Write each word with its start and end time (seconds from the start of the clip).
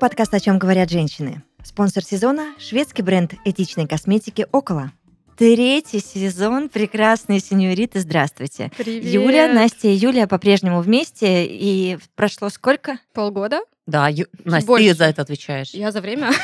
подкаст 0.00 0.32
«О 0.32 0.40
чем 0.40 0.58
говорят 0.58 0.88
женщины». 0.90 1.42
Спонсор 1.62 2.02
сезона– 2.02 2.54
шведский 2.58 3.02
бренд 3.02 3.34
этичной 3.44 3.86
косметики 3.86 4.46
«Около». 4.50 4.92
Третий 5.36 6.00
сезон 6.00 6.70
«Прекрасные 6.70 7.38
сеньориты». 7.38 8.00
Здравствуйте. 8.00 8.72
Привет. 8.78 9.04
Юля, 9.04 9.52
Настя 9.52 9.88
и 9.88 9.92
Юлия 9.92 10.26
по-прежнему 10.26 10.80
вместе. 10.80 11.44
И 11.44 11.98
прошло 12.14 12.48
сколько? 12.48 12.98
Полгода? 13.12 13.60
Да, 13.86 14.08
Ю... 14.08 14.24
Настя, 14.44 14.66
Больше. 14.66 14.88
ты 14.88 14.94
за 14.94 15.04
это 15.04 15.20
отвечаешь. 15.20 15.74
Я 15.74 15.92
за 15.92 16.00
время. 16.00 16.30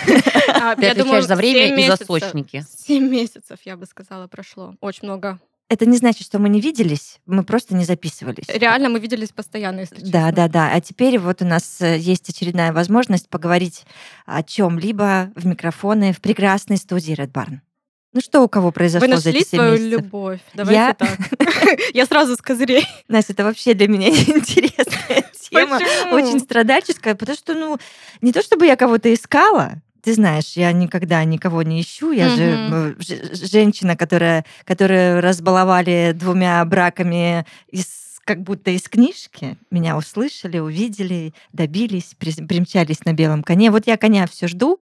А, 0.49 0.75
Ты 0.77 0.85
я 0.85 0.93
отвечаешь 0.93 0.97
думаю, 0.97 1.23
за 1.23 1.37
время 1.37 1.87
и 1.87 1.87
за 1.89 1.97
сочники. 1.97 2.65
Семь 2.77 3.09
месяцев, 3.09 3.59
я 3.65 3.77
бы 3.77 3.87
сказала, 3.87 4.27
прошло. 4.27 4.75
Очень 4.81 5.09
много. 5.09 5.39
Это 5.69 5.85
не 5.85 5.97
значит, 5.97 6.25
что 6.27 6.39
мы 6.39 6.49
не 6.49 6.61
виделись, 6.61 7.19
мы 7.27 7.43
просто 7.43 7.75
не 7.75 7.85
записывались. 7.85 8.45
Реально, 8.49 8.89
мы 8.89 9.01
виделись 9.01 9.31
постоянно, 9.31 9.81
если 9.81 9.97
честно. 9.97 10.11
Да, 10.13 10.31
да, 10.31 10.49
да. 10.49 10.71
А 10.73 10.81
теперь 10.81 11.19
вот 11.19 11.43
у 11.43 11.45
нас 11.45 11.81
э, 11.81 11.99
есть 11.99 12.29
очередная 12.29 12.73
возможность 12.73 13.29
поговорить 13.29 13.85
о 14.27 14.45
чем-либо 14.45 15.33
в 15.35 15.45
микрофоны 15.45 16.13
в 16.13 16.21
прекрасной 16.21 16.77
студии 16.77 17.15
Red 17.17 17.33
Barn. 17.33 17.59
Ну 18.13 18.21
что 18.21 18.43
у 18.43 18.49
кого 18.49 18.71
произошло 18.71 19.09
Вы 19.09 19.17
за 19.17 19.31
эти 19.31 19.39
нашли 19.39 19.45
свою 19.45 19.73
месяцев? 19.73 19.91
любовь. 19.91 20.41
Давайте 20.55 20.79
Я- 20.81 20.95
так. 20.95 21.19
Я 21.95 22.07
сразу 22.07 22.37
с 22.37 22.41
козырей. 22.41 22.87
Настя, 23.09 23.33
это 23.33 23.43
вообще 23.45 23.75
для 23.75 23.89
меня 23.89 24.09
интересная 24.11 25.25
тема. 25.51 25.79
Почему? 25.81 26.15
Очень 26.15 26.41
страдальческая, 26.41 27.17
потому 27.17 27.37
что, 27.37 27.55
ну, 27.55 27.79
не 28.21 28.33
то 28.33 28.41
чтобы 28.41 28.67
я 28.67 28.77
кого-то 28.77 29.13
искала, 29.13 29.83
ты 30.07 30.15
знаешь, 30.15 30.53
я 30.53 30.71
никогда 30.71 31.25
никого 31.25 31.65
не 31.65 31.81
ищу. 31.81 32.13
Я 32.13 32.29
же 32.29 32.45
э, 32.45 32.95
женщина, 33.33 33.97
которая, 33.97 34.45
которую 34.63 35.21
разбаловали 35.21 36.13
двумя 36.15 36.65
браками 36.65 37.45
из 37.73 38.21
как 38.25 38.43
будто 38.43 38.71
из 38.71 38.83
книжки. 38.83 39.57
Меня 39.69 39.97
услышали, 39.97 40.59
увидели, 40.61 41.35
добились, 41.53 42.15
при- 42.17 42.47
примчались 42.47 43.05
на 43.05 43.15
белом 43.15 43.43
коне. 43.43 43.73
Вот 43.73 43.89
я 43.89 43.97
коня 43.97 44.29
все 44.29 44.47
жду, 44.47 44.79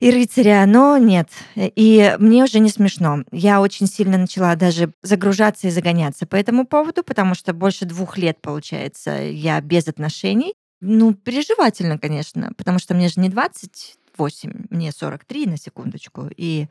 и 0.00 0.10
рыцаря, 0.10 0.64
но 0.64 0.96
нет. 0.96 1.28
И 1.56 2.16
мне 2.18 2.44
уже 2.44 2.60
не 2.60 2.70
смешно. 2.70 3.24
Я 3.30 3.60
очень 3.60 3.86
сильно 3.86 4.16
начала 4.16 4.54
даже 4.54 4.92
загружаться 5.02 5.66
и 5.68 5.70
загоняться 5.70 6.24
по 6.24 6.36
этому 6.36 6.66
поводу, 6.66 7.02
потому 7.02 7.34
что 7.34 7.52
больше 7.52 7.84
двух 7.84 8.16
лет, 8.16 8.40
получается, 8.40 9.20
я 9.20 9.60
без 9.60 9.86
отношений. 9.86 10.54
Ну, 10.80 11.12
переживательно, 11.14 11.98
конечно, 11.98 12.52
потому 12.56 12.78
что 12.78 12.94
мне 12.94 13.08
же 13.08 13.20
не 13.20 13.28
28, 13.28 14.66
мне 14.70 14.92
43 14.92 15.46
на 15.46 15.56
секундочку. 15.56 16.28
И 16.36 16.66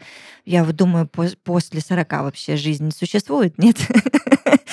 я 0.45 0.63
вот 0.63 0.75
думаю, 0.75 1.05
пос- 1.11 1.37
после 1.43 1.81
40 1.81 2.11
вообще 2.23 2.55
жизнь 2.55 2.91
существует, 2.91 3.57
нет? 3.61 3.77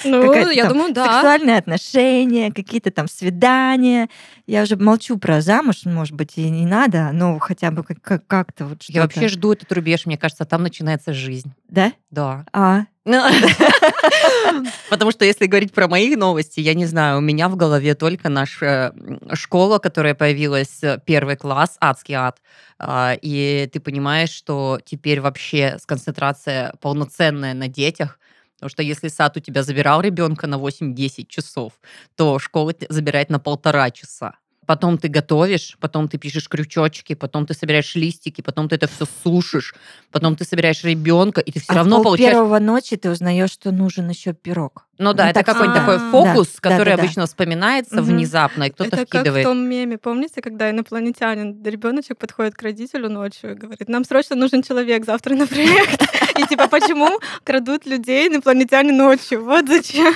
Ну, 0.04 0.50
я 0.50 0.64
там 0.64 0.72
думаю, 0.74 0.92
да. 0.94 1.14
Сексуальные 1.14 1.56
отношения, 1.56 2.52
какие-то 2.52 2.90
там 2.90 3.08
свидания. 3.08 4.08
Я 4.46 4.62
уже 4.62 4.76
молчу 4.76 5.18
про 5.18 5.40
замуж, 5.40 5.84
может 5.84 6.14
быть, 6.14 6.36
и 6.36 6.48
не 6.50 6.66
надо, 6.66 7.10
но 7.12 7.38
хотя 7.38 7.70
бы 7.70 7.82
как- 7.82 8.02
как- 8.02 8.26
как-то 8.26 8.66
вот 8.66 8.82
что-то. 8.82 8.98
Я 8.98 9.02
вообще 9.02 9.28
жду 9.28 9.52
этот 9.52 9.72
рубеж, 9.72 10.06
мне 10.06 10.18
кажется, 10.18 10.44
там 10.44 10.62
начинается 10.62 11.12
жизнь. 11.12 11.52
Да? 11.68 11.92
Да. 12.10 12.44
А, 12.52 12.84
Потому 14.88 15.10
что 15.10 15.24
если 15.24 15.46
говорить 15.46 15.72
про 15.72 15.88
мои 15.88 16.16
новости, 16.16 16.60
я 16.60 16.74
не 16.74 16.86
знаю, 16.86 17.18
у 17.18 17.20
меня 17.20 17.48
в 17.48 17.56
голове 17.56 17.94
только 17.94 18.28
наша 18.30 18.92
м, 18.96 19.20
школа, 19.34 19.78
которая 19.78 20.14
появилась, 20.14 20.82
э, 20.82 20.98
первый 21.04 21.36
класс, 21.36 21.76
адский 21.80 22.14
ад. 22.14 22.40
А, 22.78 23.14
И 23.20 23.68
ты 23.72 23.80
понимаешь, 23.80 24.30
что 24.30 24.80
теперь 24.84 25.20
вообще 25.20 25.76
сконцентрация 25.80 26.74
полноценная 26.80 27.54
на 27.54 27.68
детях, 27.68 28.18
Потому 28.56 28.70
что 28.70 28.82
если 28.82 29.08
сад 29.08 29.36
у 29.36 29.40
тебя 29.40 29.62
забирал 29.62 30.00
ребенка 30.00 30.46
на 30.46 30.58
8-10 30.58 31.28
часов, 31.28 31.72
то 32.16 32.38
школа 32.38 32.72
забирает 32.88 33.28
на 33.28 33.38
полтора 33.40 33.90
часа. 33.90 34.34
Потом 34.66 34.98
ты 34.98 35.08
готовишь, 35.08 35.76
потом 35.80 36.08
ты 36.08 36.18
пишешь 36.18 36.48
крючочки, 36.48 37.14
потом 37.14 37.46
ты 37.46 37.54
собираешь 37.54 37.94
листики, 37.94 38.40
потом 38.40 38.68
ты 38.68 38.76
это 38.76 38.86
все 38.88 39.04
сушишь, 39.22 39.74
потом 40.10 40.36
ты 40.36 40.44
собираешь 40.44 40.82
ребенка, 40.84 41.40
и 41.40 41.52
ты 41.52 41.60
все 41.60 41.72
а 41.72 41.76
равно 41.76 42.00
в 42.00 42.02
получаешь 42.02 42.32
первого 42.32 42.58
ночи 42.58 42.96
ты 42.96 43.10
узнаешь, 43.10 43.50
что 43.50 43.70
нужен 43.72 44.08
еще 44.08 44.32
пирог. 44.32 44.86
ну 44.98 45.12
да, 45.12 45.24
Ну, 45.24 45.30
это 45.30 45.40
так 45.42 45.46
какой-то 45.46 45.74
такой 45.74 45.98
фокус, 46.10 46.48
Да, 46.54 46.60
который 46.70 46.84
да, 46.84 46.90
да, 46.92 46.96
да. 46.96 47.02
обычно 47.02 47.26
вспоминается 47.26 47.96
Мгм. 47.96 48.04
внезапно, 48.04 48.64
и 48.64 48.70
кто-то 48.70 48.88
Это 48.88 48.96
как 48.98 49.06
в 49.06 49.08
вкидывает. 49.10 49.44
том 49.44 49.58
меме, 49.58 49.98
помните, 49.98 50.40
когда 50.40 50.70
инопланетянин, 50.70 51.62
ребеночек 51.64 52.16
подходит 52.18 52.54
к 52.54 52.62
родителю 52.62 53.08
ночью 53.10 53.52
и 53.52 53.54
говорит, 53.54 53.88
нам 53.88 54.04
срочно 54.04 54.36
нужен 54.36 54.62
человек 54.62 55.04
завтра 55.04 55.34
на 55.34 55.46
проект. 55.46 56.02
И 56.38 56.46
типа, 56.46 56.68
почему 56.68 57.20
крадут 57.44 57.86
людей 57.86 58.28
инопланетяне 58.28 58.92
ночью? 58.92 59.44
Вот 59.44 59.68
зачем. 59.68 60.14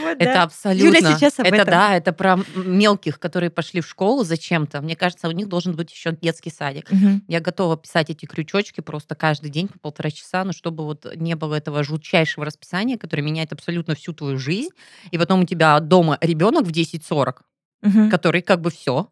Вот, 0.00 0.16
Это 0.18 0.24
да. 0.34 0.42
абсолютно. 0.44 0.96
Юля 0.98 1.14
сейчас 1.16 1.38
об 1.38 1.46
это 1.46 1.56
этом. 1.56 1.66
да, 1.70 1.96
это 1.96 2.12
про 2.12 2.38
мелких, 2.56 3.18
которые 3.18 3.50
пошли 3.50 3.80
в 3.80 3.86
школу 3.88 4.24
зачем-то. 4.24 4.80
Мне 4.80 4.96
кажется, 4.96 5.28
у 5.28 5.32
них 5.32 5.48
должен 5.48 5.74
быть 5.76 5.92
еще 5.92 6.16
детский 6.20 6.50
садик. 6.50 6.90
Мгм. 6.90 7.22
Я 7.28 7.40
готова 7.40 7.76
писать 7.76 8.10
эти 8.10 8.26
крючочки 8.26 8.80
просто 8.80 9.14
каждый 9.14 9.50
день 9.50 9.68
по 9.68 9.78
полтора 9.78 10.10
часа, 10.10 10.44
но 10.44 10.52
чтобы 10.52 10.84
вот 10.84 11.06
не 11.16 11.34
было 11.36 11.54
этого 11.54 11.84
жутчайшего 11.84 12.44
расписания, 12.46 12.96
которое 12.98 13.22
меняет 13.22 13.52
абсолютно 13.52 13.94
всю 13.94 14.12
твою 14.12 14.38
жизнь. 14.38 14.70
И 15.10 15.18
потом 15.18 15.40
у 15.42 15.44
тебя 15.44 15.78
дома 15.80 16.18
ребенок 16.20 16.64
в 16.64 16.70
10.40, 16.72 17.42
Мгм. 17.82 18.10
который 18.10 18.42
как 18.42 18.60
бы 18.60 18.70
все 18.70 19.08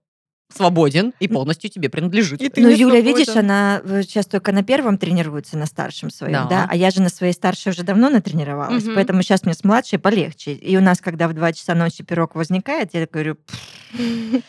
свободен 0.54 1.12
и 1.20 1.28
полностью 1.28 1.70
тебе 1.70 1.88
принадлежит. 1.88 2.40
И 2.42 2.60
Ну, 2.60 2.68
не 2.68 2.74
Юля, 2.76 2.94
свободен. 3.00 3.16
видишь, 3.18 3.36
она 3.36 3.80
э, 3.84 4.02
сейчас 4.02 4.26
только 4.26 4.52
на 4.52 4.62
первом 4.62 4.98
тренируется, 4.98 5.56
на 5.56 5.66
старшем 5.66 6.10
своем, 6.10 6.32
да. 6.32 6.44
Да. 6.48 6.66
А 6.68 6.76
я 6.76 6.90
же 6.90 7.00
на 7.02 7.08
своей 7.08 7.32
старшей 7.32 7.70
уже 7.70 7.82
давно 7.82 8.10
натренировалась, 8.10 8.84
Мгм. 8.84 8.94
поэтому 8.94 9.22
сейчас 9.22 9.44
мне 9.44 9.54
с 9.54 9.64
младшей 9.64 9.98
полегче. 9.98 10.52
И 10.52 10.76
у 10.76 10.80
нас, 10.80 11.00
когда 11.00 11.28
в 11.28 11.34
2 11.34 11.52
часа 11.52 11.74
ночи 11.74 12.02
пирог 12.02 12.34
возникает, 12.34 12.90
я 12.94 13.06
говорю, 13.10 13.36
«Пф, 13.36 14.42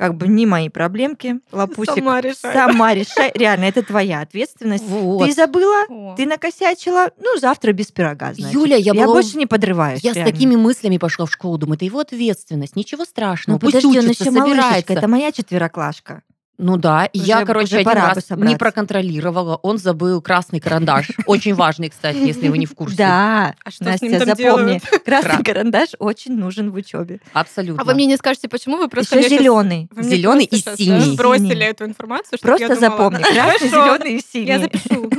как 0.00 0.14
бы 0.14 0.28
не 0.28 0.46
мои 0.46 0.70
проблемки, 0.70 1.40
лапусик. 1.52 1.96
Сама 1.96 2.22
решай. 2.22 2.54
Сама 2.54 2.94
решай. 2.94 3.30
Реально, 3.34 3.66
это 3.66 3.82
твоя 3.82 4.22
ответственность. 4.22 4.82
Вот. 4.84 5.26
Ты 5.26 5.34
забыла, 5.34 5.84
О. 5.90 6.14
ты 6.16 6.24
накосячила, 6.24 7.10
ну, 7.22 7.38
завтра 7.38 7.74
без 7.74 7.92
пирога, 7.92 8.32
значит. 8.32 8.50
Юля, 8.54 8.76
я 8.76 8.94
была 8.94 9.08
больше 9.08 9.36
не 9.36 9.44
подрываюсь. 9.44 10.00
Я 10.02 10.12
с 10.12 10.16
реально. 10.16 10.32
такими 10.32 10.56
мыслями 10.56 10.96
пошла 10.96 11.26
в 11.26 11.30
школу, 11.30 11.58
думаю, 11.58 11.76
это 11.76 11.84
его 11.84 11.98
ответственность, 11.98 12.76
ничего 12.76 13.04
страшного, 13.04 13.56
Ну, 13.56 13.60
пусть 13.60 13.74
подожди, 13.74 13.98
он 13.98 14.08
еще 14.08 14.30
малышечка, 14.30 14.54
собирается. 14.62 14.92
это 14.94 15.06
моя 15.06 15.32
четвероклашка. 15.32 16.22
Ну 16.62 16.76
да, 16.76 17.06
и 17.06 17.18
я, 17.18 17.38
Уже- 17.38 17.46
короче, 17.46 17.64
уже 17.64 17.76
один 17.76 17.84
пора 17.86 18.00
бы 18.02 18.06
раз 18.08 18.16
не 18.16 18.20
собраться. 18.22 18.58
проконтролировала, 18.58 19.56
он 19.62 19.78
забыл 19.78 20.20
красный 20.20 20.60
карандаш. 20.60 21.08
Очень 21.26 21.54
важный, 21.54 21.88
кстати, 21.88 22.18
если 22.18 22.48
вы 22.48 22.58
не 22.58 22.66
в 22.66 22.74
курсе. 22.74 22.96
Да, 22.98 23.54
А 23.64 23.70
что 23.70 23.84
с 23.84 23.86
Настя, 23.86 24.06
ним 24.06 24.18
там 24.18 24.28
запомни, 24.28 24.42
делают? 24.80 24.82
красный 25.04 25.30
Кра- 25.30 25.42
карандаш 25.54 25.88
очень 25.98 26.36
нужен 26.36 26.70
в 26.70 26.74
учебе. 26.74 27.20
Абсолютно. 27.32 27.80
А 27.82 27.84
вы 27.86 27.94
мне 27.94 28.04
не 28.06 28.16
скажете, 28.18 28.48
почему 28.48 28.76
вы 28.76 28.88
просто... 28.88 29.18
Еще 29.18 29.28
зеленый. 29.30 29.88
просто 29.92 30.12
и 30.44 30.56
синий. 30.56 31.00
Синий. 31.00 31.16
эту 31.64 31.84
информацию, 31.86 32.38
чтобы 32.38 32.56
Просто 32.58 32.74
я 32.74 32.74
думала, 32.74 32.90
запомни, 32.90 33.22
красный, 33.22 33.68
Хорошо, 33.70 33.96
зеленый 33.96 34.14
и 34.18 34.24
синий. 34.32 34.46
Я 34.46 34.58
запишу. 34.58 35.10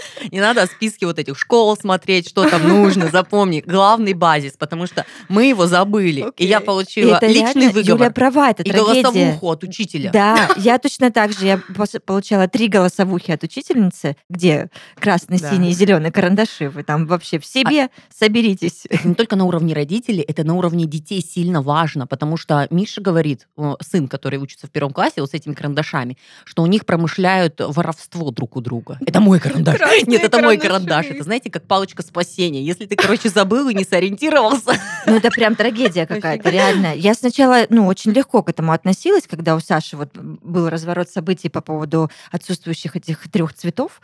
Не 0.30 0.40
надо 0.40 0.66
списки 0.66 1.04
вот 1.04 1.18
этих 1.18 1.38
школ 1.38 1.76
смотреть, 1.76 2.28
что 2.28 2.48
там 2.48 2.68
нужно, 2.68 3.08
запомни. 3.12 3.62
Главный 3.64 4.12
базис, 4.12 4.52
потому 4.58 4.86
что 4.86 5.04
мы 5.28 5.46
его 5.46 5.66
забыли. 5.66 6.26
И 6.36 6.46
я 6.46 6.60
получила 6.60 7.16
это 7.16 7.26
личный 7.26 7.62
реально, 7.62 7.72
выговор 7.72 8.00
Юля 8.02 8.10
права, 8.10 8.50
это 8.50 8.62
и 8.62 8.70
трагедия. 8.70 9.02
голосовуху 9.02 9.50
от 9.50 9.62
учителя. 9.64 10.10
Да, 10.12 10.48
я 10.56 10.78
точно 10.78 11.10
так 11.10 11.32
же. 11.32 11.46
Я 11.46 11.60
получала 12.04 12.48
три 12.48 12.68
голосовухи 12.68 13.32
от 13.32 13.42
учительницы, 13.42 14.16
где 14.28 14.70
красный, 14.98 15.38
Да. 15.38 15.50
синий, 15.50 15.72
зеленый 15.72 16.10
карандаши. 16.10 16.68
Вы 16.68 16.82
там 16.82 17.06
вообще 17.06 17.38
в 17.38 17.46
себе 17.46 17.90
соберитесь. 18.14 18.84
Это 18.90 19.08
не 19.08 19.14
только 19.14 19.36
на 19.36 19.44
уровне 19.44 19.74
родителей, 19.74 20.22
это 20.22 20.44
на 20.44 20.54
уровне 20.54 20.86
детей 20.86 21.20
сильно 21.22 21.62
важно, 21.62 22.06
потому 22.06 22.36
что 22.36 22.66
Миша 22.70 23.00
говорит, 23.00 23.46
э, 23.56 23.74
сын, 23.80 24.08
который 24.08 24.38
учится 24.38 24.66
в 24.66 24.70
первом 24.70 24.92
классе, 24.92 25.20
вот 25.20 25.30
с 25.30 25.34
этими 25.34 25.54
карандашами, 25.54 26.16
что 26.44 26.62
у 26.62 26.66
них 26.66 26.86
промышляют 26.86 27.60
воровство 27.60 28.30
друг 28.30 28.56
у 28.56 28.60
друга. 28.60 28.98
Это 29.06 29.20
мой 29.20 29.38
карандаш. 29.40 29.78
Нет, 30.06 30.22
это 30.22 30.42
мой 30.42 30.58
карандаш. 30.58 31.06
Это, 31.06 31.24
знаете, 31.24 31.50
как 31.50 31.66
палочка 31.66 32.02
спасения. 32.02 32.62
Если 32.62 32.86
ты, 32.86 32.96
короче, 32.96 33.28
забыл 33.28 33.68
и 33.68 33.74
не 33.74 33.84
сориентировался. 33.84 34.78
Ну, 35.06 35.16
это 35.16 35.30
прям 35.30 35.54
трагедия 35.54 36.06
какая-то, 36.06 36.50
реально. 36.50 36.94
Я 36.94 37.14
сначала, 37.14 37.66
ну, 37.70 37.86
очень 37.86 38.12
легко 38.12 38.42
к 38.42 38.48
этому 38.48 38.72
относилась, 38.72 39.24
когда 39.28 39.54
у 39.54 39.60
Саши 39.60 39.96
вот 39.96 40.16
был 40.16 40.68
разворот 40.68 41.10
событий 41.10 41.48
по 41.48 41.60
поводу 41.60 42.10
отсутствующих 42.30 42.96
этих 42.96 43.30
трех 43.30 43.54
цветов. 43.54 44.00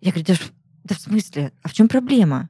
Я 0.00 0.12
говорю, 0.12 0.34
да 0.84 0.94
в 0.94 0.98
смысле? 1.00 1.52
А 1.62 1.68
в 1.68 1.72
чем 1.72 1.88
проблема? 1.88 2.48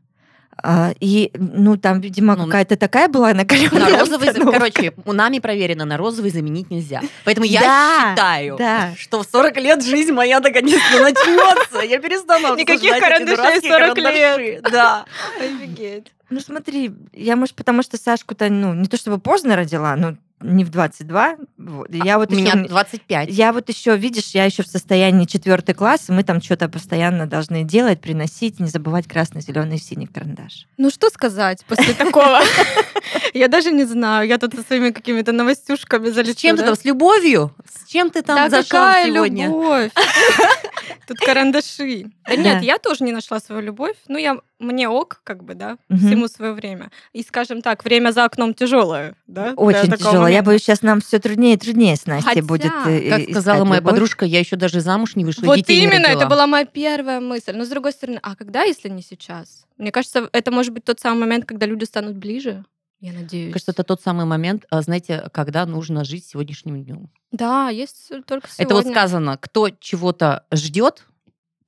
А, 0.64 0.92
и, 1.00 1.30
ну, 1.34 1.76
там, 1.76 2.00
видимо, 2.00 2.36
Ну, 2.36 2.46
какая-то 2.46 2.76
такая 2.76 3.08
была 3.08 3.34
накаленная 3.34 3.90
На 3.90 3.98
розовый, 3.98 4.28
обстановка. 4.28 4.58
короче, 4.58 4.92
у 5.04 5.12
нами 5.12 5.40
проверено, 5.40 5.84
на 5.84 5.96
розовый 5.96 6.30
заменить 6.30 6.70
нельзя. 6.70 7.00
Поэтому 7.24 7.44
я 7.46 7.60
Да, 7.60 8.10
считаю, 8.10 8.56
да. 8.56 8.92
что 8.96 9.22
в 9.22 9.26
40 9.30 9.56
лет 9.56 9.84
жизнь 9.84 10.12
моя 10.12 10.38
наконец-то 10.40 11.00
начнется. 11.02 11.80
Я 11.80 11.98
перестану 11.98 12.54
Никаких 12.56 12.98
карандашей 12.98 13.36
дурацкие 13.36 13.72
40 13.72 13.94
карандаши. 13.96 14.60
Да. 14.70 15.04
Офигеть. 15.40 16.12
Ну, 16.30 16.40
смотри, 16.40 16.92
я, 17.12 17.36
может, 17.36 17.54
потому 17.56 17.82
что 17.82 17.98
Сашку-то, 17.98 18.48
ну, 18.48 18.72
не 18.72 18.86
то 18.86 18.96
чтобы 18.96 19.18
поздно 19.18 19.56
родила, 19.56 19.96
но 19.96 20.14
не 20.42 20.64
в 20.64 20.70
22. 20.70 21.36
Вот. 21.58 21.88
Я 21.92 22.18
вот 22.18 22.32
У 22.32 22.34
меня 22.34 22.52
еще, 22.52 22.68
25. 22.68 23.28
я 23.30 23.52
вот 23.52 23.68
еще, 23.68 23.96
видишь, 23.96 24.30
я 24.34 24.44
еще 24.44 24.62
в 24.62 24.66
состоянии 24.66 25.24
четвертый 25.26 25.74
класс, 25.74 26.08
и 26.08 26.12
мы 26.12 26.22
там 26.24 26.40
что-то 26.42 26.68
постоянно 26.68 27.26
должны 27.26 27.64
делать, 27.64 28.00
приносить, 28.00 28.60
не 28.60 28.68
забывать 28.68 29.06
красный, 29.08 29.40
зеленый, 29.40 29.78
синий 29.78 30.06
карандаш. 30.06 30.66
Ну 30.78 30.90
что 30.90 31.08
сказать 31.10 31.64
после 31.66 31.94
такого? 31.94 32.40
Я 33.34 33.48
даже 33.48 33.70
не 33.72 33.84
знаю. 33.84 34.28
Я 34.28 34.38
тут 34.38 34.54
со 34.54 34.62
своими 34.62 34.90
какими-то 34.90 35.32
новостюшками 35.32 36.10
залечу. 36.10 36.32
С 36.38 36.40
чем 36.40 36.56
ты 36.56 36.64
там? 36.64 36.76
С 36.76 36.84
любовью? 36.84 37.54
С 37.64 37.88
чем 37.88 38.10
ты 38.10 38.22
там 38.22 38.50
какая 38.50 39.06
сегодня? 39.06 39.46
любовь? 39.46 39.90
Тут 41.06 41.18
карандаши. 41.18 42.04
Да 42.26 42.36
Да. 42.36 42.42
нет, 42.42 42.62
я 42.62 42.78
тоже 42.78 43.04
не 43.04 43.12
нашла 43.12 43.40
свою 43.40 43.60
любовь. 43.62 43.96
Ну, 44.08 44.18
я 44.18 44.36
мне 44.62 44.88
ок, 44.88 45.20
как 45.24 45.44
бы, 45.44 45.54
да, 45.54 45.76
Мгм. 45.88 46.06
всему 46.06 46.28
свое 46.28 46.52
время. 46.52 46.90
И, 47.12 47.22
скажем 47.22 47.60
так, 47.60 47.84
время 47.84 48.12
за 48.12 48.24
окном 48.24 48.54
тяжелое, 48.54 49.14
да? 49.26 49.52
Очень 49.56 49.90
такого 49.90 49.96
тяжело. 50.12 50.28
Я 50.28 50.42
боюсь, 50.42 50.62
сейчас 50.62 50.82
нам 50.82 51.00
все 51.00 51.18
труднее 51.18 51.54
и 51.54 51.56
труднее 51.58 51.96
с 51.96 52.06
Настей 52.06 52.28
Хотя, 52.28 52.42
будет. 52.42 52.72
э, 52.86 53.10
Как 53.10 53.22
сказала 53.30 53.64
моя 53.64 53.80
любовь. 53.80 53.92
подружка, 53.92 54.24
я 54.24 54.38
еще 54.38 54.56
даже 54.56 54.80
замуж 54.80 55.16
не 55.16 55.24
вышла, 55.24 55.44
Вот 55.44 55.56
детей 55.56 55.78
не 55.80 55.84
именно, 55.84 56.06
это 56.06 56.14
родила. 56.20 56.28
была 56.30 56.46
моя 56.46 56.64
первая 56.64 57.20
мысль. 57.20 57.52
Но 57.54 57.64
с 57.64 57.68
другой 57.68 57.92
стороны, 57.92 58.18
а 58.22 58.34
когда, 58.36 58.62
если 58.62 58.88
не 58.88 59.02
сейчас? 59.02 59.66
Мне 59.76 59.90
кажется, 59.92 60.28
это 60.32 60.50
может 60.50 60.72
быть 60.72 60.84
тот 60.84 61.00
самый 61.00 61.20
момент, 61.20 61.44
когда 61.44 61.66
люди 61.66 61.84
станут 61.84 62.16
ближе. 62.16 62.64
Я 63.00 63.12
надеюсь. 63.12 63.46
Мне 63.46 63.52
кажется, 63.52 63.72
это 63.72 63.82
тот 63.82 64.00
самый 64.00 64.26
момент, 64.26 64.64
а, 64.70 64.80
знаете, 64.80 65.28
когда 65.32 65.66
нужно 65.66 66.04
жить 66.04 66.24
сегодняшним 66.24 66.84
днем. 66.84 67.10
Да, 67.32 67.68
есть 67.68 68.12
только 68.26 68.46
сегодня. 68.48 68.64
Это 68.64 68.74
вот 68.76 68.86
сказано, 68.86 69.36
кто 69.38 69.70
чего-то 69.70 70.44
ждет, 70.52 71.04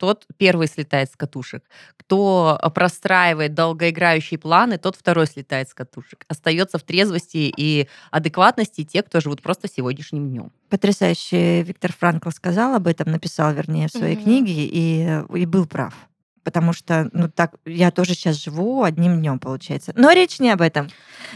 тот 0.05 0.27
первый 0.37 0.67
слетает 0.69 1.11
с 1.11 1.17
катушек. 1.17 1.65
Кто 1.97 2.59
а, 2.61 2.71
простраивает 2.71 3.55
долгоиграющие 3.55 4.39
планы, 4.39 4.79
тот 4.79 4.97
второй 4.97 5.27
слетает 5.27 5.69
с 5.71 5.75
катушек. 5.75 6.25
Остается 6.29 6.79
в 6.79 6.83
трезвости 6.83 7.53
и 7.56 7.89
адекватности 8.11 8.85
те, 8.85 9.03
кто 9.03 9.21
живут 9.21 9.43
просто 9.43 9.69
сегодняшним 9.69 10.29
днем. 10.29 10.53
Потрясающе 10.69 11.62
Виктор 11.62 11.93
Франкл 11.93 12.31
сказал 12.31 12.75
об 12.75 12.87
этом, 12.87 13.11
написал, 13.11 13.53
вернее, 13.53 13.89
в 13.89 13.93
своей 13.93 14.17
Мгм. 14.17 14.25
книге, 14.25 14.67
и, 14.67 15.23
и 15.35 15.47
был 15.47 15.67
прав. 15.67 15.95
Потому 16.44 16.73
что, 16.73 17.08
ну 17.12 17.29
так, 17.29 17.55
я 17.64 17.91
тоже 17.91 18.14
сейчас 18.14 18.37
живу 18.37 18.85
одним 18.85 19.19
днем, 19.19 19.38
получается. 19.38 19.93
Но 19.96 20.12
речь 20.12 20.38
не 20.38 20.50
об 20.50 20.61
этом. 20.61 20.88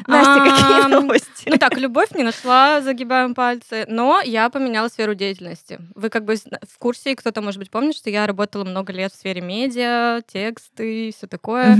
Настя, 0.06 0.40
какие 0.44 0.88
новости? 0.88 1.28
Ну 1.46 1.56
так, 1.56 1.76
любовь 1.78 2.10
не 2.14 2.22
нашла, 2.22 2.82
загибаем 2.82 3.34
пальцы, 3.34 3.86
но 3.88 4.20
я 4.20 4.50
поменяла 4.50 4.88
сферу 4.88 5.14
деятельности. 5.14 5.80
Вы 5.94 6.10
как 6.10 6.24
бы 6.24 6.36
в 6.36 6.78
курсе, 6.78 7.16
кто-то, 7.16 7.40
может 7.40 7.58
быть, 7.58 7.70
помнит, 7.70 7.96
что 7.96 8.10
я 8.10 8.26
работала 8.26 8.64
много 8.64 8.92
лет 8.92 9.12
в 9.12 9.16
сфере 9.16 9.40
медиа, 9.40 10.20
тексты, 10.26 11.12
все 11.16 11.26
такое. 11.26 11.76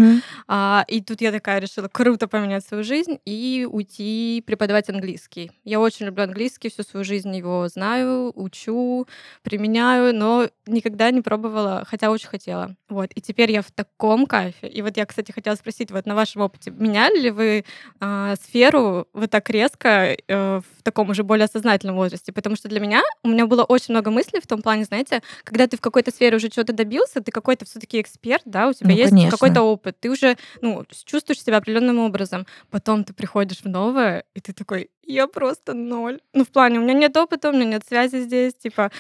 А, 0.46 0.84
и 0.88 1.02
тут 1.02 1.20
я 1.20 1.30
такая 1.30 1.60
решила 1.60 1.88
круто 1.88 2.28
поменять 2.28 2.64
свою 2.64 2.82
жизнь 2.82 3.18
и 3.24 3.68
уйти 3.70 4.42
преподавать 4.46 4.88
английский. 4.88 5.52
Я 5.64 5.80
очень 5.80 6.06
люблю 6.06 6.24
английский, 6.24 6.70
всю 6.70 6.82
свою 6.82 7.04
жизнь 7.04 7.34
его 7.36 7.68
знаю, 7.68 8.32
учу, 8.34 9.06
применяю, 9.42 10.14
но 10.14 10.48
никогда 10.66 11.10
не 11.10 11.20
пробовала, 11.20 11.84
хотя 11.86 12.10
очень 12.10 12.28
хотела. 12.28 12.74
Вот. 12.88 13.10
И 13.18 13.20
теперь 13.20 13.50
я 13.50 13.62
в 13.62 13.72
таком 13.72 14.26
кайфе. 14.26 14.68
И 14.68 14.80
вот 14.80 14.96
я, 14.96 15.04
кстати, 15.04 15.32
хотела 15.32 15.56
спросить, 15.56 15.90
вот 15.90 16.06
на 16.06 16.14
вашем 16.14 16.42
опыте, 16.42 16.70
меняли 16.70 17.18
ли 17.18 17.30
вы 17.32 17.64
а, 17.98 18.36
сферу 18.36 19.08
вот 19.12 19.28
так 19.28 19.50
резко 19.50 20.16
э, 20.28 20.60
в 20.60 20.82
таком 20.84 21.10
уже 21.10 21.24
более 21.24 21.48
сознательном 21.48 21.96
возрасте? 21.96 22.30
Потому 22.30 22.54
что 22.54 22.68
для 22.68 22.78
меня, 22.78 23.02
у 23.24 23.28
меня 23.28 23.46
было 23.46 23.64
очень 23.64 23.92
много 23.92 24.12
мыслей 24.12 24.40
в 24.40 24.46
том 24.46 24.62
плане, 24.62 24.84
знаете, 24.84 25.20
когда 25.42 25.66
ты 25.66 25.76
в 25.76 25.80
какой-то 25.80 26.12
сфере 26.12 26.36
уже 26.36 26.48
чего-то 26.48 26.72
добился, 26.72 27.20
ты 27.20 27.32
какой-то 27.32 27.64
все-таки 27.64 28.00
эксперт, 28.00 28.42
да, 28.44 28.68
у 28.68 28.72
тебя 28.72 28.90
Ну, 28.90 28.94
есть 28.94 29.10
конечно. 29.10 29.32
какой-то 29.32 29.62
опыт, 29.62 29.98
ты 29.98 30.10
уже 30.10 30.36
ну, 30.62 30.84
чувствуешь 31.04 31.42
себя 31.42 31.56
определенным 31.56 31.98
образом. 31.98 32.46
Потом 32.70 33.02
ты 33.02 33.14
приходишь 33.14 33.62
в 33.62 33.68
новое, 33.68 34.26
и 34.36 34.40
ты 34.40 34.52
такой, 34.52 34.90
я 35.02 35.26
просто 35.26 35.74
ноль. 35.74 36.20
Ну, 36.34 36.44
в 36.44 36.50
плане, 36.50 36.78
у 36.78 36.82
меня 36.82 36.94
нет 36.94 37.16
опыта, 37.16 37.48
у 37.48 37.52
меня 37.52 37.64
нет 37.64 37.82
связи 37.84 38.20
здесь, 38.20 38.54
типа, 38.54 38.92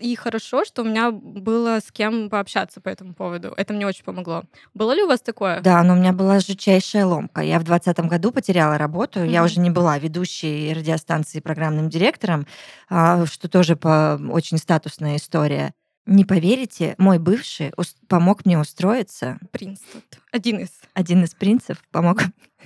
и 0.00 0.14
хорошо, 0.16 0.64
что 0.64 0.82
у 0.82 0.84
меня 0.84 1.10
было 1.10 1.78
с 1.80 1.92
кем 1.92 2.30
пообщаться 2.30 2.80
по 2.80 2.88
этому 2.88 3.14
поводу. 3.14 3.52
Это 3.56 3.72
мне 3.72 3.86
очень 3.86 4.04
помогло. 4.04 4.44
Было 4.74 4.92
ли 4.92 5.02
у 5.02 5.06
вас 5.06 5.20
такое? 5.20 5.60
Да, 5.60 5.82
но 5.82 5.92
у 5.92 5.96
меня 5.96 6.12
была 6.12 6.40
жутчайшая 6.40 7.06
ломка. 7.06 7.40
Я 7.42 7.58
в 7.60 7.64
двадцатом 7.64 8.08
году 8.08 8.32
потеряла 8.32 8.78
работу. 8.78 9.22
Я 9.24 9.40
Мгм. 9.40 9.46
уже 9.46 9.60
не 9.60 9.70
была 9.70 9.98
ведущей 9.98 10.72
радиостанции 10.72 11.40
программным 11.40 11.88
директором, 11.88 12.46
а, 12.88 13.26
что 13.26 13.48
тоже 13.48 13.76
по 13.76 14.20
очень 14.30 14.58
статусная 14.58 15.16
история. 15.16 15.72
Не 16.06 16.24
поверите, 16.24 16.94
мой 16.98 17.18
бывший 17.18 17.72
ус- 17.76 17.94
помог 18.08 18.44
мне 18.46 18.58
устроиться. 18.58 19.38
Принц 19.52 19.80
тут. 19.92 20.02
Один 20.32 20.58
из. 20.60 20.70
Один 20.94 21.22
из 21.24 21.34
принцев 21.34 21.76
помог. 21.92 22.22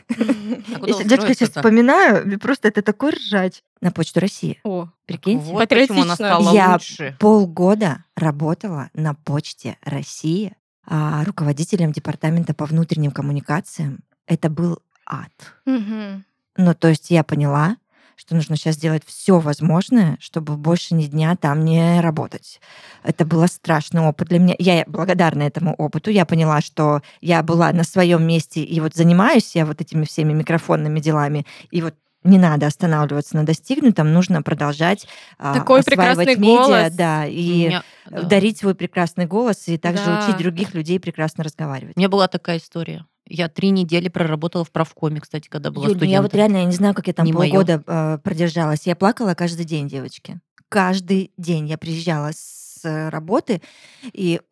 А 0.08 1.04
дочка 1.04 1.34
сейчас 1.34 1.50
вспоминаю, 1.50 2.38
просто 2.38 2.68
это 2.68 2.82
такой 2.82 3.12
ржач. 3.12 3.60
На 3.84 3.90
почту 3.92 4.20
России. 4.20 4.58
О, 4.64 4.88
Прикиньте. 5.04 5.44
Вот 5.52 5.68
почему 5.68 6.02
она 6.02 6.14
стала 6.14 6.54
Я 6.54 6.72
лучше. 6.72 7.14
полгода 7.20 8.02
работала 8.16 8.88
на 8.94 9.12
почте 9.12 9.76
России 9.84 10.54
а, 10.86 11.22
руководителем 11.24 11.92
департамента 11.92 12.54
по 12.54 12.64
внутренним 12.64 13.10
коммуникациям. 13.10 13.98
Это 14.26 14.48
был 14.48 14.78
ад. 15.04 15.30
мгм. 15.66 16.24
Ну, 16.56 16.74
то 16.74 16.88
есть 16.88 17.10
я 17.10 17.24
поняла, 17.24 17.76
что 18.16 18.34
нужно 18.34 18.56
сейчас 18.56 18.76
сделать 18.76 19.02
все 19.04 19.38
возможное, 19.38 20.16
чтобы 20.18 20.56
больше 20.56 20.94
ни 20.94 21.04
дня 21.04 21.36
там 21.36 21.62
не 21.62 22.00
работать. 22.00 22.60
Это 23.02 23.26
был 23.26 23.46
страшный 23.48 24.00
опыт 24.00 24.28
для 24.28 24.38
меня. 24.38 24.54
Я 24.58 24.84
благодарна 24.86 25.42
этому 25.42 25.74
опыту. 25.74 26.10
Я 26.10 26.24
поняла, 26.24 26.62
что 26.62 27.02
я 27.20 27.42
была 27.42 27.70
на 27.72 27.84
своем 27.84 28.26
месте 28.26 28.62
и 28.62 28.80
вот 28.80 28.94
занимаюсь 28.94 29.54
я 29.54 29.66
вот 29.66 29.82
этими 29.82 30.04
всеми 30.06 30.32
микрофонными 30.32 31.00
делами. 31.00 31.44
И 31.70 31.82
вот 31.82 31.94
не 32.24 32.38
надо 32.38 32.66
останавливаться 32.66 33.36
на 33.36 33.44
достигнутом, 33.46 34.12
нужно 34.12 34.42
продолжать 34.42 35.06
а, 35.38 35.54
Такой 35.54 35.80
осваивать 35.80 35.86
прекрасный 36.16 36.36
медиа, 36.36 36.56
голос. 36.64 36.92
да, 36.94 37.26
и 37.26 37.66
меня- 37.66 37.82
да. 38.10 38.22
дарить 38.22 38.58
свой 38.58 38.74
прекрасный 38.74 39.26
голос 39.26 39.68
и 39.68 39.76
также 39.78 40.04
Да. 40.06 40.24
учить 40.24 40.38
других 40.38 40.74
людей 40.74 40.98
прекрасно 40.98 41.44
разговаривать. 41.44 41.96
У 41.96 42.00
меня 42.00 42.08
была 42.08 42.26
такая 42.28 42.58
история. 42.58 43.06
Я 43.26 43.48
три 43.48 43.70
недели 43.70 44.08
проработала 44.08 44.64
в 44.64 44.70
правкоме, 44.70 45.20
кстати, 45.20 45.48
когда 45.48 45.70
была 45.70 45.86
Юль, 45.86 45.96
ну 45.98 46.04
я 46.04 46.20
вот 46.20 46.28
студентом. 46.30 46.38
реально 46.38 46.56
я 46.64 46.64
не 46.70 46.76
знаю, 46.76 46.94
как 46.94 47.06
я 47.06 47.12
там 47.14 47.24
Не 47.26 47.32
моё. 47.32 47.50
полгода 47.52 47.82
э, 47.86 48.18
продержалась. 48.22 48.86
Я 48.86 48.96
плакала 48.96 49.34
каждый 49.34 49.64
день, 49.64 49.88
девочки. 49.88 50.40
Каждый 50.68 51.30
день 51.38 51.66
я 51.68 51.78
приезжала 51.78 52.30
с 52.34 52.80
работы, 53.10 53.62
и 54.12 54.42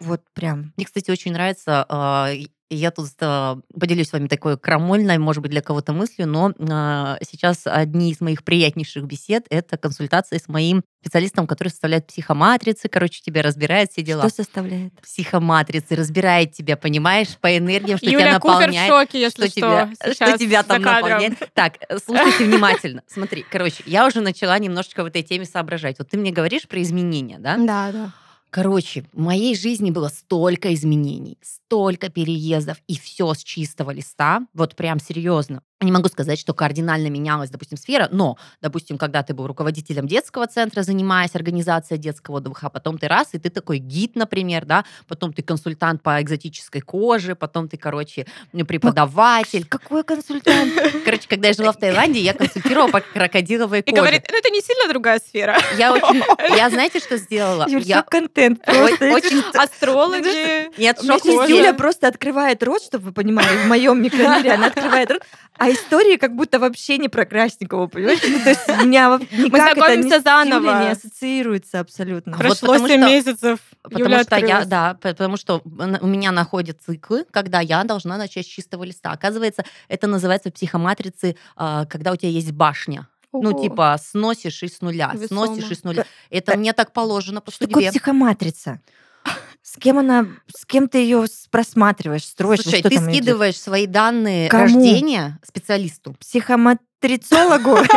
вот 0.00 0.20
прям... 0.34 0.72
Мне, 0.76 0.84
кстати, 0.86 1.12
очень 1.12 1.32
нравится, 1.32 1.86
а, 1.88 2.28
я 2.70 2.90
тут 2.90 3.08
а, 3.20 3.58
поделюсь 3.78 4.08
с 4.08 4.12
вами 4.12 4.28
такой 4.28 4.58
крамольной, 4.58 5.18
может 5.18 5.42
быть, 5.42 5.50
для 5.50 5.62
кого-то 5.62 5.92
мыслью, 5.92 6.28
но 6.28 6.52
а, 6.58 7.18
сейчас 7.22 7.62
одни 7.64 8.10
из 8.10 8.20
моих 8.20 8.44
приятнейших 8.44 9.04
бесед— 9.04 9.46
это 9.50 9.76
консультации 9.78 10.38
с 10.38 10.48
моим 10.48 10.82
специалистом, 11.00 11.46
который 11.46 11.68
составляет 11.68 12.06
психоматрицы, 12.06 12.88
короче, 12.88 13.22
тебя 13.22 13.42
разбирает 13.42 13.92
все 13.92 14.02
дела. 14.02 14.28
Что 14.28 14.42
составляет? 14.42 14.92
Психоматрицы, 15.00 15.94
разбирает 15.94 16.52
тебя, 16.52 16.76
понимаешь, 16.76 17.36
по 17.40 17.56
энергиям, 17.56 17.98
что 17.98 18.06
тебя 18.06 18.18
Юля 18.20 18.40
Купер 18.40 18.56
в 18.56 18.60
наполняет. 18.60 18.90
шоке, 18.90 19.20
если 19.20 19.46
что, 19.46 19.50
что. 19.50 19.60
тебя, 19.60 19.90
что 19.94 20.14
сейчас 20.14 20.38
тебя 20.38 20.62
там 20.62 20.82
кадром. 20.82 21.10
наполняет. 21.10 21.50
Так, 21.54 21.74
слушайте 22.04 22.44
внимательно. 22.44 23.02
Смотри, 23.06 23.44
короче, 23.50 23.82
я 23.86 24.06
уже 24.06 24.20
начала 24.20 24.58
немножечко 24.58 25.02
в 25.02 25.06
этой 25.06 25.22
теме 25.22 25.44
соображать. 25.44 25.98
Вот 25.98 26.08
ты 26.10 26.18
мне 26.18 26.32
говоришь 26.32 26.68
про 26.68 26.82
изменения, 26.82 27.38
да? 27.38 27.56
Да, 27.56 27.92
да. 27.92 28.12
Короче, 28.50 29.04
в 29.12 29.18
моей 29.20 29.54
жизни 29.54 29.90
было 29.90 30.08
столько 30.08 30.72
изменений, 30.72 31.38
столько 31.42 32.08
переездов, 32.08 32.78
и 32.86 32.98
все 32.98 33.34
с 33.34 33.44
чистого 33.44 33.90
листа, 33.90 34.46
вот 34.54 34.74
прям 34.74 34.98
серьезно. 35.00 35.62
Не 35.80 35.92
могу 35.92 36.08
сказать, 36.08 36.40
что 36.40 36.54
кардинально 36.54 37.06
менялась, 37.06 37.50
допустим, 37.50 37.78
сфера, 37.78 38.08
но, 38.10 38.36
допустим, 38.60 38.98
когда 38.98 39.22
ты 39.22 39.32
был 39.32 39.46
руководителем 39.46 40.08
детского 40.08 40.48
центра, 40.48 40.82
занимаясь 40.82 41.36
организацией 41.36 42.00
детского 42.00 42.38
отдыха, 42.38 42.66
а 42.66 42.70
потом 42.70 42.98
ты 42.98 43.06
раз, 43.06 43.28
и 43.32 43.38
ты 43.38 43.48
такой 43.48 43.78
гид, 43.78 44.16
например, 44.16 44.64
да, 44.64 44.84
потом 45.06 45.32
ты 45.32 45.42
консультант 45.42 46.02
по 46.02 46.20
экзотической 46.20 46.80
коже, 46.80 47.36
потом 47.36 47.68
ты, 47.68 47.76
короче, 47.76 48.26
преподаватель. 48.66 49.66
Какой 49.68 50.02
консультант? 50.02 50.72
Короче, 51.04 51.28
когда 51.28 51.48
я 51.48 51.54
жила 51.54 51.72
в 51.72 51.76
Таиланде, 51.76 52.20
я 52.20 52.34
консультировала 52.34 52.88
по 52.88 53.00
крокодиловой 53.00 53.80
И 53.80 53.90
коже. 53.90 54.02
говорит, 54.02 54.26
ну 54.28 54.36
это 54.36 54.50
не 54.50 54.60
сильно 54.60 54.88
другая 54.88 55.20
сфера. 55.20 55.56
Я 55.76 55.92
очень... 55.92 56.22
Я 56.56 56.70
знаете, 56.70 56.98
что 56.98 57.16
сделала? 57.18 57.66
Я 57.68 58.02
контент 58.02 58.64
просто. 58.64 59.12
очень... 59.12 59.42
Астрологи. 59.54 60.76
Нет, 60.78 61.00
шок. 61.00 61.24
Юля 61.24 61.72
просто 61.72 62.08
открывает 62.08 62.62
рот, 62.62 62.82
чтобы 62.82 63.06
вы 63.06 63.12
понимали, 63.12 63.46
в 63.64 63.66
моем 63.66 64.02
микромире 64.02 64.52
она 64.52 64.66
открывает 64.66 65.10
рот, 65.10 65.22
а 65.56 65.67
истории 65.72 66.16
как 66.16 66.34
будто 66.36 66.58
вообще 66.58 66.98
не 66.98 67.08
про 67.08 67.24
Красникова, 67.24 67.86
понимаете? 67.86 68.28
Ну, 68.28 68.38
то 68.42 68.48
есть 68.50 68.68
у 68.68 68.84
меня 68.86 69.10
вот 69.10 69.22
никак 69.32 69.76
это 69.76 69.96
не 69.96 70.02
знакомимся 70.02 70.20
с 70.20 70.22
заново. 70.22 70.82
Не 70.84 70.90
ассоциируется 70.90 71.80
абсолютно. 71.80 72.32
Вот 72.32 72.40
Прошло 72.40 72.72
потому 72.72 72.88
7 72.88 73.00
что- 73.00 73.06
месяцев. 73.10 73.58
Потому 73.82 74.04
Юля 74.04 74.22
что 74.24 74.36
я, 74.36 74.64
да, 74.64 74.98
потому 75.00 75.36
что 75.36 75.62
у 75.64 76.06
меня 76.06 76.30
находят 76.32 76.78
циклы, 76.84 77.24
когда 77.30 77.60
я 77.60 77.84
должна 77.84 78.18
начать 78.18 78.44
с 78.44 78.48
чистого 78.48 78.84
листа. 78.84 79.12
Оказывается, 79.12 79.64
это 79.88 80.06
называется 80.06 80.50
в 80.50 80.52
психоматрице, 80.52 81.36
а, 81.56 81.86
когда 81.86 82.12
у 82.12 82.16
тебя 82.16 82.30
есть 82.30 82.52
башня. 82.52 83.08
Ну, 83.32 83.50
Ого. 83.50 83.62
типа, 83.62 83.96
сносишь 84.02 84.62
и 84.62 84.68
с 84.68 84.80
нуля, 84.80 85.10
Весомо. 85.14 85.46
сносишь 85.46 85.70
и 85.70 85.74
с 85.74 85.84
нуля. 85.84 86.04
Это 86.30 86.56
мне 86.56 86.72
так 86.72 86.92
положено 86.92 87.40
по 87.40 87.50
Что 87.50 87.66
такое 87.66 87.84
судьбе. 87.84 87.90
психоматрица? 87.98 88.80
С 89.78 89.80
кем 89.80 89.98
она, 90.00 90.26
с 90.52 90.66
кем 90.66 90.88
ты 90.88 90.98
ее 90.98 91.24
просматриваешь, 91.52 92.24
строишь? 92.24 92.62
Слушай, 92.62 92.80
что 92.80 92.88
ты 92.88 92.96
там 92.96 93.04
идет? 93.04 93.14
скидываешь 93.14 93.60
свои 93.60 93.86
данные 93.86 94.48
Кому? 94.48 94.64
рождения 94.64 95.38
специалисту. 95.46 96.14
Психомотрицологу? 96.20 97.78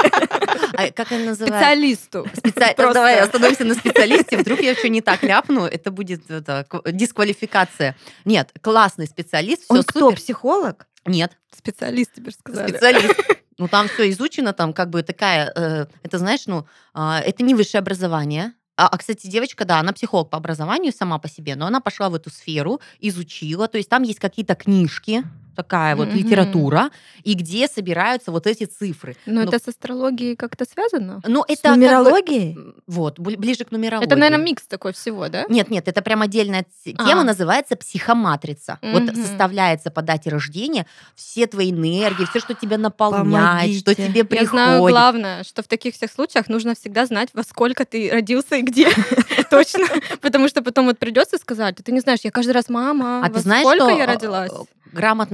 А 0.74 0.90
как 0.92 1.12
она 1.12 1.26
называется? 1.26 1.58
Специалисту. 1.58 2.28
Давай 2.94 3.20
остановимся 3.20 3.66
на 3.66 3.74
специалисте. 3.74 4.38
Вдруг 4.38 4.62
я 4.62 4.74
что 4.74 4.88
не 4.88 5.02
так 5.02 5.22
ляпну, 5.22 5.66
это 5.66 5.92
будет 5.92 6.32
это, 6.32 6.66
к- 6.70 6.90
дисквалификация. 6.92 7.98
Нет, 8.24 8.52
классный 8.62 9.06
специалист, 9.06 9.64
все 9.64 9.74
Он 9.74 9.84
кто, 9.84 10.12
психолог? 10.12 10.88
Нет, 11.06 11.34
Специалист 11.54 12.14
теперь 12.16 12.34
сказали. 12.34 12.70
специалист. 12.70 13.16
Ну, 13.58 13.68
там 13.68 13.90
все 13.90 14.10
изучено, 14.10 14.54
там 14.54 14.74
как 14.74 14.90
бы 14.90 15.04
такая, 15.04 15.52
э, 15.56 15.86
это 16.02 16.18
знаешь, 16.18 16.48
ну, 16.48 16.66
а, 16.96 17.20
это 17.20 17.44
не 17.44 17.54
высшее 17.54 17.80
образование. 17.80 18.54
А, 18.82 18.88
а, 18.88 18.98
кстати, 18.98 19.28
девочка, 19.28 19.64
да, 19.64 19.80
она 19.80 19.94
психолог 19.94 20.32
по 20.32 20.40
образованию 20.40 20.92
сама 20.92 21.20
по 21.20 21.30
себе, 21.30 21.56
но 21.56 21.68
она 21.68 21.82
пошла 21.82 22.10
в 22.10 22.16
эту 22.16 22.32
сферу, 22.32 22.82
изучила, 23.00 23.68
то 23.68 23.78
есть 23.78 23.90
там 23.90 24.02
есть 24.02 24.18
какие-то 24.18 24.56
книжки, 24.56 25.24
такая 25.56 25.96
вот 25.96 26.08
Мгм. 26.10 26.18
литература, 26.18 26.90
и 27.24 27.34
где 27.34 27.68
собираются 27.68 28.32
вот 28.32 28.48
эти 28.48 28.66
цифры. 28.66 29.16
Но 29.26 29.42
Ну, 29.42 29.48
это 29.48 29.60
с 29.60 29.68
астрологией 29.68 30.36
как-то 30.36 30.66
связано? 30.66 31.22
Ну, 31.28 31.44
это 31.48 31.54
С 31.58 31.62
как 31.62 31.72
бы- 31.74 31.78
нумерологией? 31.78 32.58
вот, 32.88 33.20
бли- 33.20 33.38
ближе 33.38 33.66
к 33.66 33.72
нумерологии. 33.72 34.08
Это, 34.08 34.16
наверное, 34.16 34.44
микс 34.46 34.64
такой 34.64 34.94
всего, 34.94 35.28
да? 35.30 35.46
Нет, 35.50 35.70
нет, 35.70 35.88
это 35.88 36.02
прям 36.02 36.22
отдельная 36.22 36.64
т- 36.84 36.94
А. 36.98 37.06
тема, 37.08 37.24
называется 37.24 37.76
психоматрица. 37.76 38.80
Вот 38.82 39.04
Мгм. 39.04 39.16
составляется 39.16 39.92
по 39.92 40.02
дате 40.02 40.30
рождения 40.30 40.86
все 41.16 41.48
твои 41.48 41.72
энергии, 41.72 42.26
все, 42.30 42.40
что 42.40 42.54
тебя 42.54 42.78
наполняет, 42.78 43.76
что 43.78 43.86
Помогите. 43.96 44.08
тебе 44.08 44.20
Я 44.20 44.26
приходит. 44.26 44.50
знаю 44.52 44.80
главное, 44.82 45.44
что 45.44 45.64
в 45.64 45.68
таких 45.68 45.96
всех 45.96 46.12
случаях 46.12 46.48
нужно 46.50 46.76
всегда 46.76 47.06
знать, 47.06 47.30
во 47.34 47.44
сколько 47.44 47.86
ты 47.86 48.10
родился 48.12 48.56
и 48.56 48.62
где. 48.62 48.88
Точно. 49.50 49.86
Потому 50.22 50.48
что 50.48 50.62
потом 50.62 50.86
вот 50.86 50.98
придется 50.98 51.38
сказать, 51.38 51.80
«А 51.80 51.84
ты 51.84 51.92
не 51.92 52.00
знаешь, 52.00 52.20
я 52.24 52.32
каждый 52.32 52.52
раз 52.52 52.70
мама, 52.70 53.26
А 53.26 53.30
во 53.30 53.40
сколько 53.40 53.76
что 53.76 53.90
я 53.90 54.04
э, 54.04 54.08
родилась? 54.08 54.52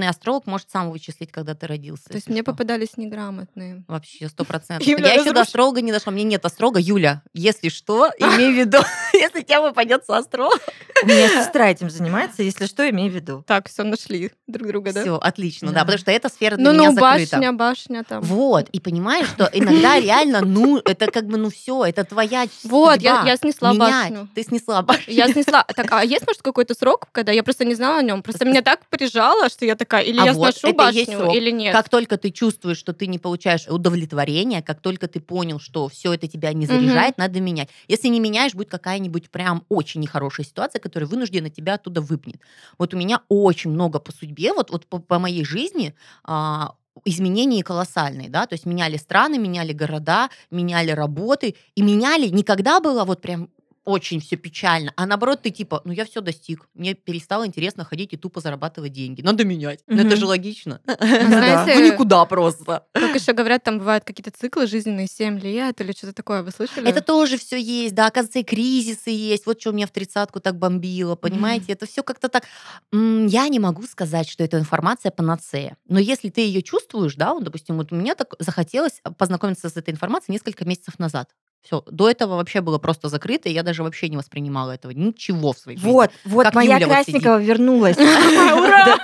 Грамотный 0.07 0.09
астролог 0.09 0.47
может 0.47 0.69
сам 0.71 0.91
вычислить, 0.91 1.31
когда 1.31 1.53
ты 1.53 1.67
родился. 1.67 2.09
То 2.09 2.15
есть 2.15 2.27
мне 2.27 2.41
что. 2.41 2.51
попадались 2.51 2.97
неграмотные. 2.97 3.83
Вообще, 3.87 4.29
сто 4.29 4.45
процентов. 4.45 4.87
Я 4.87 5.13
еще 5.13 5.33
до 5.33 5.41
астролога 5.41 5.81
не 5.81 5.91
дошла. 5.91 6.13
Меня 6.13 6.25
нет 6.25 6.45
астролога. 6.45 6.79
Юля, 6.79 7.21
если 7.33 7.69
что, 7.69 8.11
имей 8.17 8.53
в 8.53 8.57
виду, 8.57 8.79
если 9.13 9.41
тебя 9.41 9.61
выпадет 9.61 10.05
со 10.05 10.17
астролога. 10.17 10.59
У 11.03 11.07
меня 11.07 11.29
сестра 11.29 11.69
этим 11.69 11.89
занимается, 11.89 12.43
если 12.43 12.65
что, 12.65 12.89
имей 12.89 13.09
в 13.09 13.13
виду. 13.13 13.43
Так, 13.45 13.69
все 13.69 13.83
нашли 13.83 14.31
друг 14.47 14.67
друга, 14.67 14.93
да? 14.93 15.01
Все, 15.01 15.15
отлично, 15.17 15.71
да, 15.71 15.81
потому 15.81 15.97
что 15.97 16.11
эта 16.11 16.29
сфера 16.29 16.55
для 16.55 16.65
Ну, 16.65 16.73
меня 16.73 16.91
ну, 16.91 16.95
закрыта. 16.95 17.35
башня, 17.35 17.53
башня 17.53 18.03
там. 18.03 18.21
Вот, 18.23 18.69
и 18.69 18.79
понимаешь, 18.79 19.27
что 19.27 19.49
иногда 19.53 19.99
реально, 19.99 20.41
ну, 20.41 20.79
это 20.79 21.11
как 21.11 21.25
бы, 21.27 21.37
ну 21.37 21.49
все, 21.49 21.85
это 21.85 22.03
твоя 22.03 22.45
Вот, 22.63 23.01
я, 23.01 23.37
снесла 23.37 23.73
башню. 23.73 24.27
Ты 24.33 24.43
снесла 24.43 24.81
башню. 24.81 25.13
Я 25.13 25.27
снесла. 25.31 25.63
Так, 25.63 25.91
а 25.91 26.03
есть, 26.03 26.25
может, 26.25 26.41
какой-то 26.41 26.73
срок, 26.73 27.07
когда 27.11 27.31
я 27.31 27.43
просто 27.43 27.65
не 27.65 27.75
знала 27.75 27.99
о 27.99 28.03
нем? 28.03 28.23
Просто 28.23 28.45
меня 28.45 28.61
так 28.61 28.85
прижало, 28.89 29.49
что 29.49 29.65
я 29.65 29.75
такая, 29.75 29.96
или 30.01 30.19
А 30.19 30.25
я 30.25 30.33
вот, 30.33 30.55
сношу 30.55 30.75
башню, 30.75 31.31
или 31.31 31.51
нет. 31.51 31.73
Как 31.73 31.89
только 31.89 32.17
ты 32.17 32.31
чувствуешь, 32.31 32.77
что 32.77 32.93
ты 32.93 33.07
не 33.07 33.19
получаешь 33.19 33.67
удовлетворения, 33.67 34.61
как 34.61 34.81
только 34.81 35.07
ты 35.07 35.19
понял, 35.19 35.59
что 35.59 35.87
все 35.87 36.13
это 36.13 36.27
тебя 36.27 36.53
не 36.53 36.65
заряжает, 36.65 37.17
надо 37.17 37.39
менять. 37.39 37.69
Если 37.87 38.07
не 38.07 38.19
меняешь, 38.19 38.53
будет 38.53 38.69
какая-нибудь 38.69 39.29
прям 39.29 39.63
очень 39.69 40.01
нехорошая 40.01 40.45
ситуация, 40.45 40.79
которая 40.79 41.07
вынуждена 41.07 41.49
тебя 41.49 41.75
оттуда 41.75 42.01
выпнет. 42.01 42.41
Вот 42.77 42.93
у 42.93 42.97
меня 42.97 43.21
очень 43.29 43.71
много 43.71 43.99
по 43.99 44.11
судьбе, 44.11 44.53
вот, 44.53 44.71
вот 44.71 44.85
по, 44.85 44.99
по 44.99 45.19
моей 45.19 45.43
жизни 45.43 45.93
а, 46.23 46.75
изменения 47.05 47.63
колоссальные, 47.63 48.29
да, 48.29 48.45
то 48.45 48.53
есть 48.53 48.65
меняли 48.65 48.97
страны, 48.97 49.37
меняли 49.37 49.73
города, 49.73 50.29
меняли 50.51 50.91
работы, 50.91 51.55
и 51.75 51.81
меняли, 51.81 52.27
никогда 52.27 52.79
было 52.79 53.03
вот 53.03 53.21
прям 53.21 53.49
очень 53.87 54.19
все 54.19 54.35
печально, 54.35 54.91
а 54.97 55.05
наоборот 55.05 55.41
ты 55.43 55.49
типа, 55.49 55.81
ну 55.85 55.93
я 55.93 56.03
все 56.03 56.19
достиг, 56.19 56.67
мне 56.73 56.93
перестало 56.93 57.47
интересно 57.47 57.85
ходить 57.85 58.11
и 58.11 58.17
тупо 58.17 58.41
зарабатывать 58.41 58.91
деньги, 58.91 59.21
надо 59.21 59.45
менять, 59.45 59.79
ну 59.87 60.05
это 60.05 60.17
же 60.17 60.25
логично. 60.25 60.81
Знаете, 60.85 61.79
Ну 61.79 61.87
никуда 61.93 62.25
просто. 62.25 62.85
Как 62.91 63.15
еще 63.15 63.31
говорят, 63.31 63.63
там 63.63 63.79
бывают 63.79 64.03
какие-то 64.03 64.31
циклы 64.37 64.67
жизненные 64.67 65.07
7 65.07 65.39
лет 65.39 65.79
или 65.79 65.93
что-то 65.93 66.13
такое, 66.13 66.43
вы 66.43 66.51
слышали? 66.51 66.89
Это 66.89 67.01
тоже 67.01 67.37
все 67.37 67.57
есть, 67.57 67.95
да, 67.95 68.07
оказывается, 68.07 68.39
и 68.39 68.43
кризисы 68.43 69.09
есть. 69.09 69.45
Вот 69.45 69.61
что 69.61 69.71
меня 69.71 69.87
в 69.87 69.91
тридцатку 69.91 70.41
так 70.41 70.57
бомбило, 70.57 71.15
понимаете? 71.15 71.71
Это 71.73 71.85
все 71.85 72.03
как-то 72.03 72.27
так... 72.27 72.43
Я 72.91 73.47
не 73.47 73.59
могу 73.59 73.83
сказать, 73.83 74.27
что 74.27 74.43
эта 74.43 74.59
информация 74.59 75.11
панацея. 75.11 75.77
Но 75.87 75.99
если 75.99 76.29
ты 76.29 76.41
ее 76.41 76.61
чувствуешь, 76.61 77.15
да, 77.15 77.33
вот, 77.33 77.43
допустим, 77.43 77.77
вот 77.77 77.91
мне 77.91 78.15
так 78.15 78.35
захотелось 78.39 79.01
познакомиться 79.17 79.69
с 79.69 79.77
этой 79.77 79.91
информацией 79.91 80.33
несколько 80.33 80.65
месяцев 80.65 80.99
назад. 80.99 81.29
Все, 81.63 81.83
до 81.91 82.09
этого 82.09 82.35
вообще 82.35 82.61
было 82.61 82.77
просто 82.77 83.09
закрыто, 83.09 83.49
и 83.49 83.53
я 83.53 83.61
даже 83.61 83.83
вообще 83.83 84.07
не 84.07 84.15
воспринимала 84.15 84.71
этого 84.71 84.91
ничего 84.91 85.51
в 85.51 85.57
своей 85.57 85.77
жизни. 85.77 85.91
Вот, 85.91 86.11
вот, 86.23 86.43
Как 86.45 86.55
моя 86.55 86.75
Юля 86.75 86.87
вот 86.87 86.93
Красникова 86.93 87.41
вернулась. 87.41 87.97
Ура! 87.97 88.97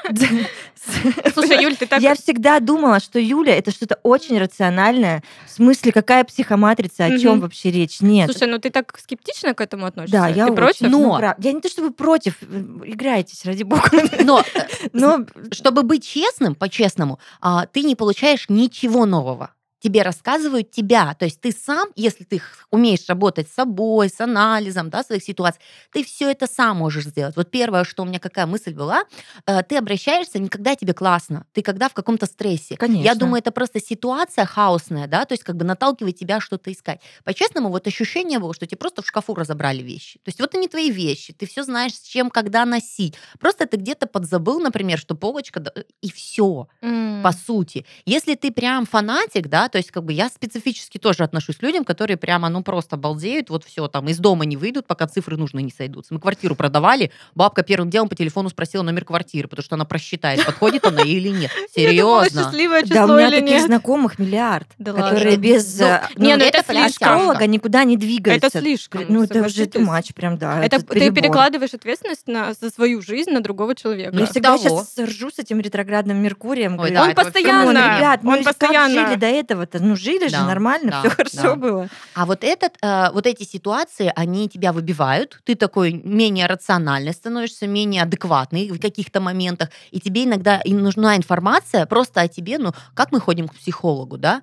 Слушай, 1.34 1.62
Юль, 1.62 1.76
ты 1.76 1.86
так... 1.88 2.02
Я 2.02 2.16
всегда 2.16 2.60
думала, 2.60 3.00
что 3.00 3.20
Юля 3.20 3.58
это 3.58 3.72
что-то 3.72 4.00
очень 4.04 4.38
рациональное. 4.38 5.24
В 5.46 5.52
смысле, 5.52 5.92
какая 5.92 6.24
психоматрица, 6.24 7.06
о 7.06 7.20
чем 7.20 7.40
вообще 7.42 7.72
речь? 7.72 8.02
Нет. 8.02 8.30
Слушай, 8.32 8.48
ну 8.48 8.60
ты 8.60 8.70
так 8.70 8.98
скептично 9.00 9.54
к 9.54 9.62
этому 9.62 9.86
относишься? 9.86 10.18
да, 10.18 10.28
я 10.28 10.48
против? 10.48 10.90
Ну, 10.90 11.20
Но- 11.20 11.36
Я 11.38 11.52
не 11.52 11.62
то 11.62 11.70
чтобы 11.70 11.92
против, 11.92 12.38
э, 12.42 12.46
играйтесь, 12.86 13.46
ради 13.46 13.64
бога. 13.64 13.90
Но 14.24 14.42
э, 14.42 14.90
Но 14.94 15.26
чтобы 15.52 15.84
быть 15.84 16.06
честным, 16.06 16.56
по-честному, 16.56 17.20
а, 17.42 17.66
ты 17.66 17.84
не 17.84 17.96
получаешь 17.96 18.46
ничего 18.50 19.06
нового. 19.06 19.52
Тебе 19.84 20.02
рассказывают 20.02 20.72
тебя. 20.72 21.14
То 21.14 21.26
есть 21.26 21.42
ты 21.42 21.52
сам, 21.52 21.90
если 21.98 22.24
ты 22.24 22.42
умеешь 22.72 23.04
работать 23.10 23.50
с 23.50 23.54
собой, 23.54 24.08
с 24.08 24.22
анализом 24.22 24.90
да, 24.90 25.04
своих 25.04 25.22
ситуаций, 25.24 25.60
ты 25.92 26.06
все 26.06 26.32
это 26.32 26.48
сам 26.48 26.78
можешь 26.78 27.04
сделать. 27.04 27.36
Вот 27.36 27.52
первое, 27.52 27.84
что 27.84 28.04
у 28.04 28.06
меня 28.06 28.20
какая 28.20 28.46
мысль 28.46 28.74
была, 28.74 29.04
э, 29.46 29.62
ты 29.64 29.76
обращаешься 29.76 30.40
не 30.40 30.48
когда 30.48 30.76
тебе 30.76 30.94
классно, 30.94 31.46
ты 31.52 31.62
когда 31.62 31.90
в 31.90 31.94
каком-то 31.94 32.28
стрессе. 32.28 32.76
Я 32.76 32.78
Конечно. 32.78 33.16
думаю, 33.20 33.40
это 33.40 33.52
просто 33.52 33.82
ситуация 33.82 34.46
хаосная, 34.46 35.08
да, 35.08 35.26
то 35.26 35.34
есть 35.34 35.44
как 35.44 35.58
бы 35.58 35.66
наталкивает 35.66 36.16
тебя 36.18 36.40
что-то 36.40 36.72
искать. 36.72 37.02
По-честному, 37.26 37.68
вот 37.68 37.86
ощущение 37.86 38.40
было, 38.40 38.54
что 38.54 38.66
тебе 38.66 38.78
просто 38.78 39.02
в 39.02 39.06
шкафу 39.08 39.36
разобрали 39.36 39.82
вещи. 39.82 40.20
То 40.24 40.30
есть 40.30 40.40
вот 40.40 40.56
они 40.56 40.70
твои 40.70 40.92
вещи, 40.92 41.34
ты 41.34 41.46
все 41.46 41.64
знаешь, 41.64 41.94
с 41.96 42.02
чем, 42.04 42.30
когда 42.30 42.64
носить. 42.66 43.16
Просто 43.38 43.66
ты 43.66 43.76
где-то 43.76 44.08
подзабыл, 44.08 44.62
например, 44.62 44.98
что 44.98 45.14
полочка, 45.16 45.62
и 46.02 46.10
все 46.10 46.68
М. 46.82 47.22
по 47.22 47.34
сути. 47.34 47.86
Если 48.06 48.36
ты 48.36 48.52
прям 48.52 48.86
фанатик, 48.86 49.48
да, 49.50 49.68
то 49.74 49.78
есть 49.80 49.90
как 49.90 50.04
бы 50.04 50.14
я 50.14 50.30
специфически 50.30 51.00
тоже 51.00 51.24
отношусь 51.24 51.56
к 51.56 51.64
людям, 51.64 51.84
которые 51.84 52.16
прямо, 52.16 52.48
ну 52.50 52.62
просто 52.62 52.96
балдеют, 52.96 53.50
вот 53.50 53.64
все, 53.64 53.88
там 53.88 54.08
из 54.08 54.20
дома 54.20 54.46
не 54.46 54.56
выйдут, 54.56 54.86
пока 54.86 55.08
цифры 55.08 55.36
нужные 55.36 55.64
не 55.64 55.72
сойдутся. 55.72 56.14
Мы 56.14 56.20
квартиру 56.20 56.56
продавали, 56.56 57.10
бабка 57.34 57.64
первым 57.64 57.90
делом 57.90 58.08
по 58.08 58.14
телефону 58.16 58.50
спросила 58.50 58.84
номер 58.84 59.04
квартиры, 59.04 59.48
потому 59.48 59.64
что 59.64 59.74
она 59.74 59.86
просчитает, 59.86 60.46
подходит 60.46 60.86
она 60.86 61.02
или 61.02 61.30
нет. 61.30 61.50
Я 61.76 61.90
думала, 62.04 62.26
Серьезно. 62.26 62.44
счастливое 62.44 62.84
Да, 62.86 63.06
у 63.06 63.08
меня 63.08 63.28
или 63.30 63.40
таких 63.40 63.50
нет. 63.50 63.66
знакомых 63.66 64.20
миллиард, 64.20 64.68
Да 64.78 64.94
которые 64.94 65.32
ладно. 65.32 65.42
без 65.42 65.80
Ну, 65.80 65.86
э, 65.88 66.02
не, 66.18 66.36
ну 66.36 66.44
это 66.46 66.64
прям 66.64 66.84
слишком. 66.88 67.08
астролога 67.10 67.48
никуда 67.48 67.84
не 67.84 67.98
двигаются. 67.98 68.48
Это 68.48 68.60
слишком, 68.60 69.06
Ну, 69.10 69.24
это 69.24 69.40
уже 69.42 69.64
too 69.64 69.84
much, 69.84 70.14
прям, 70.14 70.38
да. 70.38 70.64
Это 70.64 70.84
ты 70.86 71.12
перекладываешь 71.12 71.74
ответственность 71.74 72.28
на, 72.28 72.54
за 72.54 72.70
свою 72.70 73.02
жизнь 73.02 73.32
на 73.32 73.42
другого 73.42 73.74
человека. 73.74 74.12
Ну, 74.14 74.20
я 74.20 74.26
Да. 74.28 74.32
всегда 74.32 74.58
сейчас 74.60 74.96
ржу 75.00 75.32
с 75.32 75.40
этим 75.40 75.60
ретроградным 75.60 76.18
Меркурием. 76.18 76.74
Ой, 76.74 76.78
говорю, 76.78 76.94
да, 76.94 77.04
он 77.06 77.10
это 77.10 77.24
постоянно, 77.24 77.74
«Come 77.74 77.90
on, 77.90 77.98
ребят, 77.98 78.24
мы 78.24 78.44
постоянно. 78.44 79.08
жили 79.08 79.16
до 79.16 79.26
этого-то? 79.64 79.88
Ну, 79.88 79.96
жили 79.96 80.28
же 80.28 80.32
Да, 80.34 80.46
нормально, 80.46 80.92
да, 80.92 81.00
все 81.00 81.10
хорошо 81.10 81.42
да. 81.42 81.56
было. 81.56 81.90
А 82.14 82.26
вот 82.26 82.44
этот, 82.44 82.74
э, 82.82 83.12
вот 83.14 83.26
эти 83.26 83.44
ситуации, 83.44 84.12
они 84.16 84.48
тебя 84.50 84.72
выбивают, 84.74 85.40
ты 85.44 85.56
такой 85.56 85.94
менее 85.94 86.46
рациональный 86.48 87.14
становишься, 87.14 87.68
менее 87.68 88.04
адекватный 88.04 88.70
в 88.70 88.80
каких-то 88.80 89.20
моментах, 89.22 89.70
и 89.92 90.00
тебе 90.00 90.24
иногда 90.26 90.60
и 90.60 90.74
нужна 90.74 91.18
информация 91.18 91.86
просто 91.86 92.22
о 92.22 92.28
тебе, 92.28 92.58
ну, 92.58 92.72
как 92.94 93.12
мы 93.12 93.20
ходим 93.20 93.48
к 93.48 93.56
психологу, 93.56 94.18
да? 94.18 94.42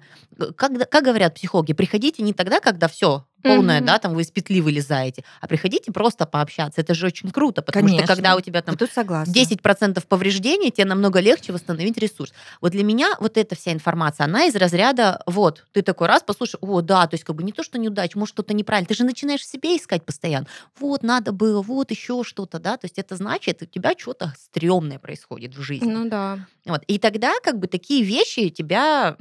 Как, 0.56 0.72
как 0.90 1.04
говорят 1.04 1.34
психологи, 1.34 1.72
приходите 1.74 2.22
не 2.22 2.32
тогда, 2.32 2.60
когда 2.60 2.88
все 2.88 3.24
полное, 3.42 3.78
Мгм. 3.78 3.86
да, 3.86 3.98
там 3.98 4.14
вы 4.14 4.22
из 4.22 4.30
петли 4.30 4.60
вылезаете, 4.60 5.24
а 5.40 5.46
приходите 5.46 5.92
просто 5.92 6.26
пообщаться. 6.26 6.80
Это 6.80 6.94
же 6.94 7.06
очень 7.06 7.30
круто, 7.30 7.62
потому 7.62 7.86
Конечно. 7.86 8.06
что 8.06 8.14
когда 8.14 8.36
у 8.36 8.40
тебя 8.40 8.62
там 8.62 8.76
Тут 8.76 8.90
согласна. 8.92 9.32
10% 9.32 10.06
повреждений, 10.06 10.70
тебе 10.70 10.84
намного 10.86 11.20
легче 11.20 11.52
восстановить 11.52 11.98
ресурс. 11.98 12.32
Вот 12.60 12.72
для 12.72 12.84
меня 12.84 13.14
вот 13.20 13.36
эта 13.36 13.54
вся 13.54 13.72
информация, 13.72 14.24
она 14.24 14.44
из 14.46 14.54
разряда, 14.56 15.22
вот, 15.26 15.64
ты 15.72 15.82
такой 15.82 16.08
раз 16.08 16.22
послушай, 16.26 16.56
о, 16.60 16.80
да, 16.80 17.06
то 17.06 17.14
есть 17.14 17.24
как 17.24 17.36
бы 17.36 17.42
не 17.42 17.52
то, 17.52 17.62
что 17.62 17.78
неудача, 17.78 18.18
может, 18.18 18.34
что-то 18.34 18.54
неправильно, 18.54 18.86
ты 18.88 18.94
же 18.94 19.04
начинаешь 19.04 19.40
в 19.40 19.46
себе 19.50 19.76
искать 19.76 20.04
постоянно. 20.04 20.46
Вот, 20.78 21.02
надо 21.02 21.32
было, 21.32 21.62
вот, 21.62 21.90
еще 21.90 22.22
что-то, 22.24 22.58
да, 22.58 22.76
то 22.76 22.84
есть 22.86 22.98
это 22.98 23.16
значит, 23.16 23.62
у 23.62 23.66
тебя 23.66 23.92
что-то 23.96 24.34
стрёмное 24.38 24.98
происходит 24.98 25.54
в 25.56 25.62
жизни. 25.62 25.90
Ну 25.90 26.08
да. 26.08 26.38
Вот. 26.66 26.82
И 26.86 26.98
тогда 26.98 27.32
как 27.42 27.58
бы 27.58 27.66
такие 27.66 28.02
вещи 28.04 28.50
тебя 28.50 29.16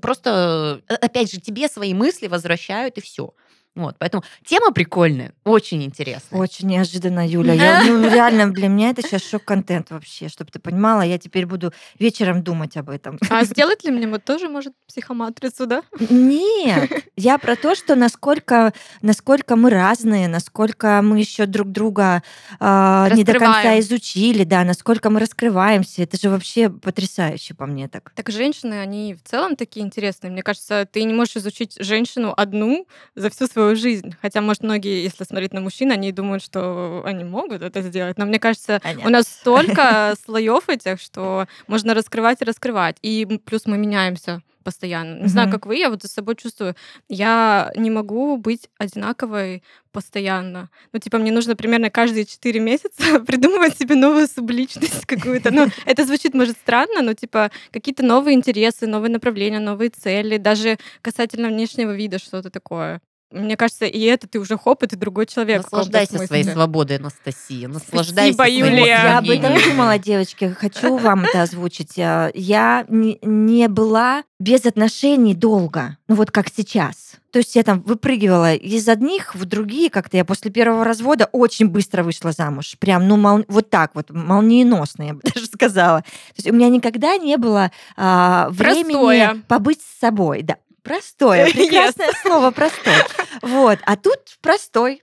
просто, 0.00 0.80
э, 0.88 0.94
опять 0.94 1.30
же, 1.32 1.40
тебе 1.40 1.68
свои 1.68 1.94
мысли 1.94 2.26
возвращают, 2.28 2.98
и 2.98 3.00
все. 3.00 3.34
Вот, 3.74 3.96
поэтому 3.98 4.22
тема 4.44 4.72
прикольная, 4.72 5.32
очень 5.42 5.82
интересная. 5.82 6.40
Очень 6.40 6.68
неожиданно, 6.68 7.26
Юля. 7.26 7.54
Я, 7.54 7.82
ну, 7.84 8.08
реально, 8.08 8.52
для 8.52 8.68
меня 8.68 8.90
это 8.90 9.02
сейчас 9.02 9.28
шок-контент 9.28 9.90
вообще, 9.90 10.28
чтобы 10.28 10.52
ты 10.52 10.60
понимала. 10.60 11.02
Я 11.02 11.18
теперь 11.18 11.44
буду 11.44 11.72
вечером 11.98 12.44
думать 12.44 12.76
об 12.76 12.88
этом. 12.88 13.18
А 13.30 13.44
сделать 13.44 13.82
ли 13.84 13.90
мне 13.90 14.06
вот 14.06 14.22
тоже, 14.24 14.48
может, 14.48 14.74
психоматрицу, 14.86 15.66
да? 15.66 15.82
Нет, 16.08 16.88
я 17.16 17.36
про 17.38 17.56
то, 17.56 17.74
что 17.74 17.96
насколько, 17.96 18.72
насколько 19.02 19.56
мы 19.56 19.70
разные, 19.70 20.28
насколько 20.28 21.00
мы 21.02 21.18
еще 21.18 21.46
друг 21.46 21.72
друга 21.72 22.22
э, 22.60 23.08
не 23.14 23.24
до 23.24 23.32
конца 23.32 23.80
изучили, 23.80 24.44
да, 24.44 24.62
насколько 24.62 25.10
мы 25.10 25.18
раскрываемся. 25.18 26.02
Это 26.04 26.16
же 26.16 26.30
вообще 26.30 26.70
потрясающе 26.70 27.54
по 27.54 27.66
мне 27.66 27.88
так. 27.88 28.12
Так 28.14 28.30
женщины, 28.30 28.74
они 28.74 29.14
в 29.14 29.28
целом 29.28 29.56
такие 29.56 29.84
интересные. 29.84 30.30
Мне 30.30 30.44
кажется, 30.44 30.86
ты 30.90 31.02
не 31.02 31.12
можешь 31.12 31.38
изучить 31.38 31.76
женщину 31.80 32.32
одну 32.36 32.86
за 33.16 33.30
всю 33.30 33.48
свою 33.48 33.63
жизнь. 33.74 34.14
Хотя, 34.22 34.40
может, 34.40 34.62
многие, 34.62 35.02
если 35.02 35.24
смотреть 35.24 35.52
на 35.52 35.60
мужчин, 35.60 35.90
они 35.90 36.12
думают, 36.12 36.42
что 36.42 37.02
они 37.04 37.24
могут 37.24 37.62
это 37.62 37.82
сделать. 37.82 38.18
Но 38.18 38.26
мне 38.26 38.38
кажется, 38.38 38.80
Понятно. 38.82 39.06
у 39.06 39.10
нас 39.10 39.26
столько 39.26 40.14
слоев 40.24 40.68
этих, 40.68 41.00
что 41.00 41.46
можно 41.66 41.94
раскрывать 41.94 42.42
и 42.42 42.44
раскрывать. 42.44 42.96
И 43.02 43.40
плюс 43.44 43.66
мы 43.66 43.78
меняемся 43.78 44.42
постоянно. 44.64 45.22
Не 45.22 45.28
знаю, 45.28 45.48
Мгм. 45.48 45.52
как 45.52 45.66
вы, 45.66 45.76
я 45.76 45.90
вот 45.90 46.02
за 46.02 46.08
собой 46.08 46.36
чувствую, 46.36 46.74
я 47.08 47.70
не 47.76 47.90
могу 47.90 48.38
быть 48.38 48.70
одинаковой 48.78 49.62
постоянно. 49.92 50.70
Ну, 50.92 50.98
типа, 50.98 51.18
мне 51.18 51.30
нужно 51.30 51.54
примерно 51.54 51.90
каждые 51.90 52.24
4 52.24 52.60
месяца 52.60 53.20
придумывать 53.26 53.76
себе 53.78 53.94
новую 53.94 54.26
субличность 54.26 55.06
какую-то. 55.06 55.50
Ну, 55.50 55.68
это 55.84 56.04
звучит, 56.06 56.34
может, 56.34 56.56
странно, 56.56 57.02
но, 57.02 57.12
типа, 57.12 57.50
какие-то 57.72 58.02
новые 58.02 58.34
интересы, 58.34 58.86
новые 58.86 59.10
направления, 59.12 59.60
новые 59.60 59.90
цели, 59.90 60.38
даже 60.38 60.78
касательно 61.02 61.48
внешнего 61.48 61.92
вида 61.94 62.18
что-то 62.18 62.50
такое. 62.50 63.00
Мне 63.34 63.56
кажется, 63.56 63.84
и 63.84 64.00
это 64.02 64.26
ты 64.28 64.38
уже 64.38 64.56
хоп, 64.56 64.82
и 64.82 64.86
ты 64.86 64.96
другой 64.96 65.26
человек. 65.26 65.62
Наслаждайся 65.62 66.18
своей 66.26 66.44
свободой, 66.44 66.98
Анастасия. 66.98 67.68
Наслаждайся 67.68 68.34
Спасибо, 68.34 68.68
Юлия. 68.68 68.86
Я 68.86 69.18
об 69.18 69.28
этом 69.28 69.54
думала, 69.68 69.98
девочки. 69.98 70.54
Хочу 70.58 70.96
вам 70.96 71.24
это 71.24 71.42
озвучить. 71.42 71.98
Э, 71.98 72.30
Я 72.34 72.86
не, 72.88 73.18
не 73.22 73.68
была 73.68 74.22
без 74.38 74.66
отношений 74.66 75.34
долго, 75.34 75.96
ну 76.06 76.16
вот 76.16 76.30
как 76.30 76.48
сейчас. 76.54 77.14
То 77.30 77.38
есть 77.38 77.56
я 77.56 77.62
там 77.64 77.80
выпрыгивала 77.80 78.54
из 78.54 78.88
одних 78.88 79.34
в 79.34 79.44
другие, 79.44 79.90
как-то 79.90 80.16
я 80.16 80.24
после 80.24 80.52
первого 80.52 80.84
развода 80.84 81.28
очень 81.32 81.68
быстро 81.68 82.04
вышла 82.04 82.30
замуж. 82.30 82.76
Прям, 82.78 83.08
ну, 83.08 83.16
мол- 83.16 83.44
вот 83.48 83.70
так 83.70 83.90
вот, 83.94 84.10
молниеносно, 84.10 85.02
я 85.02 85.14
бы 85.14 85.20
даже 85.34 85.46
сказала. 85.46 86.02
То 86.02 86.34
есть 86.36 86.48
у 86.50 86.52
меня 86.52 86.68
никогда 86.68 87.16
не 87.16 87.36
было 87.36 87.72
а, 87.96 88.48
времени 88.50 88.92
Простое. 88.92 89.42
побыть 89.48 89.80
с 89.80 89.98
собой. 90.00 90.42
Да, 90.42 90.58
простое, 90.84 91.46
Yes. 91.48 91.52
прекрасное 91.52 92.12
слово, 92.22 92.52
простой. 92.52 92.94
Вот, 93.42 93.78
а 93.84 93.96
тут 93.96 94.20
простой. 94.40 95.02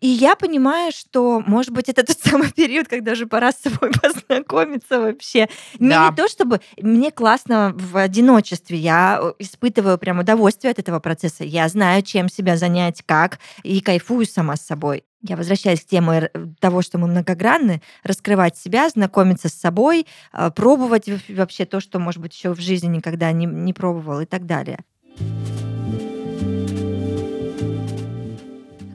И 0.00 0.08
я 0.08 0.36
понимаю, 0.36 0.92
что, 0.92 1.42
может 1.46 1.72
быть, 1.72 1.88
это 1.88 2.02
тот 2.06 2.18
самый 2.18 2.52
период, 2.52 2.88
когда 2.88 3.12
уже 3.12 3.26
пора 3.26 3.52
с 3.52 3.60
собой 3.60 3.90
познакомиться 4.02 5.00
вообще. 5.00 5.48
Не, 5.78 5.88
Да. 5.90 6.08
не 6.10 6.16
то, 6.16 6.28
чтобы 6.28 6.60
мне 6.80 7.10
классно 7.10 7.74
в 7.76 7.96
одиночестве, 7.96 8.78
я 8.78 9.18
э, 9.20 9.32
испытываю 9.38 9.98
прям 9.98 10.18
удовольствие 10.18 10.70
от 10.72 10.78
этого 10.78 11.00
процесса. 11.00 11.44
Я 11.44 11.68
знаю, 11.68 12.02
чем 12.02 12.28
себя 12.28 12.56
занять, 12.56 13.02
как, 13.04 13.38
и 13.62 13.80
кайфую 13.80 14.26
сама 14.26 14.56
с 14.56 14.66
собой. 14.66 15.04
Я 15.26 15.36
возвращаюсь 15.36 15.80
к 15.80 15.86
теме 15.86 16.28
э, 16.32 16.46
того, 16.60 16.82
что 16.82 16.98
мы 16.98 17.06
многогранны, 17.06 17.80
раскрывать 18.02 18.58
себя, 18.58 18.88
знакомиться 18.90 19.48
с 19.48 19.54
собой, 19.54 20.06
э, 20.32 20.50
пробовать 20.50 21.08
вообще 21.30 21.64
то, 21.64 21.80
что, 21.80 21.98
может 21.98 22.20
быть, 22.20 22.34
еще 22.34 22.52
в 22.54 22.60
жизни 22.60 22.88
никогда 22.88 23.32
не, 23.32 23.46
не 23.46 23.72
пробовал 23.72 24.20
и 24.20 24.26
так 24.26 24.44
далее. 24.44 24.80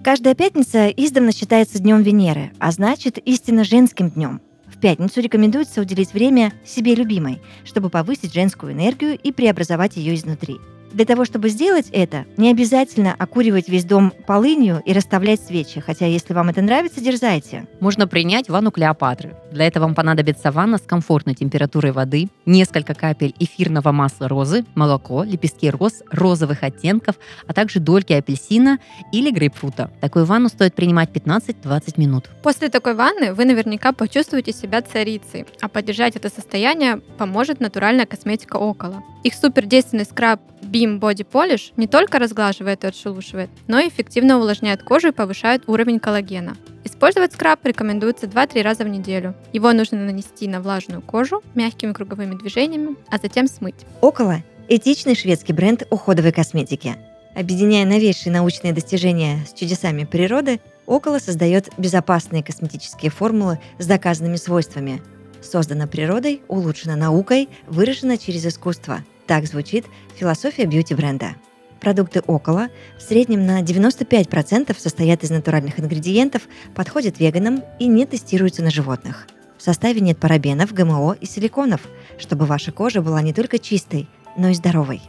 Каждая 0.10 0.34
пятница 0.34 0.88
издавна 0.88 1.32
считается 1.32 1.78
днем 1.78 2.02
Венеры, 2.02 2.52
а 2.58 2.72
значит 2.72 3.20
истинно 3.20 3.64
женским 3.64 4.10
днем. 4.10 4.42
В 4.66 4.80
пятницу 4.80 5.22
рекомендуется 5.22 5.82
уделить 5.82 6.14
время 6.14 6.52
себе 6.66 6.96
любимой, 6.96 7.40
чтобы 7.64 7.92
повысить 7.92 8.34
женскую 8.34 8.74
энергию 8.74 9.16
и 9.16 9.32
преобразовать 9.32 9.98
ее 9.98 10.16
изнутри. 10.16 10.58
Для 10.92 11.06
того, 11.06 11.24
чтобы 11.24 11.50
сделать 11.50 11.90
это, 11.92 12.26
не 12.38 12.50
обязательно 12.50 13.14
окуривать 13.18 13.70
весь 13.70 13.86
дом 13.86 14.12
полынью 14.26 14.82
и 14.86 14.94
расставлять 14.94 15.40
свечи, 15.40 15.80
хотя 15.80 16.08
если 16.08 16.34
вам 16.34 16.50
это 16.50 16.62
нравится, 16.62 17.00
дерзайте. 17.00 17.68
Можно 17.80 18.08
принять 18.08 18.50
ванну 18.50 18.72
Клеопатры. 18.72 19.36
Для 19.52 19.68
этого 19.68 19.84
вам 19.86 19.96
понадобится 19.96 20.52
ванна 20.52 20.78
с 20.78 20.82
комфортной 20.82 21.36
температурой 21.36 21.92
воды, 21.92 22.30
несколько 22.46 22.96
капель 22.96 23.36
эфирного 23.40 23.92
масла 23.92 24.28
розы, 24.28 24.66
молоко, 24.76 25.24
лепестки 25.24 25.70
роз 25.70 26.04
розовых 26.12 26.64
оттенков, 26.64 27.16
а 27.48 27.54
также 27.54 27.80
дольки 27.80 28.14
апельсина 28.14 28.80
или 29.12 29.32
грейпфрута. 29.32 29.92
Такую 30.02 30.26
ванну 30.26 30.50
стоит 30.50 30.74
принимать 30.74 31.12
15-20 31.12 32.00
минут. 32.00 32.30
После 32.42 32.70
такой 32.70 32.96
ванны 32.96 33.34
вы 33.34 33.46
наверняка 33.46 33.92
почувствуете 33.92 34.54
себя 34.54 34.82
царицей, 34.82 35.46
а 35.62 35.68
поддержать 35.68 36.16
это 36.16 36.30
состояние 36.30 36.98
поможет 37.18 37.60
натуральная 37.60 38.06
косметика 38.06 38.58
около. 38.58 39.04
Их 39.24 39.34
супердейственный 39.34 40.06
скраб 40.06 40.40
Beam 40.80 41.00
Body 41.00 41.28
Polish 41.30 41.74
не 41.76 41.88
только 41.88 42.20
разглаживает 42.20 42.84
и 42.84 42.88
отшелушивает, 42.88 43.50
но 43.68 43.80
и 43.80 43.90
эффективно 43.90 44.38
увлажняет 44.38 44.82
кожу 44.84 45.10
и 45.10 45.12
повышает 45.12 45.64
уровень 45.68 46.00
коллагена. 46.00 46.56
Использовать 46.86 47.34
скраб 47.34 47.60
рекомендуется 47.66 48.28
2-3 48.28 48.62
раза 48.62 48.84
в 48.86 48.88
неделю. 48.88 49.36
Его 49.52 49.74
нужно 49.74 50.00
нанести 50.00 50.48
на 50.48 50.62
влажную 50.62 51.02
кожу 51.02 51.44
мягкими 51.54 51.92
круговыми 51.92 52.36
движениями, 52.36 52.96
а 53.10 53.18
затем 53.18 53.48
смыть. 53.48 53.76
Около– 54.00 54.38
этичный 54.70 55.16
шведский 55.16 55.54
бренд 55.54 55.84
уходовой 55.90 56.32
косметики. 56.32 56.96
Объединяя 57.36 57.86
новейшие 57.86 58.32
научные 58.32 58.74
достижения 58.74 59.46
с 59.48 59.58
чудесами 59.58 60.06
природы, 60.06 60.60
Около 60.90 61.20
создает 61.20 61.70
безопасные 61.78 62.42
косметические 62.42 63.12
формулы 63.12 63.60
с 63.78 63.86
доказанными 63.86 64.38
свойствами. 64.38 65.04
Создана 65.40 65.86
природой, 65.86 66.42
улучшена 66.48 66.96
наукой, 66.96 67.48
выражена 67.68 68.18
через 68.18 68.44
искусство. 68.48 69.04
Так 69.30 69.46
звучит 69.46 69.86
философия 70.16 70.66
бьюти-бренда. 70.66 71.36
Продукты 71.80 72.22
Около 72.26 72.70
в 72.98 73.02
среднем 73.04 73.46
на 73.46 73.62
95% 73.62 74.76
состоят 74.76 75.24
из 75.24 75.30
натуральных 75.30 75.80
ингредиентов, 75.80 76.48
подходят 76.74 77.20
веганам 77.20 77.64
и 77.78 77.86
не 77.86 78.08
тестируются 78.08 78.64
на 78.64 78.72
животных. 78.72 79.28
В 79.60 79.62
составе 79.62 80.02
нет 80.02 80.18
парабенов, 80.18 80.74
ГМО 80.74 81.16
и 81.22 81.28
силиконов, 81.28 81.82
чтобы 82.18 82.48
ваша 82.48 82.72
кожа 82.72 83.04
была 83.04 83.22
не 83.22 83.32
только 83.32 83.60
чистой, 83.60 84.08
но 84.36 84.48
и 84.48 84.56
здоровой. 84.56 85.00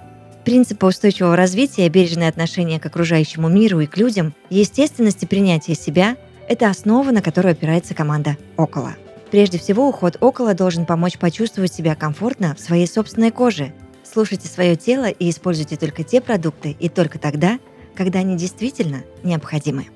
Принципы 0.44 0.86
устойчивого 0.86 1.34
развития, 1.34 1.88
бережное 1.88 2.28
отношение 2.28 2.78
к 2.78 2.84
окружающему 2.84 3.48
миру 3.48 3.80
и 3.80 3.86
к 3.86 3.96
людям, 3.96 4.34
естественность 4.50 5.22
и 5.22 5.26
принятие 5.26 5.76
себя– 5.76 6.18
это 6.46 6.68
основа, 6.68 7.10
на 7.10 7.22
которую 7.22 7.52
опирается 7.52 7.94
команда 7.94 8.36
«Около». 8.58 8.96
Прежде 9.30 9.58
всего, 9.58 9.88
уход 9.88 10.18
около 10.20 10.52
должен 10.52 10.84
помочь 10.84 11.16
почувствовать 11.16 11.72
себя 11.72 11.94
комфортно 11.94 12.54
в 12.54 12.60
своей 12.60 12.86
собственной 12.86 13.30
коже. 13.30 13.72
Слушайте 14.10 14.48
свое 14.48 14.74
тело 14.74 15.08
и 15.08 15.30
используйте 15.30 15.76
только 15.76 16.02
те 16.02 16.20
продукты 16.20 16.76
и 16.78 16.88
только 16.88 17.18
тогда, 17.20 17.60
когда 17.94 18.18
они 18.20 18.36
действительно 18.36 19.04
необходимы. 19.22 19.86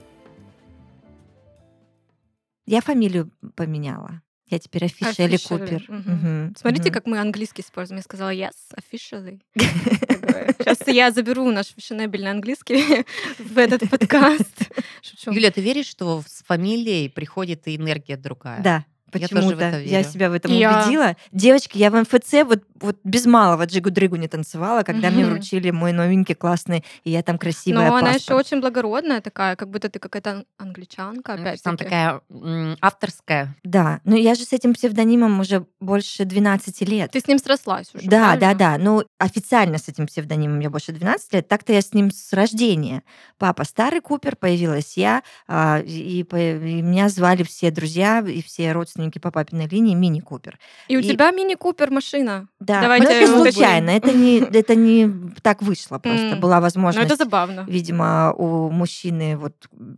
Я 2.66 2.81
фамилию 2.81 3.31
поменяла. 3.57 4.22
Я 4.48 4.59
теперь 4.61 4.85
Офишели 4.85 5.35
Officially, 5.37 5.48
Купер. 5.48 5.85
мгм. 5.88 6.12
Мгм, 6.44 6.55
Смотрите, 6.57 6.90
мгм. 6.90 6.92
как 6.94 7.07
мы 7.07 7.18
английский 7.18 7.62
используем. 7.62 7.98
Я 7.98 8.03
сказала 8.05 8.33
yes, 8.33 8.53
officially. 8.77 9.40
Сейчас 9.57 10.87
я 10.87 11.11
заберу 11.11 11.50
наш 11.50 11.68
фешенебельный 11.74 12.31
английский 12.31 13.05
в 13.38 13.59
этот 13.59 13.88
подкаст. 13.90 14.70
Шучу. 15.03 15.33
Юля, 15.33 15.50
ты 15.50 15.61
веришь, 15.61 15.87
что 15.87 16.22
с 16.27 16.44
фамилией 16.44 17.09
приходит 17.09 17.66
и 17.66 17.77
энергия 17.77 18.16
другая? 18.16 18.62
Да, 18.62 18.85
Я 19.14 19.20
тоже 19.20 19.27
в 19.27 19.31
почему-то. 19.48 19.64
это 19.64 19.81
Я 19.81 19.98
верю. 20.00 20.11
себя 20.11 20.31
в 20.31 20.33
этом 20.35 20.53
Я- 20.53 20.83
убедила. 20.83 21.16
Девочки, 21.33 21.79
я 21.79 21.90
в 21.90 22.00
МФЦ 22.00 22.44
вот, 22.44 22.62
вот 22.85 22.97
без 23.05 23.27
малого 23.27 23.64
джигу-дрыгу 23.66 24.16
не 24.16 24.29
танцевала, 24.29 24.83
когда 24.83 25.11
мне 25.11 25.25
Мгм. 25.25 25.35
вручили 25.35 25.70
мой 25.70 25.92
новенький 25.92 26.35
классный, 26.35 26.85
и 27.05 27.11
я 27.11 27.23
там 27.23 27.38
красивая 27.38 27.88
Но 27.90 27.97
она 27.97 28.12
еще 28.12 28.35
очень 28.35 28.61
благородная 28.61 29.20
такая, 29.20 29.57
как 29.57 29.70
будто 29.70 29.88
ты 29.88 29.99
какая-то 29.99 30.31
ан- 30.31 30.47
англичанка, 30.59 31.35
Она 31.35 31.42
опять 31.51 31.62
Там 31.62 31.77
такая 31.77 32.20
м, 32.31 32.77
авторская. 32.81 33.57
Да, 33.64 34.01
но 34.05 34.16
я 34.16 34.35
же 34.35 34.44
с 34.44 34.53
этим 34.53 34.75
псевдонимом 34.75 35.40
уже 35.40 35.66
больше 35.81 36.25
12 36.25 36.83
лет. 36.85 37.11
Ты 37.11 37.20
с 37.20 37.27
ним 37.27 37.38
срослась 37.38 37.90
уже, 37.94 38.07
Да, 38.09 38.33
да, 38.35 38.37
правильно? 38.38 38.55
да. 38.59 38.79
Ну, 38.79 39.05
официально 39.18 39.79
с 39.79 39.88
этим 39.88 40.07
псевдонимом 40.07 40.61
я 40.61 40.70
больше 40.70 40.92
12 40.92 41.33
лет. 41.33 41.49
Так-то 41.49 41.73
я 41.73 41.81
с 41.81 41.92
ним 41.94 42.11
с 42.11 42.33
рождения. 42.33 43.03
Папа 43.38 43.64
старый 43.64 44.01
Купер, 44.01 44.37
появилась 44.37 44.97
я, 44.97 45.23
а, 45.49 45.81
и, 45.81 46.23
по- 46.25 46.37
и 46.37 46.83
меня 46.83 47.09
звали 47.09 47.42
все 47.42 47.70
друзья 47.70 48.20
и 48.20 48.42
все 48.42 48.73
родственники 48.73 49.18
по 49.18 49.31
папиной 49.31 49.66
линии 49.68 49.94
Мини 49.94 50.20
Купер. 50.20 50.59
И 50.88 50.97
у 50.97 51.01
И- 51.01 51.03
тебя 51.05 51.31
мини-купер 51.31 51.90
машина. 51.90 52.49
Да, 52.61 52.73
Да, 52.76 52.82
Давайте 52.82 53.04
но 53.06 53.10
это 53.10 53.26
случайно, 53.26 53.90
это 53.90 54.12
не, 54.12 54.38
это 54.40 54.74
не 54.74 55.10
так 55.42 55.62
вышло 55.62 55.98
просто. 55.98 56.37
Была 56.37 56.56
Ну, 56.56 56.62
возможность, 56.62 57.06
это 57.06 57.16
забавно. 57.16 57.64
видимо, 57.68 58.32
у 58.34 58.70
мужчины 58.70 59.37
вот 59.37 59.54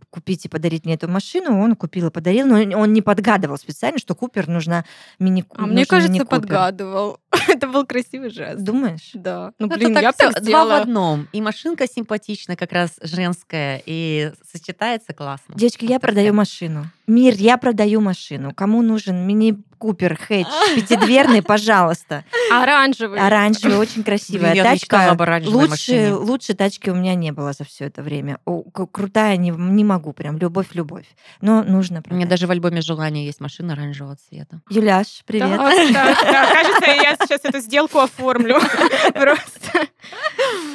купить 0.09 0.45
и 0.45 0.49
подарить 0.49 0.85
мне 0.85 0.95
эту 0.95 1.07
машину, 1.07 1.59
он 1.61 1.75
купил 1.75 2.07
и 2.07 2.11
подарил, 2.11 2.45
но 2.45 2.79
он 2.79 2.93
не 2.93 3.01
подгадывал 3.01 3.57
специально, 3.57 3.99
что 3.99 4.15
Купер 4.15 4.47
нужна 4.47 4.85
мини 5.19 5.45
А 5.55 5.65
мне 5.65 5.85
кажется, 5.85 6.25
подгадывал. 6.25 7.19
Это 7.47 7.67
был 7.67 7.85
красивый 7.85 8.29
жест. 8.29 8.63
Думаешь? 8.63 9.11
Да. 9.13 9.51
Ну, 9.59 9.67
Ну, 9.67 9.75
блин, 9.75 9.93
так 9.93 10.03
я 10.03 10.11
так 10.11 10.43
два 10.43 10.65
в 10.65 10.71
одном. 10.71 11.27
И 11.31 11.41
машинка 11.41 11.87
симпатичная, 11.87 12.55
как 12.55 12.71
раз 12.71 12.91
женская, 13.01 13.81
и 13.85 14.31
сочетается 14.51 15.13
классно. 15.13 15.55
Девочки, 15.55 15.85
я 15.85 15.99
продаю 15.99 16.33
машину. 16.33 16.85
Мир, 17.07 17.35
я 17.37 17.57
продаю 17.57 18.01
машину. 18.01 18.53
Кому 18.53 18.81
нужен 18.81 19.25
мини-купер, 19.25 20.17
хэтч, 20.17 20.47
пятидверный, 20.75 21.41
пожалуйста. 21.41 22.25
Оранжевый. 22.51 23.17
Оранжевый, 23.19 23.77
очень 23.77 24.03
красивая 24.03 24.51
Блин, 24.51 24.63
тачка. 24.65 25.15
Лучше, 25.45 25.69
машине. 25.69 26.13
лучше 26.15 26.53
тачки 26.53 26.89
у 26.89 26.95
меня 26.95 27.15
не 27.15 27.31
было 27.31 27.53
за 27.53 27.63
все 27.63 27.85
это 27.85 28.03
время. 28.03 28.39
О, 28.43 28.61
к- 28.63 28.87
крутая 28.87 29.37
не, 29.37 29.51
не 29.51 29.85
могу, 29.85 30.11
прям 30.11 30.37
любовь-любовь. 30.37 31.05
Но 31.39 31.63
нужно 31.63 32.03
У 32.09 32.13
меня 32.13 32.23
продать. 32.25 32.29
даже 32.29 32.47
в 32.47 32.51
альбоме 32.51 32.81
желания 32.81 33.25
есть 33.25 33.39
машина 33.39 33.71
оранжевого 33.73 34.17
цвета. 34.27 34.59
Юляш, 34.69 35.23
привет. 35.25 35.49
Да, 35.57 35.71
да, 35.93 36.15
да, 36.23 36.51
кажется, 36.53 36.85
я 36.91 37.15
сейчас 37.15 37.39
эту 37.45 37.59
сделку 37.59 37.99
оформлю. 37.99 38.59
Просто. 39.13 39.87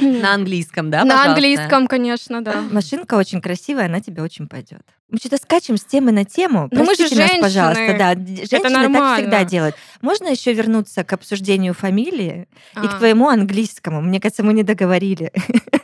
На 0.01 0.33
английском, 0.33 0.91
да? 0.91 1.05
На 1.05 1.11
пожалуйста? 1.19 1.31
английском, 1.31 1.87
конечно, 1.89 2.43
да. 2.43 2.63
Машинка 2.71 3.15
очень 3.17 3.43
красивая, 3.43 3.85
она 3.87 4.01
тебе 4.01 4.23
очень 4.23 4.49
пойдет. 4.49 4.81
Мы 5.11 5.19
что-то 5.19 5.37
скачем 5.37 5.77
с 5.77 5.85
темы 5.85 6.11
на 6.11 6.22
тему. 6.25 6.69
Ну, 6.71 6.81
мы 6.85 6.95
же 6.95 7.09
Простите 7.09 7.17
нас, 7.17 7.29
женщины. 7.29 7.43
пожалуйста. 7.43 7.97
Да, 7.99 8.15
женщины 8.15 8.93
так 8.93 9.17
всегда 9.19 9.45
делают. 9.45 9.75
Можно 10.01 10.29
еще 10.29 10.53
вернуться 10.53 11.05
к 11.05 11.13
обсуждению 11.13 11.75
фамилии 11.75 12.47
и 12.83 12.87
к 12.87 12.95
А. 12.95 12.99
твоему 12.99 13.29
английскому? 13.29 14.01
Мне 14.01 14.21
кажется, 14.21 14.43
мы 14.43 14.53
не 14.53 14.63
договорили. 14.63 15.33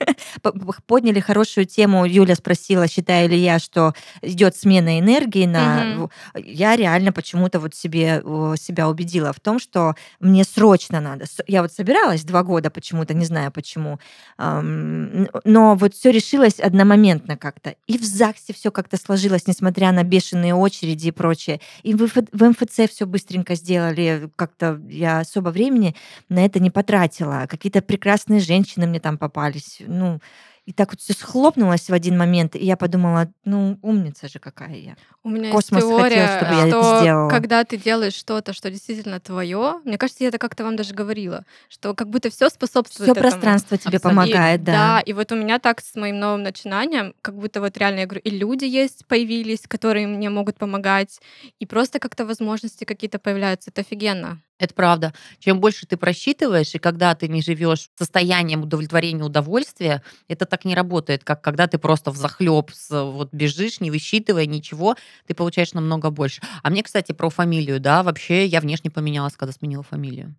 Подняли 0.86 1.20
хорошую 1.20 1.66
тему. 1.66 2.04
Юля 2.04 2.34
спросила, 2.34 2.88
считаю 2.88 3.28
ли 3.28 3.38
я, 3.38 3.58
что 3.58 3.94
идет 4.22 4.56
смена 4.56 4.98
энергии 4.98 5.46
на... 5.46 5.84
Мгм. 5.84 6.10
Я 6.34 6.76
реально 6.76 7.12
почему-то 7.12 7.60
вот 7.60 7.74
себе 7.74 8.22
себя 8.56 8.88
убедила 8.88 9.32
в 9.32 9.40
том, 9.40 9.58
что 9.58 9.94
мне 10.20 10.44
срочно 10.44 11.00
надо. 11.00 11.26
Я 11.46 11.62
вот 11.62 11.72
собиралась 11.72 12.24
два 12.24 12.42
года 12.42 12.70
почему-то, 12.70 13.14
не 13.14 13.24
знаю 13.24 13.50
почему, 13.52 13.98
но 14.38 15.74
вот 15.74 15.94
все 15.94 16.10
решилось 16.10 16.60
одномоментно 16.60 17.36
как-то. 17.36 17.74
И 17.86 17.98
в 17.98 18.04
ЗАГСе 18.04 18.52
все 18.52 18.70
как-то 18.70 18.96
сложилось, 18.96 19.46
несмотря 19.46 19.92
на 19.92 20.02
бешеные 20.02 20.54
очереди 20.54 21.08
и 21.08 21.12
прочее. 21.12 21.60
И 21.82 21.94
в, 21.94 22.08
в 22.08 22.44
МФЦ 22.44 22.90
все 22.90 23.06
быстренько 23.06 23.54
сделали. 23.54 24.30
Как-то 24.36 24.80
я 24.88 25.20
особо 25.20 25.50
времени 25.50 25.94
на 26.28 26.44
это 26.44 26.60
не 26.60 26.70
потратила. 26.70 27.46
Какие-то 27.48 27.82
прекрасные 27.82 28.40
женщины 28.40 28.86
мне 28.86 29.00
там 29.00 29.18
попались. 29.18 29.82
Ну, 29.86 30.20
и 30.68 30.72
так 30.74 30.90
вот 30.90 31.00
все 31.00 31.14
схлопнулось 31.14 31.88
в 31.88 31.94
один 31.94 32.18
момент, 32.18 32.54
и 32.54 32.62
я 32.62 32.76
подумала, 32.76 33.32
ну, 33.46 33.78
умница 33.80 34.28
же 34.28 34.38
какая 34.38 34.76
я. 34.76 34.96
У 35.24 35.30
меня 35.30 35.50
Космос 35.50 35.82
есть 35.82 35.94
хотел, 35.94 36.10
теория, 36.10 36.36
чтобы 36.36 36.54
я 36.56 36.68
это 36.68 36.98
сделала. 37.00 37.30
когда 37.30 37.64
ты 37.64 37.78
делаешь 37.78 38.12
что-то, 38.12 38.52
что 38.52 38.70
действительно 38.70 39.18
твое, 39.18 39.80
мне 39.84 39.96
кажется, 39.96 40.24
я 40.24 40.28
это 40.28 40.36
как-то 40.36 40.64
вам 40.64 40.76
даже 40.76 40.92
говорила, 40.92 41.46
что 41.70 41.94
как 41.94 42.10
будто 42.10 42.28
все 42.28 42.50
способствует 42.50 43.10
Все 43.12 43.18
пространство 43.18 43.78
тебе 43.78 43.96
Абсолютно. 43.96 44.10
помогает, 44.26 44.60
И- 44.60 44.64
да. 44.64 45.00
и 45.00 45.14
вот 45.14 45.32
у 45.32 45.36
меня 45.36 45.58
так 45.58 45.80
с 45.80 45.94
моим 45.94 46.18
новым 46.18 46.42
начинанием, 46.42 47.14
как 47.22 47.34
будто 47.34 47.62
вот 47.62 47.74
реально, 47.78 48.00
я 48.00 48.06
говорю, 48.06 48.20
и 48.24 48.28
люди 48.30 48.66
есть, 48.66 49.06
появились, 49.06 49.62
которые 49.66 50.06
мне 50.06 50.28
могут 50.28 50.58
помогать, 50.58 51.18
и 51.58 51.64
просто 51.64 51.98
как-то 51.98 52.26
возможности 52.26 52.84
какие-то 52.84 53.18
появляются. 53.18 53.70
Это 53.70 53.80
офигенно. 53.80 54.38
Это 54.58 54.74
правда. 54.74 55.14
Чем 55.38 55.60
больше 55.60 55.86
ты 55.86 55.96
просчитываешь, 55.96 56.74
и 56.74 56.78
когда 56.78 57.14
ты 57.14 57.28
не 57.28 57.42
живешь 57.42 57.90
состоянием 57.96 58.62
удовлетворения, 58.62 59.22
удовольствия, 59.22 60.02
это 60.26 60.46
так 60.46 60.64
не 60.64 60.74
работает, 60.74 61.22
как 61.22 61.42
когда 61.42 61.68
ты 61.68 61.78
просто 61.78 62.10
в 62.10 62.16
захлеб 62.16 62.70
вот 62.90 63.28
бежишь, 63.32 63.80
не 63.80 63.90
высчитывая 63.90 64.46
ничего, 64.46 64.96
ты 65.26 65.34
получаешь 65.34 65.74
намного 65.74 66.10
больше. 66.10 66.42
А 66.62 66.70
мне, 66.70 66.82
кстати, 66.82 67.12
про 67.12 67.30
фамилию, 67.30 67.78
да, 67.78 68.02
вообще 68.02 68.46
я 68.46 68.60
внешне 68.60 68.90
поменялась, 68.90 69.36
когда 69.36 69.52
сменила 69.52 69.82
фамилию. 69.82 70.34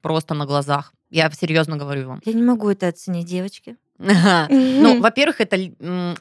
Просто 0.00 0.34
на 0.34 0.46
глазах. 0.46 0.92
Я 1.10 1.30
серьезно 1.30 1.76
говорю 1.76 2.08
вам. 2.08 2.22
Я 2.24 2.32
не 2.32 2.42
могу 2.42 2.68
это 2.68 2.88
оценить, 2.88 3.26
девочки. 3.26 3.76
Ну, 3.98 5.00
во-первых, 5.00 5.40
это 5.40 5.56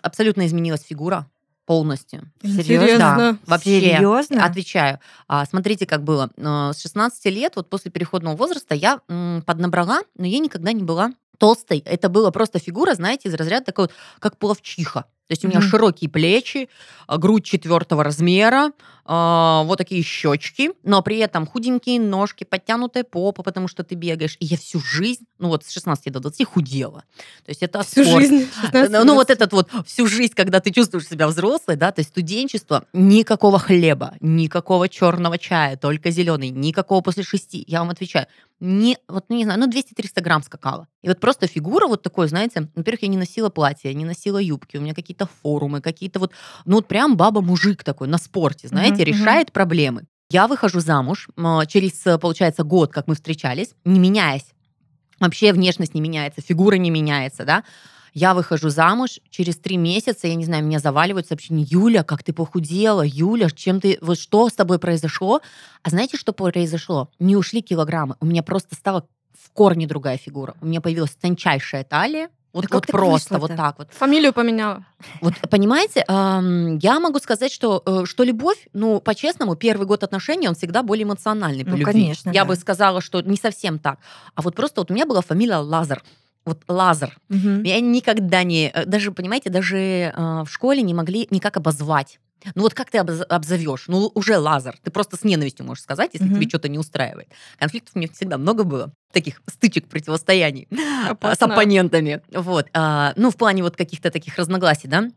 абсолютно 0.02 0.46
изменилась 0.46 0.84
фигура 0.84 1.30
полностью. 1.66 2.32
Серьезно? 2.44 2.98
Да, 2.98 3.38
вообще. 3.46 3.80
Серьезно? 3.82 4.46
Отвечаю. 4.46 5.00
А, 5.28 5.46
смотрите, 5.46 5.86
как 5.86 6.04
было. 6.04 6.30
С 6.38 6.80
16 6.82 7.26
лет, 7.26 7.54
вот 7.56 7.70
после 7.70 7.92
переходного 7.92 8.36
возраста, 8.36 8.76
я 8.76 9.00
м, 9.08 9.44
поднабрала, 9.46 10.02
но 10.18 10.26
я 10.26 10.40
никогда 10.40 10.72
не 10.72 10.84
была 10.84 11.12
толстой. 11.38 11.80
Это 11.80 12.08
была 12.10 12.32
просто 12.32 12.60
фигура, 12.60 12.94
знаете, 12.94 13.30
из 13.30 13.34
разряда 13.34 13.66
такой, 13.66 13.86
вот, 13.86 13.92
как 14.20 14.38
пловчиха. 14.38 15.06
То 15.28 15.32
есть 15.32 15.44
у 15.44 15.48
меня 15.48 15.60
Мгм. 15.60 15.70
широкие 15.70 16.10
плечи, 16.10 16.70
а, 17.08 17.18
грудь 17.18 17.44
четвертого 17.46 18.04
размера, 18.04 18.72
а, 19.08 19.64
вот 19.66 19.78
такие 19.78 20.02
щечки, 20.04 20.72
но 20.84 21.02
при 21.04 21.18
этом 21.18 21.46
худенькие 21.46 22.00
ножки, 22.00 22.44
подтянутая 22.44 23.04
попа, 23.04 23.44
потому 23.44 23.68
что 23.68 23.84
ты 23.84 23.96
бегаешь. 23.96 24.36
И 24.40 24.46
я 24.46 24.58
всю 24.58 24.80
жизнь, 24.80 25.26
ну 25.40 25.48
вот 25.50 25.64
с 25.66 25.72
16 25.72 26.10
до 26.12 26.20
20 26.20 26.44
худела. 26.46 27.04
То 27.46 27.50
есть 27.50 27.62
это 27.64 27.82
Всю 27.84 28.04
спорт. 28.04 28.22
жизнь. 28.26 28.48
16 28.62 28.92
Ну, 28.92 29.04
ну, 29.06 29.14
вот 29.16 29.28
20. 29.28 29.30
этот 29.32 29.54
вот 29.54 29.70
всю 29.88 30.08
жизнь, 30.08 30.34
когда 30.36 30.60
ты 30.60 30.72
чувствуешь 30.72 31.08
себя 31.08 31.28
взрослой, 31.28 31.76
да, 31.76 31.92
то 31.92 32.00
есть 32.02 32.10
студенчество, 32.10 32.86
никакого 32.94 33.58
хлеба, 33.60 34.16
никакого 34.22 34.90
черного 34.90 35.38
чая, 35.38 35.78
только 35.78 36.10
зеленый, 36.12 36.50
никакого 36.50 37.02
после 37.02 37.24
шести, 37.24 37.64
я 37.68 37.80
вам 37.80 37.90
отвечаю. 37.92 38.26
Не, 38.60 38.98
вот, 39.08 39.26
ну, 39.30 39.36
не 39.36 39.44
знаю, 39.44 39.60
ну, 39.60 39.68
200-300 39.68 40.22
грамм 40.22 40.42
скакала. 40.42 40.88
И 41.04 41.08
вот 41.10 41.20
просто 41.20 41.46
фигура 41.46 41.88
вот 41.88 42.02
такой, 42.02 42.28
знаете, 42.28 42.70
во-первых, 42.76 43.04
я 43.04 43.10
не 43.10 43.18
носила 43.18 43.50
платья, 43.50 43.94
не 43.94 44.06
носила 44.06 44.38
юбки, 44.42 44.78
у 44.78 44.82
меня 44.82 44.94
какие-то 44.96 45.15
форумы, 45.42 45.82
какие-то 45.82 46.20
вот, 46.20 46.32
ну, 46.66 46.76
вот 46.76 46.88
прям 46.88 47.16
баба-мужик 47.16 47.84
такой 47.84 48.08
на 48.08 48.18
спорте, 48.18 48.68
знаете, 48.68 49.04
мгм. 49.04 49.06
решает 49.06 49.52
проблемы. 49.52 50.04
Я 50.30 50.48
выхожу 50.48 50.80
замуж 50.80 51.30
через, 51.68 52.06
э, 52.06 52.18
получается, 52.18 52.64
год, 52.64 52.92
как 52.92 53.08
мы 53.08 53.16
встречались, 53.16 53.74
не 53.86 54.00
меняясь. 54.00 54.48
Вообще 55.20 55.54
внешность 55.54 55.94
не 55.94 56.02
меняется, 56.02 56.42
фигура 56.42 56.76
не 56.76 56.90
меняется, 56.90 57.46
да. 57.46 57.64
Я 58.14 58.34
выхожу 58.34 58.70
замуж, 58.70 59.20
через 59.30 59.58
три 59.58 59.76
месяца, 59.76 60.28
я 60.28 60.36
не 60.36 60.46
знаю, 60.46 60.64
меня 60.64 60.80
заваливают 60.80 61.28
сообщения, 61.28 61.66
Юля, 61.70 62.02
как 62.04 62.24
ты 62.24 62.32
похудела, 62.32 63.04
Юля, 63.06 63.50
чем 63.50 63.82
ты, 63.82 63.98
вот 64.02 64.18
что 64.18 64.48
с 64.48 64.54
тобой 64.54 64.80
произошло? 64.80 65.42
А 65.84 65.90
знаете, 65.90 66.16
что 66.16 66.32
произошло? 66.32 67.10
Не 67.20 67.36
ушли 67.36 67.62
килограммы, 67.62 68.16
у 68.22 68.26
меня 68.26 68.42
просто 68.42 68.76
стала 68.76 69.06
в 69.38 69.52
корне 69.52 69.86
другая 69.86 70.18
фигура. 70.18 70.56
У 70.62 70.66
меня 70.66 70.80
появилась 70.80 71.12
тончайшая 71.12 71.84
талия, 71.84 72.30
вот, 72.56 72.66
как 72.66 72.74
вот 72.74 72.86
так 72.88 72.92
просто, 72.92 73.38
вот 73.38 73.56
так 73.56 73.78
вот. 73.78 73.88
Фамилию 73.92 74.34
поменяла. 74.34 74.86
Вот 75.22 75.34
понимаете, 75.50 76.04
ам, 76.08 76.78
я 76.78 77.00
могу 77.00 77.20
сказать, 77.20 77.52
что, 77.52 77.84
э, 77.86 78.06
что 78.06 78.24
любовь, 78.24 78.68
ну, 78.74 79.00
по-честному, 79.00 79.56
первый 79.56 79.86
год 79.86 80.04
отношений, 80.04 80.48
он 80.50 80.56
всегда 80.56 80.82
более 80.84 81.04
эмоциональный 81.04 81.64
по 81.66 81.72
Ну, 81.72 81.78
любви. 81.78 81.94
конечно, 81.94 82.30
Я 82.32 82.42
да. 82.42 82.46
бы 82.46 82.56
сказала, 82.56 83.02
что 83.02 83.22
не 83.22 83.38
совсем 83.38 83.78
так. 83.80 84.00
А 84.36 84.42
вот 84.42 84.56
просто 84.56 84.82
вот 84.82 84.90
у 84.92 84.94
меня 84.94 85.06
была 85.06 85.22
фамилия 85.22 85.58
Лазар. 85.58 86.02
Вот 86.46 86.60
Лазар. 86.68 87.18
Мгм. 87.30 87.64
Я 87.64 87.80
никогда 87.82 88.44
не... 88.44 88.70
э, 88.74 88.86
Даже, 88.86 89.12
понимаете, 89.12 89.50
даже 89.50 89.78
э, 89.78 90.12
в 90.44 90.48
школе 90.50 90.82
не 90.84 90.94
могли 90.94 91.28
никак 91.32 91.58
обозвать. 91.58 92.20
Ну 92.54 92.62
вот 92.64 92.74
как 92.74 92.92
ты 92.92 92.98
обзовешь? 93.00 93.86
Ну 93.88 94.12
уже 94.14 94.38
Лазар. 94.38 94.76
Ты 94.84 94.92
просто 94.92 95.18
с 95.18 95.24
ненавистью 95.24 95.66
можешь 95.66 95.84
сказать, 95.84 96.12
если 96.14 96.28
Мгм. 96.28 96.36
тебе 96.36 96.50
что-то 96.50 96.68
не 96.70 96.78
устраивает. 96.78 97.30
Конфликтов 97.58 97.96
мне 97.96 98.08
всегда 98.08 98.38
много 98.38 98.64
было. 98.64 98.94
Таких 99.12 99.42
стычек, 99.50 99.88
противостояний 99.88 100.68
а, 100.72 100.76
с 101.08 101.12
Опасно. 101.12 101.48
оппонентами. 101.48 102.22
Вот. 102.32 102.68
а, 102.74 103.14
Ну, 103.16 103.32
в 103.32 103.36
плане 103.38 103.64
вот 103.64 103.76
каких-то 103.76 104.12
таких 104.12 104.38
разногласий, 104.38 104.88
да. 104.88 105.08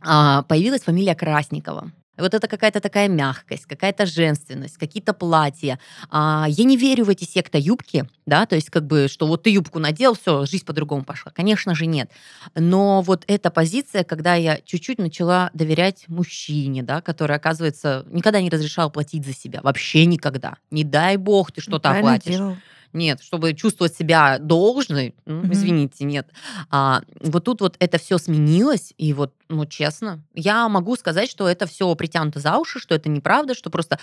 А, 0.00 0.42
Появилась 0.42 0.82
фамилия 0.82 1.14
Красникова. 1.14 1.90
Вот 2.18 2.34
это 2.34 2.48
какая-то 2.48 2.80
такая 2.80 3.08
мягкость, 3.08 3.66
какая-то 3.66 4.06
женственность, 4.06 4.76
какие-то 4.76 5.12
платья. 5.12 5.78
А, 6.10 6.46
я 6.48 6.64
не 6.64 6.76
верю 6.76 7.04
в 7.04 7.08
эти 7.08 7.24
секта-юбки, 7.24 8.08
да, 8.26 8.46
то 8.46 8.56
есть 8.56 8.70
как 8.70 8.86
бы, 8.86 9.08
что 9.08 9.26
вот 9.26 9.44
ты 9.44 9.50
юбку 9.50 9.78
надел, 9.78 10.14
все, 10.14 10.44
жизнь 10.44 10.64
по-другому 10.64 11.04
пошла. 11.04 11.32
Конечно 11.32 11.74
же 11.74 11.86
нет. 11.86 12.10
Но 12.54 13.02
вот 13.02 13.24
эта 13.26 13.50
позиция, 13.50 14.04
когда 14.04 14.34
я 14.34 14.60
чуть-чуть 14.64 14.98
начала 14.98 15.50
доверять 15.54 16.04
мужчине, 16.08 16.82
да, 16.82 17.00
который, 17.00 17.36
оказывается, 17.36 18.04
никогда 18.10 18.40
не 18.40 18.50
разрешал 18.50 18.90
платить 18.90 19.24
за 19.24 19.34
себя. 19.34 19.60
Вообще 19.62 20.04
никогда. 20.06 20.56
Не 20.70 20.84
дай 20.84 21.16
бог 21.16 21.52
ты 21.52 21.60
что-то 21.60 21.90
оплатишь. 21.90 22.32
делал. 22.32 22.56
Нет, 22.92 23.20
чтобы 23.22 23.54
чувствовать 23.54 23.94
себя 23.94 24.38
должной, 24.38 25.14
ну, 25.26 25.42
Мгм. 25.42 25.52
извините, 25.52 26.04
нет. 26.04 26.28
А, 26.70 27.02
вот 27.20 27.44
тут 27.44 27.60
вот 27.60 27.76
это 27.78 27.98
все 27.98 28.18
сменилось, 28.18 28.92
и 28.96 29.12
вот, 29.12 29.34
ну, 29.48 29.66
честно, 29.66 30.22
я 30.34 30.68
могу 30.68 30.96
сказать, 30.96 31.30
что 31.30 31.48
это 31.48 31.66
все 31.66 31.94
притянуто 31.94 32.40
за 32.40 32.56
уши, 32.58 32.78
что 32.80 32.94
это 32.94 33.08
неправда, 33.08 33.54
что 33.54 33.70
просто... 33.70 33.98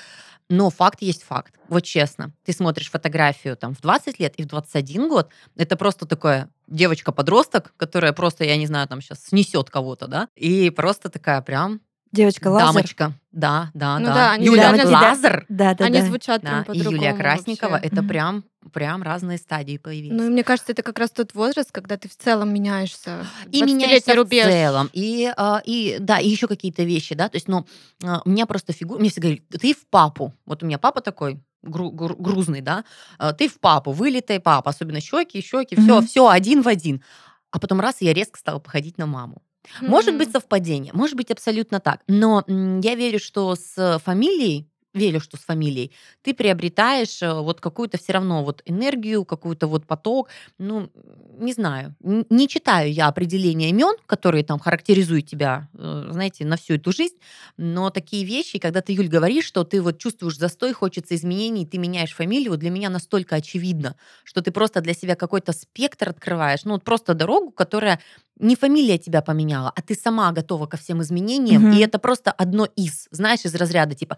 Но 0.47 0.69
факт 0.69 1.01
есть 1.01 1.23
факт. 1.23 1.55
Вот 1.69 1.81
честно, 1.83 2.31
ты 2.43 2.53
смотришь 2.53 2.91
фотографию 2.91 3.57
там 3.57 3.73
в 3.73 3.81
20 3.81 4.19
лет 4.19 4.35
и 4.35 4.43
в 4.43 4.45
21 4.45 5.09
год, 5.09 5.29
это 5.55 5.75
просто 5.75 6.05
такая 6.05 6.49
девочка-подросток, 6.67 7.73
которая 7.77 8.13
просто, 8.13 8.43
я 8.43 8.57
не 8.57 8.67
знаю, 8.67 8.87
там 8.87 9.01
сейчас 9.01 9.23
снесет 9.23 9.69
кого-то, 9.69 10.07
да, 10.07 10.27
и 10.35 10.69
просто 10.69 11.09
такая 11.09 11.41
прям 11.41 11.81
Девочка 12.11 12.47
Лазар. 12.47 12.73
Дамочка. 12.73 13.13
Да, 13.31 13.71
да, 13.73 13.99
Ну 13.99 14.05
да. 14.05 14.13
да, 14.13 14.31
они 14.31 14.45
Юля 14.45 14.71
реально 14.73 14.89
Лазар. 14.89 15.45
Да, 15.49 15.73
да, 15.73 15.85
Они 15.85 15.99
да. 15.99 16.05
звучат 16.05 16.41
Да, 16.41 16.49
прям 16.49 16.61
и 16.61 16.65
по-другому 16.65 16.95
Юлия 16.97 17.13
Красникова. 17.13 17.69
вообще. 17.71 17.87
Это 17.89 18.03
прям, 18.03 18.45
прям 18.71 19.03
разные 19.03 19.37
стадии 19.37 19.77
появились. 19.77 20.17
Ну, 20.17 20.27
и 20.27 20.29
мне 20.29 20.43
кажется, 20.45 20.71
это 20.71 20.81
как 20.83 20.97
раз 20.97 21.11
тот 21.11 21.33
возраст, 21.33 21.71
когда 21.73 21.97
ты 21.97 22.07
в 22.07 22.15
целом 22.15 22.53
меняешься. 22.53 23.25
и 23.47 23.59
20-летний 23.59 23.73
меняется 23.73 24.13
в 24.13 24.15
рубеж. 24.15 24.45
целом. 24.45 24.89
И, 24.93 25.29
а, 25.35 25.61
и 25.65 25.97
да, 25.99 26.19
и 26.19 26.29
еще 26.29 26.47
какие-то 26.47 26.83
вещи, 26.83 27.15
да. 27.15 27.27
То 27.27 27.35
есть, 27.35 27.49
ну, 27.49 27.65
а, 28.03 28.21
у 28.23 28.29
меня 28.29 28.45
просто 28.45 28.71
фигура... 28.71 28.99
Мне 28.99 29.09
все 29.09 29.19
говорят, 29.19 29.41
ты 29.49 29.73
в 29.73 29.85
папу. 29.89 30.33
Вот 30.45 30.63
у 30.63 30.65
меня 30.65 30.77
папа 30.77 31.01
такой 31.01 31.41
гру- 31.63 31.91
гру- 31.91 32.15
грузный, 32.17 32.61
да. 32.61 32.85
а, 33.17 33.33
Ты 33.33 33.49
в 33.49 33.59
папу, 33.59 33.91
вылитый 33.91 34.39
папа. 34.39 34.69
Особенно 34.69 35.01
щеки, 35.01 35.41
щеки, 35.41 35.75
все, 35.75 35.97
Мгм. 35.97 36.07
все 36.07 36.29
один 36.29 36.61
в 36.61 36.69
один. 36.69 37.03
А 37.51 37.59
потом 37.59 37.81
раз, 37.81 37.97
я 37.99 38.13
резко 38.13 38.39
стала 38.39 38.59
походить 38.59 38.97
на 38.97 39.05
маму. 39.05 39.41
Может 39.81 40.17
быть 40.17 40.31
совпадение, 40.31 40.93
может 40.93 41.15
быть 41.15 41.31
абсолютно 41.31 41.79
так. 41.79 42.01
Но 42.07 42.43
я 42.47 42.95
верю, 42.95 43.19
что 43.19 43.55
с 43.55 43.99
фамилией, 44.03 44.69
верю, 44.95 45.19
что 45.19 45.37
с 45.37 45.41
фамилией 45.41 45.91
ты 46.23 46.33
приобретаешь 46.33 47.21
э, 47.21 47.33
вот 47.33 47.61
какую-то 47.61 47.97
все 47.97 48.13
равно 48.13 48.43
вот 48.43 48.61
энергию, 48.65 49.25
какую-то 49.25 49.67
вот 49.67 49.85
поток. 49.85 50.29
Ну, 50.57 50.89
не 51.37 51.53
знаю, 51.53 51.95
не 52.01 52.47
читаю 52.47 52.91
я 52.91 53.07
определения 53.07 53.69
имен, 53.69 53.95
которые 54.05 54.43
там 54.43 54.59
характеризуют 54.59 55.27
тебя, 55.27 55.69
э, 55.73 56.07
знаете, 56.11 56.45
на 56.45 56.57
всю 56.57 56.75
эту 56.75 56.91
жизнь, 56.91 57.15
но 57.57 57.89
такие 57.89 58.25
вещи, 58.25 58.59
когда 58.59 58.81
ты, 58.81 58.93
Юль, 58.93 59.07
говоришь, 59.07 59.45
что 59.45 59.63
ты 59.63 59.81
вот 59.81 59.97
чувствуешь 59.97 60.37
застой, 60.37 60.73
хочется 60.73 61.15
изменений, 61.15 61.65
ты 61.65 61.77
меняешь 61.77 62.13
фамилию, 62.13 62.57
для 62.57 62.69
меня 62.69 62.89
настолько 62.89 63.35
очевидно, 63.35 63.95
что 64.23 64.41
ты 64.41 64.51
просто 64.51 64.81
для 64.81 64.93
себя 64.93 65.15
какой-то 65.15 65.51
спектр 65.53 66.09
открываешь, 66.09 66.63
ну, 66.65 66.73
вот 66.73 66.83
просто 66.83 67.13
дорогу, 67.13 67.51
которая 67.51 67.99
не 68.39 68.55
фамилия 68.55 68.97
тебя 68.97 69.21
поменяла, 69.21 69.71
а 69.75 69.81
ты 69.81 69.95
сама 69.95 70.31
готова 70.33 70.65
ко 70.67 70.77
всем 70.77 71.01
изменениям, 71.01 71.63
Мгм. 71.63 71.73
и 71.73 71.79
это 71.79 71.99
просто 71.99 72.31
одно 72.31 72.65
из, 72.75 73.07
знаешь, 73.11 73.45
из 73.45 73.55
разряда 73.55 73.95
типа 73.95 74.17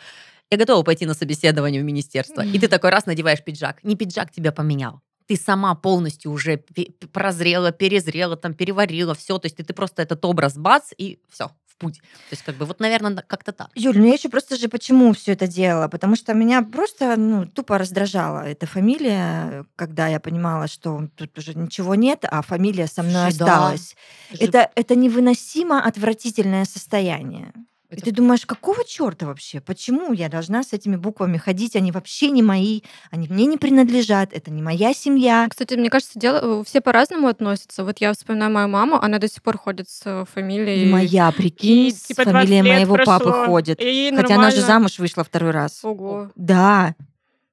я 0.51 0.57
готова 0.57 0.83
пойти 0.83 1.05
на 1.05 1.13
собеседование 1.13 1.81
в 1.81 1.85
министерство, 1.85 2.41
и 2.45 2.59
ты 2.59 2.67
такой 2.67 2.89
раз 2.89 3.05
надеваешь 3.05 3.43
пиджак, 3.43 3.83
не 3.83 3.95
пиджак 3.95 4.31
тебя 4.31 4.51
поменял, 4.51 5.01
ты 5.27 5.35
сама 5.35 5.75
полностью 5.75 6.31
уже 6.31 6.63
прозрела, 7.11 7.71
перезрела, 7.71 8.37
там 8.37 8.53
переварила 8.53 9.13
все, 9.13 9.37
то 9.37 9.45
есть 9.45 9.57
ты, 9.57 9.63
ты 9.63 9.73
просто 9.73 10.01
этот 10.01 10.23
образ 10.25 10.57
бац 10.57 10.91
и 10.97 11.19
все 11.29 11.51
в 11.65 11.75
путь. 11.77 11.99
То 11.99 12.31
есть 12.31 12.43
как 12.43 12.55
бы 12.55 12.65
вот, 12.65 12.79
наверное, 12.79 13.23
как-то 13.27 13.51
так. 13.51 13.69
Юль, 13.75 13.97
ну 13.97 14.05
я 14.05 14.13
еще 14.13 14.29
просто 14.29 14.55
же 14.55 14.69
почему 14.69 15.13
все 15.13 15.33
это 15.33 15.47
делала? 15.47 15.89
Потому 15.89 16.15
что 16.15 16.33
меня 16.33 16.61
просто 16.63 17.17
ну, 17.17 17.45
тупо 17.45 17.77
раздражала 17.77 18.39
эта 18.47 18.65
фамилия, 18.65 19.65
когда 19.75 20.07
я 20.07 20.19
понимала, 20.19 20.67
что 20.67 21.09
тут 21.15 21.37
уже 21.37 21.53
ничего 21.55 21.95
нет, 21.95 22.19
а 22.23 22.41
фамилия 22.41 22.87
со 22.87 23.03
мной 23.03 23.13
да. 23.33 23.45
осталась. 23.45 23.95
Это 24.31 24.37
же- 24.37 24.47
Это, 24.47 24.71
это 24.75 24.95
невыносимо 24.95 25.83
отвратительное 25.83 26.65
состояние. 26.65 27.51
И 27.89 27.95
это 27.95 28.05
ты 28.05 28.11
думаешь, 28.11 28.45
какого 28.45 28.83
черта 28.83 29.25
вообще? 29.25 29.61
Почему 29.61 30.11
я 30.11 30.27
должна 30.27 30.61
с 30.63 30.73
этими 30.73 30.97
буквами 30.97 31.37
ходить? 31.37 31.75
Они 31.77 31.91
вообще 31.93 32.31
не 32.31 32.43
мои, 32.43 32.81
они 33.11 33.27
мне 33.29 33.45
не 33.45 33.57
принадлежат, 33.57 34.33
это 34.33 34.51
не 34.51 34.61
моя 34.61 34.93
семья. 34.93 35.47
Кстати, 35.49 35.75
мне 35.75 35.89
кажется, 35.89 36.19
дело, 36.19 36.63
все 36.65 36.81
по-разному 36.81 37.27
относятся. 37.29 37.85
Вот 37.85 37.99
я 37.99 38.11
вспоминаю 38.13 38.51
мою 38.51 38.67
маму, 38.67 38.97
она 39.01 39.19
до 39.19 39.29
сих 39.29 39.41
пор 39.41 39.57
ходит 39.57 39.89
с 39.89 40.01
э, 40.05 40.25
фамилией. 40.33 40.91
Моя, 40.91 41.31
прикинь, 41.31 41.87
И, 41.87 41.91
с 41.91 42.01
типа, 42.03 42.25
20 42.25 42.49
фамилией 42.49 42.61
лет 42.61 42.75
моего 42.89 43.05
папы 43.05 43.23
прошло, 43.25 43.45
ходит. 43.45 43.77
и 43.81 44.11
Хотя 44.13 44.35
она 44.35 44.51
же 44.51 44.57
нормально. 44.57 44.61
замуж 44.67 44.99
вышла 44.99 45.23
второй 45.23 45.51
раз. 45.51 45.79
Ого. 45.83 46.29
Да. 46.35 46.93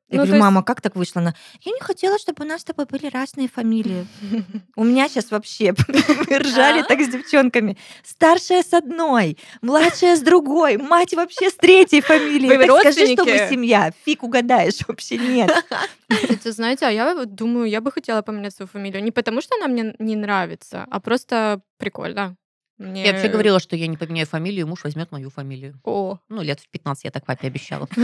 Я 0.08 0.16
Ну, 0.18 0.24
говорю, 0.26 0.32
то 0.32 0.36
есть- 0.36 0.42
мама, 0.42 0.62
как 0.62 0.80
так 0.82 0.96
вышло? 0.96 1.20
Она, 1.22 1.34
я 1.62 1.72
не 1.72 1.80
хотела, 1.80 2.18
чтобы 2.18 2.44
у 2.44 2.46
нас 2.46 2.60
с 2.60 2.64
тобой 2.64 2.84
были 2.84 3.06
разные 3.06 3.48
фамилии. 3.48 4.06
У 4.76 4.84
меня 4.84 5.08
сейчас 5.08 5.30
вообще 5.30 5.74
мы 6.28 6.38
ржали 6.38 6.82
так 6.82 7.00
с 7.00 7.08
девчонками. 7.08 7.78
Старшая 8.02 8.62
с 8.62 8.74
одной, 8.74 9.38
младшая 9.62 10.16
с 10.16 10.20
другой, 10.20 10.76
мать 10.76 11.14
вообще 11.14 11.48
с 11.48 11.54
третьей 11.54 12.02
фамилией. 12.02 12.66
Так 12.66 12.80
скажи, 12.80 13.12
что 13.14 13.24
мы 13.24 13.48
семья. 13.50 13.92
Фиг 14.04 14.22
угадаешь, 14.22 14.78
вообще 14.86 15.16
нет. 15.16 15.50
Кстати, 16.08 16.50
знаете, 16.50 16.86
а 16.86 16.90
я 16.90 17.14
вот 17.14 17.34
думаю, 17.34 17.68
я 17.68 17.80
бы 17.80 17.90
хотела 17.90 18.20
поменять 18.22 18.54
свою 18.54 18.68
фамилию. 18.68 19.02
Не 19.02 19.10
потому, 19.10 19.40
что 19.40 19.56
она 19.56 19.68
мне 19.68 19.94
не 19.98 20.16
нравится, 20.16 20.86
а 20.90 21.00
просто 21.00 21.60
прикольно. 21.78 22.36
Мне... 22.78 23.04
Я 23.04 23.12
вообще 23.12 23.28
говорила, 23.28 23.60
что 23.60 23.76
я 23.76 23.86
не 23.86 23.96
поменяю 23.96 24.26
фамилию, 24.26 24.66
муж 24.66 24.82
возьмет 24.82 25.12
мою 25.12 25.30
фамилию. 25.30 25.78
О. 25.84 26.18
Ну, 26.28 26.42
лет 26.42 26.58
в 26.58 26.68
15 26.68 27.04
я 27.04 27.10
так 27.10 27.24
папе 27.24 27.46
обещала. 27.46 27.88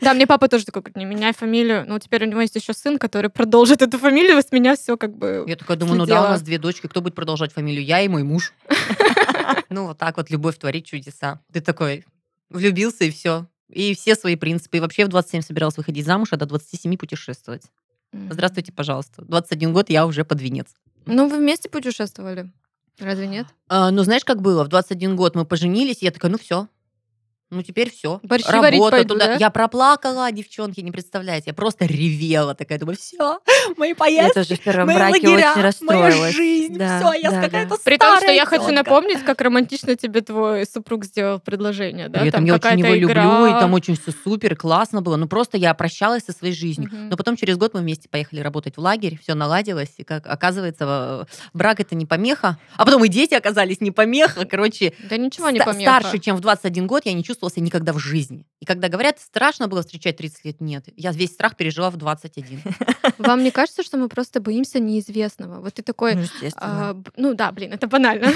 Да, 0.00 0.12
мне 0.12 0.26
папа 0.26 0.48
тоже 0.48 0.66
такой 0.66 0.82
говорит, 0.82 0.96
не 0.96 1.06
меняй 1.06 1.32
фамилию. 1.32 1.84
Но 1.88 1.98
теперь 1.98 2.26
у 2.26 2.28
него 2.28 2.40
есть 2.42 2.54
еще 2.54 2.74
сын, 2.74 2.98
который 2.98 3.30
продолжит 3.30 3.80
эту 3.80 3.98
фамилию, 3.98 4.42
с 4.42 4.52
меня 4.52 4.76
все 4.76 4.98
как 4.98 5.16
бы... 5.16 5.44
Я 5.46 5.56
такая 5.56 5.78
думаю, 5.78 5.98
ну 5.98 6.06
да, 6.06 6.26
у 6.26 6.28
нас 6.28 6.42
две 6.42 6.58
дочки, 6.58 6.86
кто 6.86 7.00
будет 7.00 7.14
продолжать 7.14 7.52
фамилию? 7.52 7.82
Я 7.82 8.02
и 8.02 8.08
мой 8.08 8.22
муж. 8.22 8.52
Ну, 9.70 9.86
вот 9.88 9.98
так 9.98 10.16
вот 10.16 10.30
любовь 10.30 10.56
творит 10.56 10.86
чудеса. 10.86 11.40
Ты 11.52 11.60
такой 11.60 12.04
влюбился 12.48 13.04
и 13.04 13.10
все. 13.10 13.46
И 13.68 13.94
все 13.94 14.14
свои 14.14 14.36
принципы. 14.36 14.76
И 14.76 14.80
вообще 14.80 15.04
в 15.04 15.08
27 15.08 15.42
собиралась 15.42 15.76
выходить 15.76 16.06
замуж, 16.06 16.28
а 16.30 16.36
до 16.36 16.46
27 16.46 16.96
путешествовать. 16.96 17.64
Здравствуйте, 18.12 18.72
пожалуйста. 18.72 19.22
21 19.22 19.72
год, 19.72 19.90
я 19.90 20.06
уже 20.06 20.24
под 20.24 20.40
венец. 20.40 20.68
Ну, 21.06 21.28
вы 21.28 21.38
вместе 21.38 21.68
путешествовали? 21.68 22.50
Разве 22.98 23.26
нет? 23.26 23.46
А, 23.68 23.90
ну, 23.90 24.02
знаешь, 24.02 24.24
как 24.24 24.40
было? 24.40 24.64
В 24.64 24.68
21 24.68 25.16
год 25.16 25.34
мы 25.34 25.44
поженились, 25.44 26.02
я 26.02 26.10
такая, 26.10 26.30
ну 26.30 26.38
все. 26.38 26.68
Ну, 27.50 27.62
теперь 27.62 27.90
все. 27.90 28.18
Борщи 28.22 28.50
варить 28.50 28.80
пойду, 28.90 29.14
туда. 29.14 29.26
да? 29.26 29.34
Я 29.36 29.50
проплакала, 29.50 30.30
девчонки, 30.32 30.80
не 30.80 30.90
представляете. 30.90 31.44
Я 31.48 31.54
просто 31.54 31.84
ревела 31.84 32.54
такая, 32.54 32.78
думаю, 32.78 32.96
все, 32.96 33.38
мои 33.76 33.90
Я 33.90 33.94
поездки, 33.94 34.34
тоже 34.34 34.54
в 34.56 34.60
первом 34.60 34.86
мои 34.86 34.96
браке 34.96 35.28
лагеря, 35.28 35.32
очень 35.32 35.42
моя 35.46 35.62
расстроилась. 35.62 36.34
жизнь, 36.34 36.76
Да, 36.78 36.98
все, 36.98 37.12
я 37.20 37.30
да, 37.30 37.40
какая-то 37.42 37.70
да. 37.70 37.76
При 37.84 37.96
том, 37.98 38.16
что 38.16 38.32
я 38.32 38.44
хочу 38.46 38.60
тётка. 38.62 38.74
напомнить, 38.74 39.24
как 39.24 39.40
романтично 39.40 39.94
тебе 39.94 40.22
твой 40.22 40.66
супруг 40.66 41.04
сделал 41.04 41.38
предложение, 41.38 42.08
да? 42.08 42.20
При 42.20 42.28
этом 42.30 42.38
Там 42.40 42.44
я 42.46 42.54
очень 42.54 42.78
его 42.84 42.94
люблю, 42.94 43.46
и 43.46 43.50
игра. 43.50 43.60
там 43.60 43.74
очень 43.74 43.96
все 43.96 44.12
супер, 44.24 44.56
классно 44.56 45.02
было. 45.02 45.16
Ну, 45.16 45.28
просто 45.28 45.56
я 45.56 45.74
прощалась 45.74 46.24
со 46.24 46.32
своей 46.32 46.54
жизнью. 46.54 46.88
Мгм. 46.92 47.10
Но 47.10 47.16
потом 47.16 47.36
через 47.36 47.56
год 47.56 47.74
мы 47.74 47.80
вместе 47.80 48.08
поехали 48.08 48.40
работать 48.40 48.76
в 48.76 48.80
лагерь, 48.80 49.18
все 49.22 49.34
наладилось, 49.34 49.92
и 49.98 50.02
как 50.02 50.26
оказывается, 50.26 51.26
брак 51.52 51.78
это 51.80 51.94
не 51.94 52.06
помеха. 52.06 52.58
А 52.76 52.84
потом 52.84 53.04
и 53.04 53.08
дети 53.08 53.34
оказались 53.34 53.80
не 53.80 53.90
помеха. 53.90 54.44
Короче, 54.46 54.94
Да 55.08 55.16
ничего 55.18 55.50
не 55.50 55.60
помеха. 55.60 56.00
старше, 56.00 56.18
чем 56.18 56.36
в 56.36 56.40
21 56.40 56.86
год, 56.86 57.02
я 57.04 57.12
не 57.12 57.22
чувствовала 57.34 57.50
себя 57.52 57.66
никогда 57.66 57.92
в 57.92 57.98
жизни. 57.98 58.46
И 58.60 58.64
когда 58.64 58.88
говорят, 58.88 59.18
страшно 59.18 59.66
было 59.66 59.82
встречать 59.82 60.16
30 60.16 60.44
лет, 60.44 60.60
нет. 60.60 60.84
Я 60.96 61.10
весь 61.12 61.32
страх 61.32 61.56
пережила 61.56 61.90
в 61.90 61.96
21. 61.96 62.62
Вам 63.18 63.42
не 63.42 63.50
кажется, 63.50 63.82
что 63.82 63.96
мы 63.96 64.08
просто 64.08 64.40
боимся 64.40 64.78
неизвестного? 64.78 65.60
Вот 65.60 65.74
ты 65.74 65.82
такой, 65.82 66.14
Ну, 66.14 66.22
естественно. 66.22 66.90
а, 66.90 67.02
ну 67.16 67.34
да, 67.34 67.50
блин, 67.52 67.72
это 67.72 67.86
банально. 67.88 68.28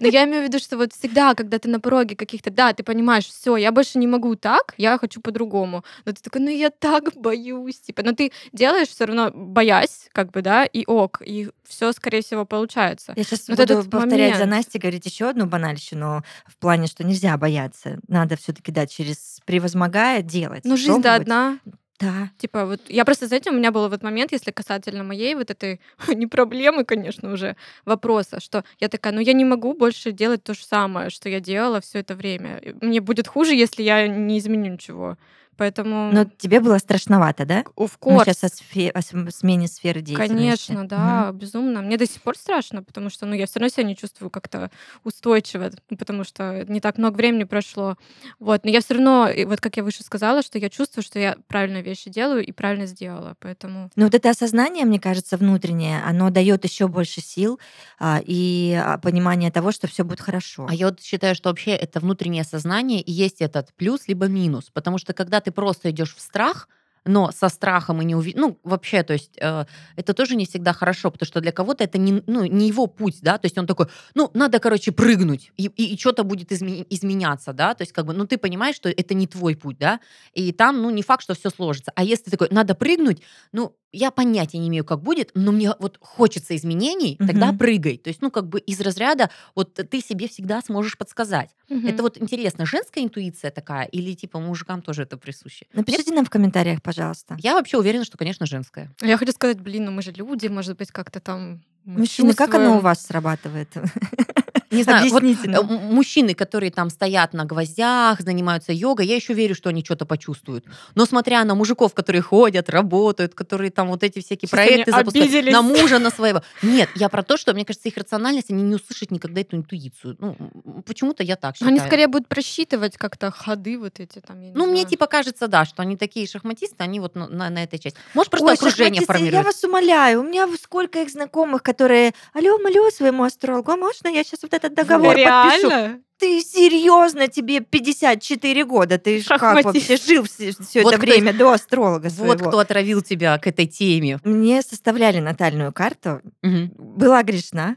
Но 0.00 0.08
я 0.08 0.24
имею 0.24 0.42
в 0.42 0.46
виду, 0.48 0.58
что 0.58 0.76
вот 0.76 0.92
всегда, 0.92 1.34
когда 1.34 1.58
ты 1.58 1.68
на 1.68 1.80
пороге 1.80 2.16
каких-то, 2.16 2.50
да, 2.50 2.72
ты 2.72 2.82
понимаешь, 2.82 3.26
все, 3.26 3.56
я 3.56 3.70
больше 3.70 3.98
не 3.98 4.06
могу 4.06 4.34
так, 4.34 4.74
я 4.76 4.98
хочу 4.98 5.20
по-другому. 5.20 5.84
Но 6.04 6.12
ты 6.12 6.22
такой, 6.22 6.40
ну 6.40 6.50
я 6.50 6.70
так 6.70 7.14
боюсь, 7.14 7.80
типа, 7.80 8.02
но 8.02 8.12
ты 8.12 8.32
делаешь 8.52 8.88
все 8.88 9.04
равно 9.04 9.30
боясь, 9.32 10.08
как 10.12 10.30
бы, 10.32 10.42
да, 10.42 10.64
и 10.64 10.84
ок, 10.86 11.22
и 11.24 11.50
все, 11.68 11.92
скорее 11.92 12.22
всего, 12.22 12.44
получается. 12.44 13.12
Я 13.16 13.22
сейчас 13.24 13.48
вот 13.48 13.58
буду 13.58 13.84
повторять 13.88 14.34
за 14.34 14.40
момент. 14.44 14.50
Настей, 14.50 14.80
говорить 14.80 15.06
еще 15.06 15.28
одну 15.28 15.46
банальщину 15.46 16.11
в 16.46 16.56
плане, 16.58 16.86
что 16.86 17.04
нельзя 17.04 17.36
бояться. 17.36 17.98
Надо 18.08 18.36
все-таки, 18.36 18.72
да, 18.72 18.86
через 18.86 19.40
превозмогая 19.44 20.22
делать. 20.22 20.64
Ну, 20.64 20.76
жизнь-то 20.76 21.14
одна. 21.14 21.58
Да. 22.02 22.30
Типа, 22.36 22.66
вот 22.66 22.80
я 22.88 23.04
просто, 23.04 23.28
знаете, 23.28 23.50
у 23.50 23.54
меня 23.54 23.70
был 23.70 23.88
вот 23.88 24.02
момент, 24.02 24.32
если 24.32 24.50
касательно 24.50 25.04
моей 25.04 25.36
вот 25.36 25.50
этой, 25.50 25.80
не 26.08 26.26
проблемы, 26.26 26.84
конечно, 26.84 27.32
уже, 27.32 27.56
вопроса, 27.84 28.40
что 28.40 28.64
я 28.80 28.88
такая, 28.88 29.12
ну 29.12 29.20
я 29.20 29.32
не 29.32 29.44
могу 29.44 29.72
больше 29.74 30.10
делать 30.10 30.42
то 30.42 30.52
же 30.52 30.64
самое, 30.64 31.10
что 31.10 31.28
я 31.28 31.38
делала 31.38 31.80
все 31.80 32.00
это 32.00 32.16
время. 32.16 32.60
Мне 32.80 33.00
будет 33.00 33.28
хуже, 33.28 33.54
если 33.54 33.84
я 33.84 34.08
не 34.08 34.38
изменю 34.38 34.72
ничего. 34.72 35.16
Поэтому, 35.56 36.10
Но 36.12 36.24
тебе 36.24 36.60
было 36.60 36.78
страшновато, 36.78 37.44
да? 37.44 37.64
of 37.76 37.92
Мы 38.00 38.16
course, 38.16 38.24
сейчас 38.24 38.44
о, 38.44 38.46
сфе- 38.48 38.90
о 38.90 39.02
см- 39.02 39.30
смене 39.30 39.68
сферы 39.68 40.00
деятельности. 40.00 40.34
конечно, 40.34 40.88
да, 40.88 41.30
безумно. 41.32 41.82
Мне 41.82 41.98
до 41.98 42.06
сих 42.06 42.22
пор 42.22 42.36
страшно, 42.36 42.82
потому 42.82 43.10
что, 43.10 43.26
ну, 43.26 43.34
я 43.34 43.46
все 43.46 43.58
равно 43.60 43.68
себя 43.68 43.82
не 43.84 43.94
чувствую 43.94 44.30
как-то 44.30 44.70
устойчиво, 45.04 45.70
ну, 45.90 45.96
потому 45.96 46.24
что 46.24 46.64
не 46.68 46.80
так 46.80 46.96
много 46.98 47.16
времени 47.16 47.44
прошло. 47.44 47.96
Вот, 48.38 48.64
но 48.64 48.70
я 48.70 48.80
все 48.80 48.94
равно, 48.94 49.28
вот 49.46 49.60
как 49.60 49.76
я 49.76 49.84
выше 49.84 50.02
сказала, 50.02 50.42
что 50.42 50.58
я 50.58 50.70
чувствую, 50.70 51.04
что 51.04 51.18
я 51.18 51.36
правильные 51.48 51.82
вещи 51.82 52.08
делаю 52.08 52.44
и 52.44 52.52
правильно 52.52 52.86
сделала, 52.86 53.36
поэтому... 53.38 53.90
Но 53.94 54.04
вот 54.06 54.14
это 54.14 54.30
осознание, 54.30 54.84
мне 54.86 54.98
кажется, 55.00 55.36
внутреннее, 55.36 56.00
оно 56.02 56.30
дает 56.30 56.64
еще 56.64 56.88
больше 56.88 57.20
сил 57.20 57.60
а, 57.98 58.20
и 58.24 58.72
а, 58.82 58.96
понимание 58.98 59.50
того, 59.50 59.70
что 59.70 59.86
все 59.86 60.02
будет 60.02 60.20
хорошо. 60.20 60.66
А 60.68 60.74
я 60.74 60.86
вот 60.86 61.02
считаю, 61.02 61.34
что 61.34 61.50
вообще 61.50 61.72
это 61.72 62.00
внутреннее 62.00 62.44
сознание 62.44 63.00
и 63.02 63.12
есть 63.12 63.42
этот 63.42 63.72
плюс 63.74 64.08
либо 64.08 64.26
минус. 64.28 64.70
Потому 64.72 64.96
что 64.98 65.12
когда 65.12 65.41
ты 65.44 65.50
просто 65.52 65.90
идешь 65.90 66.14
в 66.14 66.20
страх, 66.20 66.68
но 67.04 67.30
со 67.32 67.48
страхом 67.48 68.00
и 68.00 68.04
не 68.04 68.14
уви... 68.14 68.32
Ну, 68.36 68.58
вообще, 68.62 69.02
то 69.02 69.12
есть, 69.12 69.36
э, 69.40 69.64
это 69.96 70.14
тоже 70.14 70.36
не 70.36 70.46
всегда 70.46 70.72
хорошо, 70.72 71.10
потому 71.10 71.26
что 71.26 71.40
для 71.40 71.52
кого-то 71.52 71.84
это 71.84 71.98
не, 71.98 72.22
ну, 72.26 72.44
не 72.44 72.68
его 72.68 72.86
путь, 72.86 73.18
да, 73.22 73.38
то 73.38 73.46
есть 73.46 73.58
он 73.58 73.66
такой, 73.66 73.86
ну, 74.14 74.30
надо, 74.34 74.60
короче, 74.60 74.92
прыгнуть, 74.92 75.52
и, 75.56 75.66
и, 75.66 75.98
что-то 75.98 76.24
будет 76.24 76.52
изме- 76.52 76.86
изменяться, 76.90 77.52
да, 77.52 77.74
то 77.74 77.82
есть, 77.82 77.92
как 77.92 78.06
бы, 78.06 78.12
ну, 78.12 78.26
ты 78.26 78.38
понимаешь, 78.38 78.76
что 78.76 78.88
это 78.88 79.14
не 79.14 79.26
твой 79.26 79.56
путь, 79.56 79.78
да, 79.78 80.00
и 80.32 80.52
там, 80.52 80.80
ну, 80.80 80.90
не 80.90 81.02
факт, 81.02 81.22
что 81.22 81.34
все 81.34 81.50
сложится. 81.50 81.92
А 81.96 82.04
если 82.04 82.30
такой, 82.30 82.48
надо 82.50 82.74
прыгнуть, 82.74 83.22
ну, 83.52 83.74
я 83.92 84.10
понятия 84.10 84.58
не 84.58 84.68
имею, 84.68 84.84
как 84.84 85.02
будет, 85.02 85.30
но 85.34 85.52
мне 85.52 85.72
вот 85.78 85.98
хочется 86.00 86.56
изменений, 86.56 87.16
тогда 87.18 87.48
Мгм. 87.48 87.58
прыгай. 87.58 87.96
То 87.98 88.08
есть, 88.08 88.22
ну, 88.22 88.30
как 88.30 88.48
бы 88.48 88.58
из 88.60 88.80
разряда, 88.80 89.30
вот 89.54 89.74
ты 89.74 90.00
себе 90.00 90.28
всегда 90.28 90.60
сможешь 90.62 90.96
подсказать. 90.96 91.50
Мгм. 91.68 91.86
Это 91.88 92.02
вот 92.02 92.20
интересно, 92.20 92.66
женская 92.66 93.04
интуиция 93.04 93.50
такая 93.50 93.84
или 93.86 94.14
типа 94.14 94.38
мужикам 94.40 94.82
тоже 94.82 95.02
это 95.02 95.16
присуще? 95.16 95.66
Напишите 95.72 96.12
нам 96.12 96.24
в 96.24 96.30
комментариях, 96.30 96.82
пожалуйста. 96.82 97.36
Я 97.40 97.54
вообще 97.54 97.78
уверена, 97.78 98.04
что, 98.04 98.16
конечно, 98.18 98.46
женская. 98.46 98.90
Я 99.02 99.16
хочу 99.16 99.32
сказать, 99.32 99.60
блин, 99.60 99.84
ну 99.86 99.92
мы 99.92 100.02
же 100.02 100.12
люди, 100.12 100.46
может 100.48 100.76
быть, 100.78 100.90
как-то 100.90 101.20
там... 101.20 101.62
мы 101.84 102.00
Мужчины, 102.00 102.34
как 102.34 102.50
оно 102.54 102.58
у 102.58 102.58
чувствуем. 102.64 102.84
вас 102.84 103.02
срабатывает? 103.06 103.68
Не 104.72 104.82
знаю, 104.82 105.10
вот 105.10 105.22
э, 105.22 105.62
мужчины, 105.62 106.34
которые 106.34 106.70
там 106.70 106.90
стоят 106.90 107.32
на 107.34 107.44
гвоздях, 107.44 108.20
занимаются 108.20 108.72
йогой, 108.72 109.06
я 109.06 109.16
еще 109.16 109.34
верю, 109.34 109.54
что 109.54 109.68
они 109.68 109.84
что-то 109.84 110.06
почувствуют. 110.06 110.64
Но 110.94 111.06
смотря 111.06 111.44
на 111.44 111.54
мужиков, 111.54 111.94
которые 111.94 112.22
ходят, 112.22 112.68
работают, 112.70 113.34
которые 113.34 113.70
там 113.70 113.88
вот 113.88 114.02
эти 114.02 114.20
всякие 114.20 114.48
Сейчас 114.48 114.50
проекты 114.50 114.90
запускают, 114.90 115.26
обиделись. 115.28 115.52
на 115.52 115.62
мужа, 115.62 115.98
на 115.98 116.10
своего. 116.10 116.42
Нет, 116.62 116.88
я 116.94 117.08
про 117.08 117.22
то, 117.22 117.36
что, 117.36 117.52
мне 117.54 117.64
кажется, 117.64 117.88
их 117.88 117.96
рациональность, 117.96 118.50
они 118.50 118.62
не 118.62 118.74
услышат 118.74 119.10
никогда 119.10 119.40
эту 119.40 119.56
интуицию. 119.56 120.16
Ну, 120.18 120.82
почему-то 120.86 121.22
я 121.22 121.36
так 121.36 121.56
считаю. 121.56 121.70
Они 121.70 121.80
скорее 121.80 122.06
будут 122.08 122.28
просчитывать 122.28 122.96
как-то 122.96 123.30
ходы 123.30 123.78
вот 123.78 124.00
эти 124.00 124.20
там, 124.20 124.36
Ну, 124.54 124.64
мне 124.66 124.76
знаю. 124.82 124.88
типа 124.88 125.06
кажется, 125.06 125.48
да, 125.48 125.64
что 125.64 125.82
они 125.82 125.96
такие 125.96 126.26
шахматисты, 126.26 126.76
они 126.78 127.00
вот 127.00 127.14
на, 127.14 127.28
на- 127.28 127.50
на 127.50 127.62
этой 127.62 127.78
части. 127.78 127.98
Может, 128.14 128.30
просто 128.30 128.46
Ой, 128.48 128.54
окружение 128.54 129.02
формирует. 129.04 129.34
Я 129.34 129.42
вас 129.42 129.62
умоляю, 129.64 130.20
у 130.20 130.24
меня 130.24 130.48
сколько 130.62 131.00
их 131.02 131.10
знакомых, 131.10 131.62
которые, 131.62 132.12
алло, 132.34 132.58
малё, 132.58 132.90
своему 132.90 133.24
астрологу, 133.24 133.70
а 133.72 133.76
можно 133.76 134.08
я 134.08 134.24
сейчас 134.24 134.42
вот 134.42 134.54
этот 134.64 134.74
договор 134.74 135.14
подпишу? 135.14 135.68
Реально? 135.68 136.00
Ты 136.18 136.40
серьезно, 136.40 137.26
тебе 137.26 137.58
54 137.60 138.64
года, 138.64 138.96
ты 138.98 139.20
ж 139.20 139.24
как 139.26 139.64
вообще 139.64 139.96
жил 139.96 140.22
все, 140.24 140.52
Вот 140.82 140.92
это 140.94 141.02
кто- 141.02 141.10
время 141.12 141.32
до 141.32 141.50
астролога 141.52 142.04
Вот 142.04 142.12
своего? 142.12 142.48
кто 142.48 142.58
отравил 142.60 143.02
тебя 143.02 143.36
к 143.38 143.46
этой 143.48 143.66
теме. 143.66 144.18
Мне 144.22 144.62
составляли 144.62 145.18
натальную 145.18 145.72
карту, 145.72 146.20
Мгм. 146.42 146.70
была 146.76 147.22
грешна, 147.24 147.76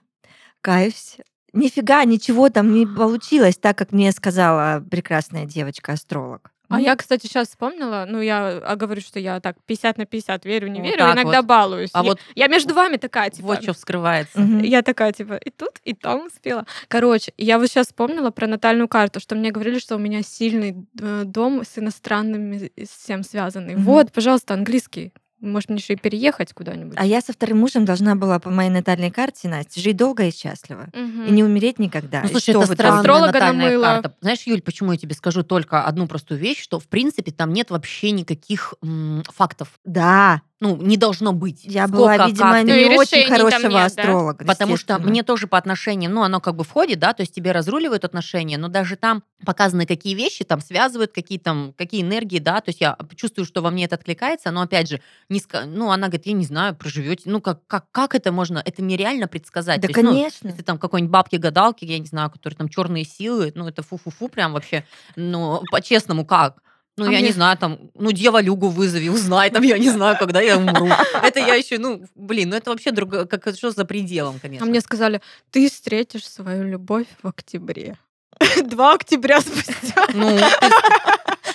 каюсь. 0.62 1.18
Нифига, 1.54 2.04
ничего 2.06 2.50
там 2.50 2.72
не 2.74 2.86
получилось, 2.98 3.58
так 3.58 3.78
как 3.78 3.92
мне 3.92 4.12
сказала 4.12 4.84
прекрасная 4.92 5.46
девочка-астролог. 5.46 6.52
А 6.76 6.82
я, 6.82 6.96
кстати, 6.96 7.28
сейчас 7.28 7.50
вспомнила, 7.50 8.06
ну, 8.08 8.22
я 8.22 8.62
а, 8.64 8.76
говорю, 8.76 9.02
что 9.02 9.20
я 9.20 9.40
так 9.40 9.56
50 9.66 9.98
на 9.98 10.06
50 10.06 10.46
верю, 10.46 10.68
не 10.68 10.82
Вот 10.82 10.88
верю, 10.88 11.06
иногда 11.06 11.42
вот. 11.42 11.46
балуюсь. 11.46 11.90
А 11.94 12.04
я, 12.04 12.10
вот 12.10 12.20
я 12.36 12.48
между 12.48 12.74
вами 12.74 12.98
такая, 12.98 13.30
типа... 13.30 13.48
вот 13.48 13.64
что 13.64 13.74
вскрывается. 13.74 14.40
Мгм. 14.40 14.60
Я 14.60 14.82
такая, 14.82 15.12
типа, 15.12 15.34
и 15.36 15.50
тут, 15.50 15.80
и 15.84 15.94
там 15.94 16.28
успела. 16.28 16.66
Короче, 16.88 17.34
я 17.38 17.60
вот 17.60 17.68
сейчас 17.68 17.88
вспомнила 17.88 18.32
про 18.32 18.48
натальную 18.48 18.88
карту, 18.88 19.20
что 19.20 19.36
мне 19.36 19.52
говорили, 19.52 19.80
что 19.80 19.96
у 19.96 20.00
меня 20.00 20.22
сильный 20.22 20.76
э, 21.00 21.24
дом 21.26 21.64
с 21.64 21.78
иностранными 21.78 22.72
с 22.78 22.90
всем 22.90 23.24
связанный. 23.24 23.76
Мгм. 23.76 23.84
Вот, 23.84 24.12
пожалуйста, 24.12 24.54
английский. 24.54 25.14
Может, 25.42 25.70
мне 25.70 25.78
еще 25.80 25.94
и 25.94 25.96
переехать 25.98 26.54
куда-нибудь. 26.54 26.96
А 26.98 27.06
я 27.06 27.22
со 27.22 27.34
вторым 27.34 27.60
мужем 27.60 27.86
должна 27.86 28.16
была 28.16 28.40
по 28.40 28.50
моей 28.50 28.70
натальной 28.70 29.12
карте, 29.12 29.48
Настя, 29.50 29.80
жить 29.82 29.98
долго 29.98 30.24
и 30.26 30.32
счастливо. 30.32 30.88
Мгм. 30.94 31.26
И 31.26 31.32
не 31.32 31.44
умереть 31.44 31.78
никогда. 31.78 32.22
Ну, 32.24 32.30
слушай, 32.30 32.52
что 32.52 32.64
это 32.64 32.74
странная 32.74 33.00
Астролога 33.00 33.26
натальная 33.28 33.66
намыла. 33.66 33.84
карта. 33.86 34.16
Знаешь, 34.22 34.42
Юль, 34.44 34.62
почему 34.62 34.94
я 34.94 34.98
тебе 34.98 35.14
скажу 35.14 35.44
только 35.44 35.84
одну 35.84 36.08
простую 36.08 36.40
вещь, 36.40 36.62
что, 36.62 36.80
в 36.80 36.88
принципе, 36.88 37.32
там 37.32 37.52
нет 37.54 37.70
вообще 37.70 38.12
никаких 38.12 38.74
м, 38.82 39.24
фактов. 39.34 39.70
Да, 39.84 40.42
Ну, 40.62 40.78
не 40.78 40.96
должно 40.96 41.34
быть. 41.34 41.66
я 41.66 41.86
Сколько, 41.86 41.98
была, 42.02 42.18
как 42.18 42.28
видимо, 42.28 42.54
ты- 42.54 42.60
Ну, 42.62 42.66
не 42.68 42.74
решений 42.84 42.98
очень 42.98 43.30
хорошего 43.30 43.72
нет, 43.72 43.72
да? 43.72 43.86
астролога. 43.86 44.46
Потому 44.46 44.78
что 44.78 44.98
мне 45.00 45.22
тоже 45.24 45.48
по 45.48 45.58
отношениям, 45.58 46.14
ну, 46.14 46.24
оно 46.24 46.40
как 46.40 46.56
бы 46.56 46.64
входит, 46.64 46.98
да, 47.00 47.14
то 47.14 47.24
есть 47.24 47.36
тебе 47.36 47.52
разруливают 47.52 48.06
отношения, 48.06 48.58
но 48.58 48.70
даже 48.70 48.96
там 48.96 49.24
показаны, 49.46 49.86
какие 49.86 50.16
вещи 50.16 50.46
там 50.46 50.62
связывают, 50.62 51.12
какие 51.12 51.40
там, 51.40 51.74
какие 51.78 52.02
энергии, 52.02 52.40
да, 52.40 52.62
то 52.62 52.70
есть 52.70 52.80
я 52.80 52.96
чувствую, 53.18 53.46
что 53.46 53.62
во 53.62 53.70
мне 53.70 53.84
это 53.84 53.96
откликается, 53.96 54.50
но 54.52 54.62
опять 54.62 54.90
же, 54.90 55.02
не 55.28 55.40
ска- 55.40 55.66
ну, 55.66 55.92
она 55.92 56.08
говорит, 56.08 56.26
я 56.26 56.34
не 56.34 56.46
знаю, 56.46 56.74
проживете, 56.74 57.24
ну, 57.26 57.42
как, 57.42 57.68
как, 57.68 57.92
как 57.92 58.16
это 58.16 58.32
можно, 58.32 58.62
это 58.64 58.82
нереально 58.82 59.28
предсказать. 59.28 59.82
Да, 59.82 59.88
То 59.90 59.92
есть, 59.92 60.04
ну, 60.04 60.12
конечно. 60.14 60.48
если 60.48 60.62
там 60.62 60.78
какой-нибудь 60.78 61.12
бабки-гадалки, 61.12 61.84
я 61.84 62.00
не 62.00 62.06
знаю, 62.06 62.30
которые 62.32 62.56
там 62.56 62.70
черные 62.70 63.04
силы, 63.04 63.52
ну, 63.56 63.68
это 63.68 63.84
фу-фу-фу 63.84 64.30
прям 64.30 64.54
вообще, 64.54 64.86
ну, 65.18 65.62
по-честному, 65.70 66.26
как? 66.26 66.62
Ну, 66.98 67.06
А 67.06 67.12
я 67.12 67.18
мне- 67.20 67.28
не 67.28 67.34
знаю, 67.34 67.58
там, 67.58 67.78
ну, 67.94 68.12
дьяволюгу 68.14 68.70
вызови, 68.70 69.10
узнай, 69.10 69.50
там, 69.50 69.64
я 69.64 69.78
не 69.78 69.90
знаю, 69.90 70.16
когда 70.18 70.40
я 70.42 70.58
умру. 70.58 70.88
Это 71.22 71.40
я 71.40 71.56
еще, 71.56 71.78
ну, 71.78 72.06
блин, 72.16 72.50
ну, 72.50 72.56
это 72.56 72.70
вообще 72.70 72.92
другое, 72.92 73.26
как, 73.26 73.54
что 73.58 73.72
за 73.72 73.84
пределом, 73.84 74.40
конечно. 74.40 74.66
А 74.66 74.70
мне 74.70 74.80
сказали, 74.80 75.20
ты 75.52 75.70
встретишь 75.70 76.26
свою 76.30 76.64
любовь 76.64 77.08
в 77.22 77.28
октябре. 77.28 77.98
Два 78.64 78.94
октября 78.94 79.42
спустя. 79.42 80.08
Ну, 80.14 80.38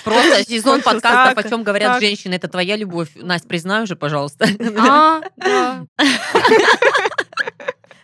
просто 0.04 0.44
сезон 0.48 0.80
Сколько 0.80 0.94
подкастов, 1.00 1.38
о 1.38 1.42
так, 1.42 1.48
чем 1.50 1.62
говорят 1.62 1.92
так. 1.94 2.00
женщины, 2.02 2.34
это 2.34 2.48
твоя 2.48 2.76
любовь. 2.76 3.08
Настя, 3.14 3.48
признай 3.48 3.82
уже, 3.82 3.96
пожалуйста. 3.96 4.46
А, 4.78 5.20
да. 5.36 5.84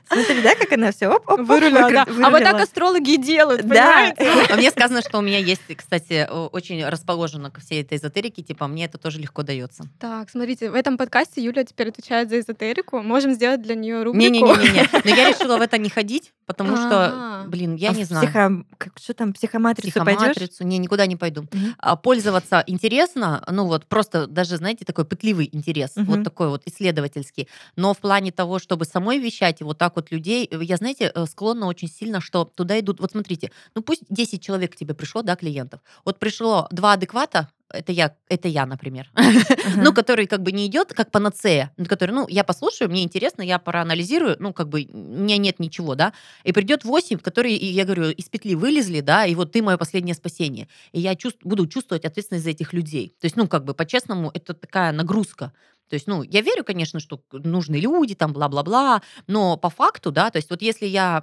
Смотри, 0.08 0.42
да, 0.42 0.54
как 0.54 0.72
она 0.72 0.92
все 0.92 1.08
оп, 1.08 1.28
оп, 1.30 1.40
оп, 1.40 1.46
Вырулила, 1.46 1.90
да. 1.90 2.04
выкру- 2.04 2.24
А 2.24 2.30
вот 2.30 2.38
так 2.38 2.52
вырулила. 2.52 2.62
астрологи 2.62 3.10
и 3.14 3.16
делают, 3.16 3.62
Да. 3.66 3.68
понимаете? 4.14 4.46
А 4.52 4.56
мне 4.56 4.70
сказано, 4.70 5.02
что 5.02 5.18
у 5.18 5.20
меня 5.20 5.38
есть, 5.38 5.62
кстати, 5.76 6.28
очень 6.52 6.84
расположено 6.86 7.50
ко 7.50 7.60
всей 7.60 7.82
этой 7.82 7.98
эзотерике, 7.98 8.42
типа, 8.42 8.66
мне 8.68 8.84
это 8.84 8.98
тоже 8.98 9.18
легко 9.18 9.42
дается. 9.42 9.84
Так, 10.00 10.30
смотрите, 10.30 10.70
в 10.70 10.74
этом 10.74 10.96
подкасте 10.96 11.42
Юля 11.42 11.64
теперь 11.64 11.88
отвечает 11.88 12.30
за 12.30 12.40
эзотерику. 12.40 13.02
Можем 13.02 13.32
сделать 13.34 13.62
для 13.62 13.74
нее 13.74 14.02
рубрику. 14.02 14.22
Не-не-не-не. 14.32 14.88
Но 15.04 15.10
я 15.14 15.28
решила 15.28 15.56
в 15.58 15.60
это 15.60 15.78
не 15.78 15.90
ходить, 15.90 16.32
потому 16.46 16.76
что, 16.76 17.06
Ага. 17.42 17.48
блин, 17.48 17.74
я 17.76 17.90
А 17.90 17.92
не 17.94 18.04
знаю. 18.04 18.26
психо- 18.26 18.64
как- 18.78 18.98
Что 18.98 19.14
там, 19.14 19.32
психоматрицу 19.32 19.98
пойдешь? 20.04 20.20
Психоматрицу, 20.20 20.64
не, 20.64 20.78
никуда 20.78 21.06
не 21.06 21.16
пойду. 21.16 21.42
Мгм. 21.52 21.74
А 21.78 21.96
пользоваться 21.96 22.62
интересно, 22.66 23.44
ну 23.50 23.66
вот 23.66 23.86
просто 23.86 24.26
даже, 24.26 24.56
знаете, 24.56 24.84
такой 24.84 25.04
пытливый 25.04 25.48
интерес, 25.52 25.96
Мгм. 25.96 26.06
вот 26.06 26.24
такой 26.24 26.48
вот 26.48 26.62
исследовательский. 26.66 27.48
Но 27.76 27.92
в 27.94 27.98
плане 27.98 28.32
того, 28.32 28.58
чтобы 28.58 28.84
самой 28.84 29.18
вещать 29.18 29.60
и 29.60 29.64
вот 29.64 29.78
так 29.78 29.96
вот 29.96 30.10
людей, 30.10 30.48
э, 30.50 30.58
я, 30.62 30.76
знаете, 30.76 31.12
э, 31.14 31.26
склонна 31.26 31.66
очень 31.66 31.88
сильно, 31.88 32.20
что 32.20 32.44
туда 32.44 32.78
идут, 32.80 33.00
вот 33.00 33.10
смотрите, 33.12 33.50
ну 33.74 33.82
пусть 33.82 34.02
10 34.08 34.42
человек 34.42 34.72
к 34.72 34.76
тебе 34.76 34.94
пришло, 34.94 35.22
да, 35.22 35.36
клиентов. 35.36 35.80
Вот 36.04 36.18
пришло 36.18 36.68
два 36.70 36.92
адеквата, 36.94 37.48
это 37.70 37.92
я, 37.92 38.14
это 38.28 38.48
я, 38.48 38.66
например, 38.66 39.10
Ага. 39.14 39.40
ну, 39.76 39.92
который 39.92 40.26
как 40.26 40.42
бы 40.42 40.52
не 40.52 40.66
идет 40.66 40.92
как 40.94 41.10
панацея, 41.10 41.72
который, 41.88 42.12
ну, 42.12 42.26
я 42.28 42.44
послушаю, 42.44 42.90
мне 42.90 43.02
интересно, 43.02 43.42
я 43.42 43.58
проанализирую, 43.58 44.36
ну, 44.38 44.52
как 44.52 44.68
бы, 44.68 44.86
у 44.92 44.96
меня 44.96 45.36
нет 45.38 45.58
ничего, 45.58 45.94
да, 45.94 46.12
и 46.44 46.52
придет 46.52 46.84
8, 46.84 47.18
которые, 47.18 47.56
я 47.56 47.84
говорю, 47.84 48.10
из 48.10 48.28
петли 48.28 48.54
вылезли, 48.54 49.00
да, 49.00 49.26
и 49.26 49.34
вот 49.34 49.52
ты 49.52 49.62
мое 49.62 49.76
последнее 49.76 50.14
спасение. 50.14 50.68
И 50.92 51.00
я 51.00 51.14
чувств- 51.14 51.40
буду 51.42 51.66
чувствовать 51.66 52.04
ответственность 52.04 52.44
за 52.44 52.50
этих 52.50 52.72
людей. 52.72 53.14
То 53.20 53.24
есть, 53.26 53.36
ну, 53.36 53.48
как 53.48 53.64
бы, 53.64 53.74
по-честному, 53.74 54.30
это 54.34 54.54
такая 54.54 54.92
нагрузка. 54.92 55.52
То 55.88 55.94
есть, 55.94 56.08
ну, 56.08 56.22
я 56.24 56.40
верю, 56.40 56.64
конечно, 56.64 56.98
что 56.98 57.20
нужны 57.32 57.76
люди, 57.76 58.14
там, 58.16 58.32
бла-бла-бла, 58.32 59.02
но 59.28 59.56
по 59.56 59.70
факту, 59.70 60.10
да, 60.10 60.30
то 60.30 60.38
есть 60.38 60.50
вот 60.50 60.60
если 60.60 60.86
я 60.86 61.22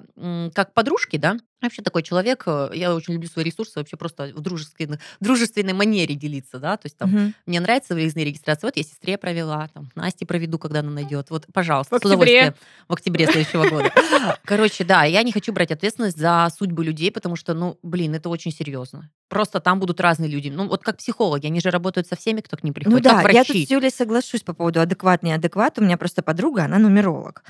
как 0.54 0.74
подружки, 0.74 1.18
да, 1.18 1.38
вообще 1.68 1.82
такой 1.82 2.04
человек, 2.04 2.44
э, 2.46 2.72
я 2.74 2.94
очень 2.96 3.14
люблю 3.14 3.28
свои 3.30 3.46
ресурсы 3.46 3.74
вообще 3.80 3.98
просто 3.98 4.32
в 4.36 4.42
дружественной, 4.42 5.00
дружественной 5.20 5.74
манере 5.74 6.16
делиться, 6.16 6.60
да, 6.60 6.78
то 6.78 6.86
есть 6.86 6.98
там 6.98 7.10
Мгм. 7.10 7.34
мне 7.46 7.60
нравится 7.60 7.94
выездные 7.94 8.26
регистрации. 8.26 8.68
Вот 8.68 8.78
я 8.78 8.84
сестре 8.84 9.18
провела, 9.18 9.68
там, 9.74 9.90
Насте 9.96 10.26
проведу, 10.26 10.58
когда 10.60 10.80
она 10.80 10.92
найдет. 10.92 11.30
Вот, 11.30 11.46
пожалуйста, 11.54 11.98
В 11.98 12.02
с 12.02 12.06
удовольствием. 12.06 12.50
октябре. 12.50 12.68
В 12.88 12.94
октябре 12.94 13.26
следующего 13.28 13.70
года. 13.70 13.92
Короче, 14.46 14.84
да, 14.84 15.04
я 15.04 15.24
не 15.24 15.32
хочу 15.32 15.54
брать 15.54 15.72
ответственность 15.72 16.18
за 16.18 16.48
судьбы 16.58 16.84
людей, 16.84 17.12
потому 17.12 17.36
что, 17.36 17.54
ну, 17.54 17.78
блин, 17.84 18.16
это 18.16 18.30
очень 18.30 18.52
серьезно. 18.52 19.10
Просто 19.30 19.60
там 19.60 19.80
будут 19.80 20.00
разные 20.00 20.30
люди. 20.30 20.50
Ну, 20.50 20.68
вот 20.68 20.84
как 20.84 20.98
психологи, 20.98 21.48
они 21.48 21.60
же 21.60 21.70
работают 21.72 22.08
со 22.08 22.16
всеми, 22.16 22.42
кто 22.42 22.56
к 22.58 22.64
ним 22.64 22.72
Ну 22.72 22.82
приходит, 22.82 23.04
да, 23.04 23.22
как 23.24 23.34
я 23.34 23.44
тут 23.44 23.56
с 23.56 23.70
Юлей 23.70 23.90
соглашусь 23.92 24.42
по 24.42 24.54
поводу 24.54 24.80
адекват, 24.82 25.24
неадекват. 25.24 25.80
У 25.80 25.84
меня 25.84 25.98
просто 25.98 26.22
подруга, 26.22 26.66
она 26.66 26.78
нумеролог. 26.78 27.44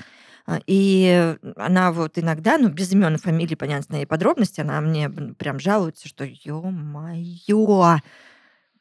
А, 0.46 0.60
И 0.66 1.36
она 1.56 1.90
вот 1.92 2.18
иногда, 2.18 2.58
ну, 2.58 2.68
без 2.68 2.92
имен 2.92 3.14
и 3.14 3.18
фамилий, 3.18 3.56
понятно, 3.56 4.02
и 4.02 4.06
подробностей, 4.06 4.62
она 4.62 4.80
мне 4.80 5.08
прям 5.10 5.58
жалуется, 5.58 6.06
что 6.08 6.24
ё-моё, 6.24 7.98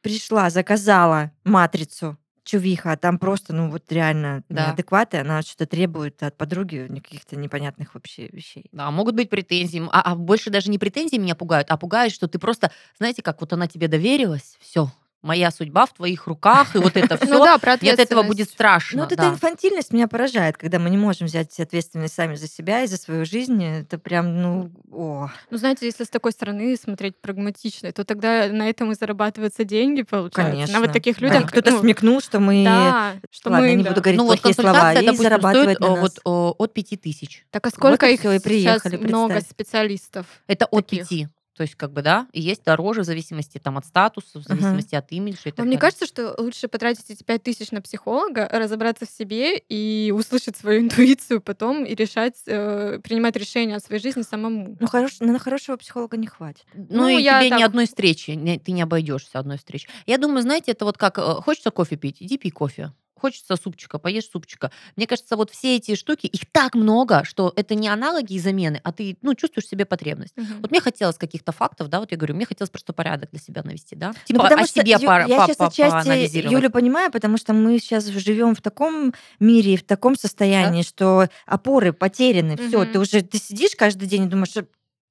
пришла, 0.01 0.49
заказала 0.49 1.31
матрицу, 1.45 2.17
чувиха, 2.43 2.93
а 2.93 2.97
там 2.97 3.19
просто, 3.19 3.53
ну, 3.55 3.69
вот 3.71 3.91
реально 3.91 4.43
Да. 4.49 4.67
неадекваты, 4.67 5.17
она 5.19 5.41
что-то 5.43 5.65
требует 5.67 6.23
от 6.23 6.37
подруги 6.37 6.87
каких-то 7.03 7.37
непонятных 7.37 7.95
вообще 7.95 8.27
вещей. 8.31 8.65
Да, 8.73 8.91
могут 8.91 9.15
быть 9.15 9.29
претензии. 9.29 9.81
А, 9.91 10.01
а 10.01 10.15
больше 10.15 10.49
даже 10.49 10.69
не 10.71 10.79
претензии 10.79 11.17
меня 11.17 11.35
пугают, 11.35 11.69
а 11.71 11.77
пугает, 11.77 12.13
что 12.13 12.27
ты 12.27 12.39
просто, 12.39 12.71
знаете, 12.97 13.21
как 13.21 13.41
вот 13.41 13.53
она 13.53 13.67
тебе 13.67 13.87
доверилась, 13.87 14.57
все, 14.61 14.91
моя 15.23 15.51
судьба 15.51 15.85
в 15.85 15.93
твоих 15.93 16.27
руках, 16.27 16.75
и 16.75 16.77
вот 16.77 16.95
это 16.95 17.17
все. 17.17 17.23
Ну 17.33 17.43
да, 17.43 17.57
про 17.57 17.77
Мне 17.81 17.93
от 17.93 17.99
этого 17.99 18.21
будет 18.21 18.49
страшно. 18.49 18.97
Ну, 18.97 19.03
вот 19.03 19.17
да. 19.17 19.23
эта 19.23 19.33
инфантильность 19.33 19.91
меня 19.91 20.07
поражает, 20.07 20.55
когда 20.57 20.77
мы 20.77 20.91
не 20.91 20.97
можем 20.97 21.25
взять 21.25 21.59
ответственность 21.59 22.13
сами 22.13 22.35
за 22.35 22.47
себя 22.47 22.83
и 22.83 22.87
за 22.87 22.97
свою 22.97 23.25
жизнь. 23.25 23.63
Это 23.63 23.97
прям, 23.97 24.39
ну, 24.39 24.71
о. 24.91 25.29
Ну, 25.49 25.57
знаете, 25.57 25.87
если 25.87 26.03
с 26.03 26.09
такой 26.09 26.31
стороны 26.31 26.75
смотреть 26.77 27.15
прагматично, 27.19 27.91
то 27.91 28.03
тогда 28.03 28.49
на 28.49 28.69
этом 28.69 28.91
и 28.91 28.95
зарабатываются 28.95 29.63
деньги, 29.63 30.03
получается. 30.03 30.51
Конечно. 30.51 30.73
На 30.73 30.79
вот 30.81 30.93
таких 30.93 31.19
Да, 31.19 31.25
людях. 31.25 31.49
Кто-то 31.49 31.71
ну, 31.71 31.79
смекнул, 31.79 32.21
что 32.21 32.39
мы... 32.39 32.63
Да, 32.63 33.13
что 33.31 33.49
Ладно, 33.49 33.67
мы... 33.67 33.73
не 33.73 33.83
да. 33.83 33.89
буду 33.89 34.01
говорить 34.01 34.19
Ну 34.19 34.27
вот 34.27 34.41
плохие 34.41 34.53
слова, 34.61 34.91
и 34.93 34.95
допустим, 34.97 35.23
зарабатывает 35.23 35.77
стоит 35.77 35.89
нас. 35.89 35.99
вот 35.99 36.19
о, 36.25 36.55
от 36.57 36.73
5 36.73 37.01
тысяч. 37.01 37.45
Так 37.49 37.65
а 37.65 37.69
сколько 37.69 38.07
и 38.07 38.13
их 38.13 38.25
и 38.25 38.39
приехали, 38.39 38.97
сейчас 38.97 39.09
много 39.09 39.41
специалистов? 39.41 40.25
Это 40.47 40.65
от 40.65 40.87
Таких. 40.87 41.07
5. 41.07 41.29
То 41.55 41.61
есть, 41.61 41.75
как 41.75 41.91
бы, 41.93 42.01
да, 42.01 42.27
и 42.33 42.41
есть 42.41 42.63
дороже 42.63 43.01
в 43.01 43.03
зависимости 43.03 43.59
там 43.59 43.77
от 43.77 43.85
статуса, 43.85 44.39
в 44.39 44.43
зависимости 44.43 44.95
от 44.95 45.11
имиджа 45.11 45.41
и 45.45 45.51
так 45.51 45.59
Но 45.59 45.65
мне 45.65 45.77
далее. 45.77 45.79
кажется, 45.79 46.05
что 46.07 46.33
лучше 46.39 46.67
потратить 46.67 47.09
эти 47.09 47.21
пять 47.23 47.43
тысяч 47.43 47.69
на 47.71 47.81
психолога, 47.81 48.49
разобраться 48.51 49.05
в 49.05 49.09
себе 49.09 49.57
и 49.69 50.11
услышать 50.15 50.57
свою 50.57 50.81
интуицию 50.83 51.41
потом 51.41 51.85
и 51.85 51.93
решать, 51.93 52.41
э, 52.47 52.99
принимать 53.03 53.35
решения 53.35 53.75
о 53.75 53.79
своей 53.79 54.01
жизни 54.01 54.23
самому. 54.23 54.77
Ну, 54.79 54.87
хорош, 54.87 55.19
на 55.19 55.37
хорошего 55.37 55.77
психолога 55.77 56.17
не 56.17 56.25
хватит. 56.27 56.65
Ну, 56.73 56.85
Ну, 56.89 57.07
и 57.09 57.21
я 57.21 57.39
тебе 57.41 57.51
ни 57.51 57.59
так- 57.59 57.67
одной 57.69 57.85
встречи, 57.85 58.59
ты 58.65 58.71
не 58.71 58.81
обойдешься 58.81 59.37
одной 59.37 59.57
встречи. 59.57 59.87
Я 60.07 60.17
думаю, 60.17 60.41
знаете, 60.41 60.71
это 60.71 60.85
вот 60.85 60.97
как, 60.97 61.19
э, 61.19 61.21
хочется 61.21 61.69
кофе 61.69 61.97
пить, 61.97 62.17
иди 62.19 62.37
пей 62.39 62.49
кофе. 62.51 62.93
Хочется 63.23 63.55
супчика, 63.55 63.99
поешь 63.99 64.25
супчика. 64.29 64.69
Мне 64.97 65.07
кажется, 65.07 65.37
вот 65.37 65.49
все 65.49 65.77
эти 65.77 65.95
штуки, 65.95 66.27
их 66.27 66.41
так 66.51 66.75
много, 66.75 67.23
что 67.23 67.53
это 67.55 67.73
не 67.73 67.87
аналоги 67.87 68.33
и 68.33 68.39
замены, 68.39 68.81
а 68.83 68.91
ты, 68.91 69.15
ну, 69.21 69.33
чувствуешь 69.33 69.65
себе 69.65 69.85
потребность. 69.85 70.33
Мгм. 70.35 70.59
Вот 70.61 70.71
мне 70.71 70.81
хотелось 70.81 71.17
каких-то 71.17 71.53
фактов, 71.53 71.87
да, 71.87 72.01
вот 72.01 72.11
я 72.11 72.17
говорю, 72.17 72.35
мне 72.35 72.45
хотелось 72.45 72.69
просто 72.69 72.91
порядок 72.91 73.29
для 73.31 73.39
себя 73.39 73.63
навести, 73.63 73.95
да? 73.95 74.09
Ну, 74.09 74.13
Типа 74.25 74.43
потому 74.43 74.63
о 74.63 74.67
что 74.67 74.81
себе 74.81 74.91
Ю- 74.99 75.07
пора- 75.07 75.25
я 75.25 75.37
по- 75.37 75.45
сейчас 75.45 75.55
по- 75.55 75.67
отчасти. 75.67 76.37
Юлю 76.51 76.69
понимаю, 76.69 77.13
потому 77.13 77.37
что 77.37 77.53
мы 77.53 77.79
сейчас 77.79 78.07
живем 78.07 78.55
в 78.55 78.61
таком 78.61 79.13
мире, 79.39 79.77
в 79.77 79.83
таком 79.83 80.17
состоянии, 80.17 80.81
что 80.83 81.29
опоры 81.45 81.93
потеряны. 81.93 82.57
Все, 82.57 82.79
Мгм. 82.81 82.91
ты 82.91 82.99
уже 82.99 83.21
ты 83.21 83.37
сидишь 83.37 83.77
каждый 83.77 84.05
день 84.09 84.25
и 84.25 84.27
думаешь, 84.27 84.49
«Что 84.49 84.65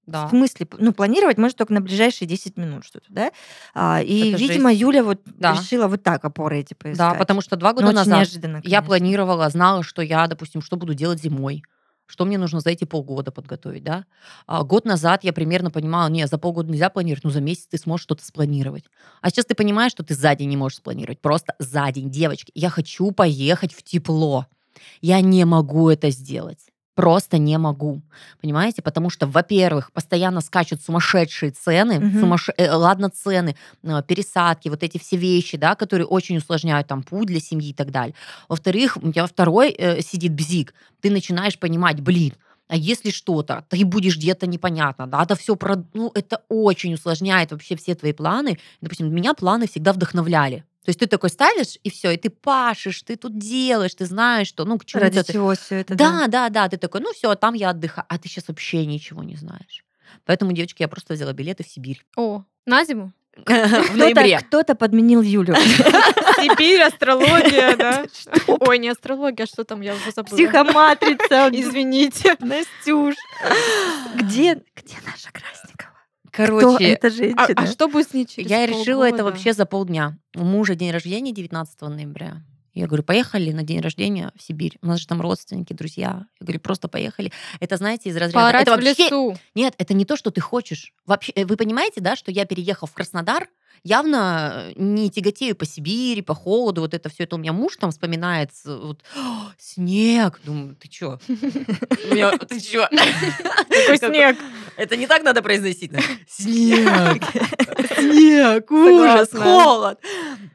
Да. 0.07 0.27
в 0.27 0.31
смысле, 0.31 0.67
ну, 0.79 0.93
планировать 0.93 1.39
можно 1.39 1.57
только 1.57 1.73
на 1.73 1.81
ближайшие 1.81 2.27
10 2.29 2.57
минут 2.57 2.85
что-то, 2.85 3.07
да? 3.09 3.31
А, 3.75 4.03
и, 4.03 4.31
Это 4.33 4.39
видимо, 4.39 4.71
жесть. 4.71 4.81
Юля 4.83 5.05
вот 5.05 5.21
Да. 5.25 5.53
решила 5.53 5.87
вот 5.87 6.03
так 6.03 6.25
опоры 6.25 6.59
эти 6.59 6.75
поискать. 6.75 6.99
Да, 6.99 7.15
потому 7.15 7.41
что 7.41 7.57
два 7.57 7.71
Ну, 7.71 7.77
года 7.77 7.87
очень 7.89 7.97
назад 7.99 8.17
неожиданно, 8.19 8.61
я 8.65 8.83
планировала, 8.83 9.49
знала, 9.49 9.83
что 9.83 10.03
я, 10.03 10.27
допустим, 10.27 10.61
что 10.61 10.77
буду 10.77 10.95
делать 10.95 11.21
зимой, 11.23 11.63
что 12.07 12.25
мне 12.25 12.37
нужно 12.37 12.61
за 12.61 12.71
эти 12.71 12.85
полгода 12.85 13.31
подготовить, 13.31 13.85
да. 13.85 14.05
А 14.47 14.65
год 14.65 14.85
назад 14.85 15.23
я 15.25 15.33
примерно 15.33 15.71
понимала, 15.71 16.09
не, 16.09 16.27
за 16.27 16.37
полгода 16.37 16.71
нельзя 16.71 16.91
планировать, 16.91 17.25
но 17.25 17.31
за 17.31 17.41
месяц 17.41 17.69
ты 17.69 17.79
сможешь 17.79 18.03
что-то 18.03 18.25
спланировать. 18.25 18.85
А 19.21 19.31
сейчас 19.31 19.47
ты 19.47 19.55
понимаешь, 19.55 19.93
что 19.93 20.03
ты 20.03 20.15
за 20.15 20.35
день 20.35 20.51
не 20.51 20.57
можешь 20.57 20.79
спланировать, 20.79 21.21
просто 21.21 21.55
за 21.61 21.91
день. 21.93 22.11
Девочки, 22.11 22.51
я 22.55 22.71
хочу 22.71 23.13
поехать 23.13 23.73
в 23.73 23.83
тепло. 23.83 24.47
Я 25.01 25.21
не 25.21 25.45
могу 25.45 25.89
это 25.91 26.11
сделать. 26.11 26.72
Просто 26.95 27.38
не 27.38 27.57
могу. 27.59 28.03
Понимаете? 28.43 28.82
Потому 28.82 29.09
что, 29.09 29.26
во-первых, 29.26 29.93
постоянно 29.93 30.40
скачут 30.43 30.82
сумасшедшие 30.82 31.51
цены, 31.53 32.01
Мгм. 32.01 32.20
сумасше- 32.20 32.53
э, 32.59 32.70
ладно, 32.70 33.09
цены, 33.09 33.57
э, 33.82 34.03
пересадки, 34.07 34.68
вот 34.68 34.82
эти 34.82 34.99
все 34.99 35.16
вещи, 35.16 35.57
да, 35.57 35.74
которые 35.74 36.07
очень 36.07 36.36
усложняют 36.36 36.86
там 36.88 37.03
путь 37.03 37.28
для 37.28 37.40
семьи 37.40 37.70
и 37.70 37.74
так 37.74 37.90
далее. 37.90 38.14
Во-вторых, 38.49 38.99
у 38.99 39.11
тебя 39.11 39.26
второй 39.26 39.70
э, 39.70 40.03
сидит 40.03 40.34
бзик. 40.34 40.74
Ты 41.01 41.11
начинаешь 41.11 41.59
понимать, 41.59 42.01
блин, 42.01 42.34
а 42.68 42.76
если 42.76 43.11
что-то, 43.11 43.64
ты 43.68 43.84
будешь 43.84 44.16
где-то 44.16 44.47
непонятно, 44.47 45.07
да, 45.07 45.22
это 45.22 45.34
все 45.34 45.57
про... 45.57 45.76
Ну, 45.95 46.11
это 46.14 46.43
очень 46.49 46.95
усложняет 46.95 47.53
вообще 47.53 47.76
все 47.76 47.95
твои 47.95 48.12
планы. 48.12 48.59
Допустим, 48.80 49.14
меня 49.14 49.34
планы 49.34 49.66
всегда 49.66 49.93
вдохновляли. 49.93 50.64
То 50.85 50.89
есть 50.89 50.99
ты 50.99 51.07
такой 51.07 51.30
ставишь, 51.30 51.78
и 51.85 51.91
все, 51.91 52.11
и 52.11 52.16
ты 52.16 52.28
пашешь, 52.28 53.03
ты 53.03 53.16
тут 53.16 53.39
делаешь, 53.39 53.95
ты 53.95 54.05
знаешь, 54.05 54.49
что, 54.49 54.64
ну, 54.64 54.78
к 54.78 54.85
чему 54.85 55.03
Ради 55.03 55.22
ты... 55.22 55.33
чего 55.33 55.55
все 55.55 55.76
это? 55.76 55.95
Да, 55.95 56.26
да, 56.26 56.49
да, 56.49 56.68
ты 56.68 56.76
такой, 56.76 57.01
ну 57.01 57.12
все, 57.12 57.35
там 57.37 57.55
я 57.55 57.70
отдыхаю, 57.70 58.05
а 58.09 58.18
ты 58.18 58.28
сейчас 58.28 58.49
вообще 58.49 58.85
ничего 58.85 59.22
не 59.22 59.37
знаешь. 59.37 59.85
Поэтому, 60.24 60.53
девочки, 60.53 60.83
я 60.83 60.89
просто 60.89 61.14
взяла 61.14 61.33
билеты 61.33 61.62
в 61.62 61.68
Сибирь. 61.68 62.05
О, 62.16 62.45
на 62.66 62.85
зиму? 62.85 63.12
В 63.37 63.43
Кто-то, 63.45 63.95
ноябре. 63.97 64.39
кто-то 64.41 64.74
подменил 64.74 65.22
Юлю. 65.22 65.55
Сибирь, 66.37 66.83
астрология, 66.83 67.76
да? 67.78 68.05
Ой, 68.47 68.78
не 68.78 68.91
астрология, 68.91 69.45
а 69.45 69.47
что 69.47 69.64
там, 69.64 69.80
я 69.80 69.95
уже 69.95 70.11
забыла. 70.11 70.37
Психоматрица. 70.37 71.49
Извините. 71.51 72.37
Настюш. 72.41 73.14
Где, 74.16 74.61
где 74.76 74.97
наша 75.07 75.30
Красникова? 75.33 75.91
Кто 76.33 76.47
Короче, 76.47 76.85
эта 76.85 77.09
А, 77.09 77.11
женщина? 77.11 77.55
а 77.57 77.66
что 77.66 77.89
будет 77.89 78.09
с 78.11 78.14
ней 78.14 78.26
через 78.26 78.51
я 78.51 78.64
решила 78.64 79.05
это 79.05 79.18
полгода? 79.18 79.24
вообще 79.24 79.53
за 79.53 79.66
полдня. 79.66 80.18
У 80.35 80.45
мужа 80.45 80.74
день 80.74 80.91
рождения 80.91 81.33
19 81.33 81.80
ноября. 81.83 82.43
Я 82.72 82.87
говорю, 82.87 83.03
поехали 83.03 83.53
на 83.53 83.62
день 83.62 83.80
рождения 83.83 84.33
в 84.35 84.43
Сибирь. 84.43 84.78
У 84.80 84.87
нас 84.87 85.01
же 85.01 85.07
там 85.07 85.20
родственники, 85.20 85.74
друзья. 85.74 86.26
Я 86.41 86.45
говорю, 86.47 86.59
просто 86.61 86.89
поехали. 86.89 87.30
Это, 87.61 87.76
знаете, 87.76 88.09
из 88.09 88.16
разряда... 88.16 88.33
Поорать 88.33 88.62
это 88.62 88.72
в 88.72 88.83
вообще... 88.83 89.05
лесу. 89.05 89.37
Нет, 89.55 89.74
это 89.76 89.93
не 89.93 90.07
то, 90.07 90.16
что 90.16 90.30
ты 90.30 90.41
хочешь. 90.41 90.95
Вообще, 91.05 91.33
э, 91.33 91.45
вы 91.45 91.59
понимаете, 91.59 92.01
да, 92.01 92.16
что 92.16 92.30
я 92.30 92.47
переехал 92.47 92.87
в 92.89 92.93
Краснодар, 92.95 93.49
явно 93.85 94.70
э, 94.70 94.72
не 94.76 95.11
тяготею 95.11 95.57
по 95.57 95.64
Сибири, 95.66 96.22
по 96.22 96.35
холоду, 96.35 96.80
вот 96.83 96.95
это 96.95 97.09
все. 97.09 97.24
Это 97.24 97.37
у 97.37 97.39
меня 97.39 97.53
муж 97.53 97.76
там 97.76 97.91
вспоминает, 97.91 98.51
с- 98.55 98.64
вот, 98.66 99.01
«О, 99.16 99.51
снег. 99.59 100.41
Думаю, 100.45 100.76
ты 100.76 100.89
чё? 100.89 101.18
Ты 101.28 102.61
чё? 102.61 102.87
Такой 103.68 103.99
Как- 103.99 104.11
снег. 104.11 104.37
Это 104.76 104.97
не 104.97 105.07
так 105.07 105.22
надо 105.22 105.43
произносить. 105.43 105.93
Снег. 106.28 107.22
Снег, 107.99 108.70
ужас, 108.70 109.30
холод. 109.33 109.99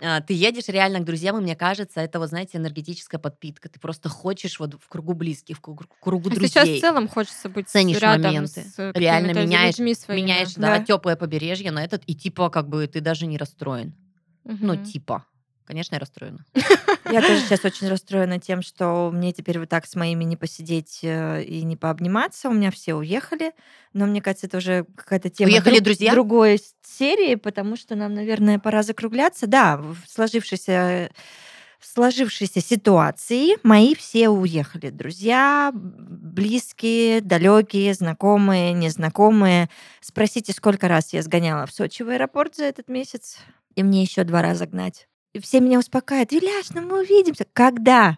А, 0.02 0.22
Ты 0.22 0.34
едешь 0.34 0.68
реально 0.68 1.00
к 1.00 1.06
друзьям, 1.06 1.38
и 1.38 1.42
мне 1.42 1.56
кажется, 1.56 2.02
это 2.02 2.20
вот, 2.20 2.30
знаете, 2.30 2.58
энергетическая 2.58 3.20
подпитка. 3.20 3.70
Ты 3.70 3.80
просто 3.80 4.10
хочешь 4.10 4.60
вот 4.60 4.74
в 4.76 4.88
кругу 4.90 5.14
близких, 5.14 5.58
в 5.58 5.62
кругу 5.62 5.86
кругу 6.00 6.30
А 6.30 6.36
Сейчас 6.36 6.64
в 6.64 6.66
друзей. 6.66 6.82
целом 6.82 7.08
хочется 7.08 7.50
быть 7.50 7.70
Ценишь 7.70 8.02
моменты. 8.02 8.66
Реально 8.94 9.32
меняешь-. 9.34 9.78
Меняешь, 10.08 10.54
Да. 10.56 10.80
теплое 10.84 11.16
побережье 11.16 11.72
на 11.72 11.84
этот, 11.84 12.04
и 12.08 12.16
типа 12.16 12.50
как 12.50 12.68
бы 12.70 12.88
ты 12.88 13.02
даже 13.02 13.17
не 13.26 13.38
расстроен. 13.38 13.96
Ну, 14.44 14.74
Мгм. 14.76 14.84
типа. 14.86 15.26
Конечно, 15.66 15.96
я 15.96 16.00
расстроена. 16.00 16.46
Я 17.12 17.22
тоже 17.22 17.42
сейчас 17.42 17.66
очень 17.66 17.90
расстроена 17.90 18.40
тем, 18.40 18.62
что 18.62 19.12
мне 19.14 19.34
теперь 19.34 19.60
вот 19.60 19.68
так 19.68 19.86
с 19.86 19.96
моими 19.96 20.24
не 20.24 20.38
посидеть 20.38 21.00
э, 21.04 21.44
и 21.44 21.64
не 21.64 21.76
пообниматься. 21.76 22.48
У 22.48 22.54
меня 22.54 22.72
все 22.72 22.94
уехали. 22.94 23.52
Но 23.92 24.06
мне 24.06 24.22
кажется, 24.22 24.48
это 24.48 24.58
уже 24.60 24.86
какая-то 24.96 25.30
тема 25.30 25.50
Уехали 25.52 25.76
друг- 25.76 25.84
друзья? 25.86 26.14
другой 26.14 26.58
с- 26.60 26.74
серии, 26.86 27.36
потому 27.36 27.76
что 27.76 27.96
нам, 27.96 28.14
наверное, 28.14 28.60
пора 28.60 28.82
закругляться. 28.84 29.46
Да, 29.48 29.76
в 29.76 29.98
сложившейся 30.08 31.10
в 31.80 31.86
сложившейся 31.86 32.62
ситуации 32.62 33.56
мои 33.64 33.96
все 33.96 34.30
уехали. 34.30 34.90
Друзья, 34.90 35.72
близкие, 35.74 37.22
далекие, 37.22 37.94
знакомые, 37.94 38.74
незнакомые. 38.74 39.70
Спросите, 40.02 40.54
сколько 40.54 40.88
раз 40.88 41.14
я 41.14 41.22
сгоняла 41.22 41.66
в 41.66 41.72
Сочи 41.72 42.04
в 42.04 42.10
аэропорт 42.10 42.56
за 42.56 42.66
этот 42.66 42.88
месяц, 42.90 43.38
и 43.76 43.84
мне 43.84 44.02
еще 44.02 44.24
два 44.24 44.42
раза 44.42 44.66
гнать. 44.66 45.08
И 45.34 45.40
все 45.40 45.60
меня 45.60 45.78
успокаивают. 45.78 46.32
Юляш, 46.32 46.72
ну 46.74 46.82
мы 46.82 47.02
увидимся. 47.02 47.46
Когда? 47.54 48.18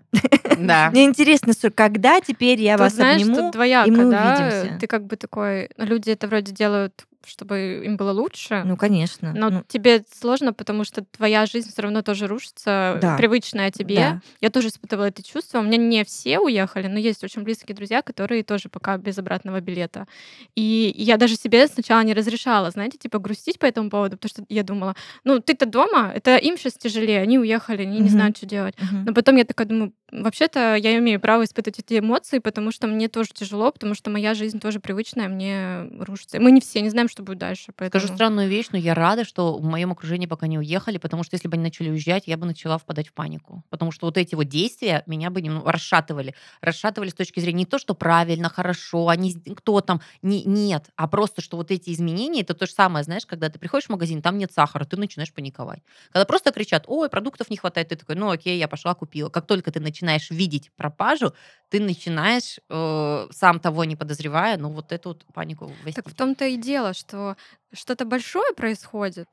Да. 0.57 0.89
Мне 0.91 1.03
интересно, 1.03 1.53
когда 1.75 2.21
теперь 2.21 2.61
я 2.61 2.73
Тут, 2.73 2.81
вас 2.81 2.93
знаешь, 2.93 3.21
обниму. 3.21 3.37
тут 3.37 3.51
двояко, 3.51 3.89
и 3.89 3.91
мы 3.91 4.09
да? 4.09 4.35
увидимся. 4.35 4.77
Ты 4.79 4.87
как 4.87 5.05
бы 5.05 5.17
такой... 5.17 5.69
ну, 5.75 5.85
Люди 5.85 6.11
это 6.11 6.27
вроде 6.27 6.53
делают, 6.53 7.05
чтобы 7.25 7.81
им 7.85 7.97
было 7.97 8.11
лучше. 8.11 8.63
Ну, 8.65 8.77
конечно. 8.77 9.33
Но 9.33 9.49
Ну, 9.49 9.63
тебе 9.67 10.03
сложно, 10.19 10.53
потому 10.53 10.83
что 10.83 11.03
твоя 11.03 11.45
жизнь 11.45 11.71
все 11.71 11.81
равно 11.81 12.01
тоже 12.01 12.27
рушится, 12.27 12.97
Да. 13.01 13.17
привычная 13.17 13.71
тебе. 13.71 13.95
да. 13.95 14.21
Я 14.41 14.49
тоже 14.49 14.69
испытывала 14.69 15.05
это 15.05 15.21
чувство. 15.23 15.59
У 15.59 15.63
меня 15.63 15.77
не 15.77 16.03
все 16.05 16.39
уехали, 16.39 16.87
но 16.87 16.97
есть 16.99 17.23
очень 17.23 17.43
близкие 17.43 17.75
друзья, 17.75 18.01
которые 18.01 18.43
тоже 18.43 18.69
пока 18.69 18.97
без 18.97 19.17
обратного 19.17 19.59
билета. 19.61 20.07
И 20.55 20.93
я 20.95 21.17
даже 21.17 21.35
себе 21.35 21.67
сначала 21.67 22.01
не 22.01 22.13
разрешала, 22.13 22.71
знаете, 22.71 22.97
типа 22.97 23.19
грустить 23.19 23.59
по 23.59 23.65
этому 23.65 23.89
поводу, 23.89 24.17
потому 24.17 24.29
что 24.29 24.45
я 24.49 24.63
думала, 24.63 24.95
ну 25.23 25.39
ты-то 25.39 25.65
дома, 25.65 26.11
это 26.15 26.37
им 26.37 26.57
сейчас 26.57 26.73
тяжелее, 26.73 27.21
они 27.21 27.37
уехали, 27.39 27.81
они 27.83 27.97
не 27.97 28.01
Мгм. 28.03 28.09
знают, 28.09 28.37
что 28.37 28.45
делать. 28.45 28.75
Мгм. 28.81 29.05
Но 29.05 29.13
потом 29.13 29.35
я 29.35 29.43
такая 29.43 29.67
думаю, 29.67 29.93
вообще-то 30.11 30.75
я 30.75 30.97
имею 30.97 31.19
право 31.19 31.43
испытывать 31.43 31.79
эти 31.79 31.99
эмоции, 31.99 32.39
потому 32.39 32.71
что 32.71 32.87
мне 32.87 33.07
тоже 33.09 33.29
тяжело, 33.33 33.71
потому 33.71 33.93
что 33.93 34.09
моя 34.09 34.33
жизнь 34.33 34.59
тоже 34.59 34.79
привычная, 34.79 35.27
мне 35.27 35.87
рушится. 36.03 36.39
Мы 36.39 36.51
не 36.51 36.61
все 36.61 36.81
не 36.81 36.89
знаем, 36.89 37.08
что 37.09 37.23
будет 37.23 37.39
дальше. 37.39 37.73
Поэтому... 37.75 37.99
Скажу 37.99 38.13
странную 38.15 38.47
вещь, 38.47 38.67
но 38.71 38.77
я 38.77 38.93
рада, 38.93 39.25
что 39.25 39.57
в 39.57 39.63
моем 39.63 39.91
окружении 39.91 40.27
пока 40.27 40.47
не 40.47 40.57
уехали, 40.57 40.97
потому 40.97 41.23
что 41.23 41.35
если 41.35 41.47
бы 41.47 41.55
они 41.55 41.63
начали 41.63 41.89
уезжать, 41.89 42.23
я 42.27 42.37
бы 42.37 42.45
начала 42.45 42.77
впадать 42.77 43.09
в 43.09 43.13
панику. 43.13 43.63
Потому 43.69 43.91
что 43.91 44.05
вот 44.05 44.17
эти 44.17 44.35
вот 44.35 44.45
действия 44.45 45.03
меня 45.05 45.29
бы 45.29 45.41
немного 45.41 45.71
расшатывали. 45.71 46.35
Расшатывали 46.61 47.09
с 47.09 47.13
точки 47.13 47.39
зрения 47.39 47.59
не 47.59 47.65
то, 47.65 47.79
что 47.79 47.93
правильно, 47.95 48.49
хорошо, 48.49 49.09
они 49.09 49.33
с- 49.33 49.55
кто 49.55 49.81
там, 49.81 50.01
не, 50.21 50.43
нет, 50.43 50.89
а 50.95 51.07
просто, 51.07 51.41
что 51.41 51.57
вот 51.57 51.71
эти 51.71 51.91
изменения, 51.91 52.41
это 52.41 52.53
то 52.53 52.65
же 52.65 52.71
самое, 52.71 53.03
знаешь, 53.03 53.25
когда 53.25 53.49
ты 53.49 53.59
приходишь 53.59 53.87
в 53.87 53.89
магазин, 53.89 54.21
там 54.21 54.37
нет 54.37 54.51
сахара, 54.53 54.85
ты 54.85 54.97
начинаешь 54.97 55.33
паниковать. 55.33 55.81
Когда 56.11 56.25
просто 56.25 56.51
кричат, 56.51 56.85
ой, 56.87 57.09
продуктов 57.09 57.49
не 57.49 57.57
хватает, 57.57 57.89
ты 57.89 57.95
такой, 57.95 58.15
ну 58.15 58.29
окей, 58.29 58.57
я 58.57 58.67
пошла 58.67 58.93
купила. 58.93 59.29
Как 59.29 59.45
только 59.47 59.71
ты 59.71 59.79
начинаешь 59.79 60.29
видеть 60.31 60.71
пропажу, 60.75 61.33
ты 61.69 61.79
начинаешь, 61.79 62.59
э, 62.69 63.27
сам 63.31 63.59
того 63.59 63.83
не 63.83 63.95
подозревая, 63.95 64.57
ну 64.57 64.69
вот 64.69 64.91
эту 64.91 65.09
вот 65.09 65.25
панику 65.33 65.71
ввести. 65.83 66.01
Так 66.01 66.09
в 66.09 66.15
том-то 66.15 66.45
и 66.45 66.57
дело, 66.57 66.93
что 66.99 67.35
что-то 67.73 68.05
большое 68.05 68.53
происходит. 68.53 69.27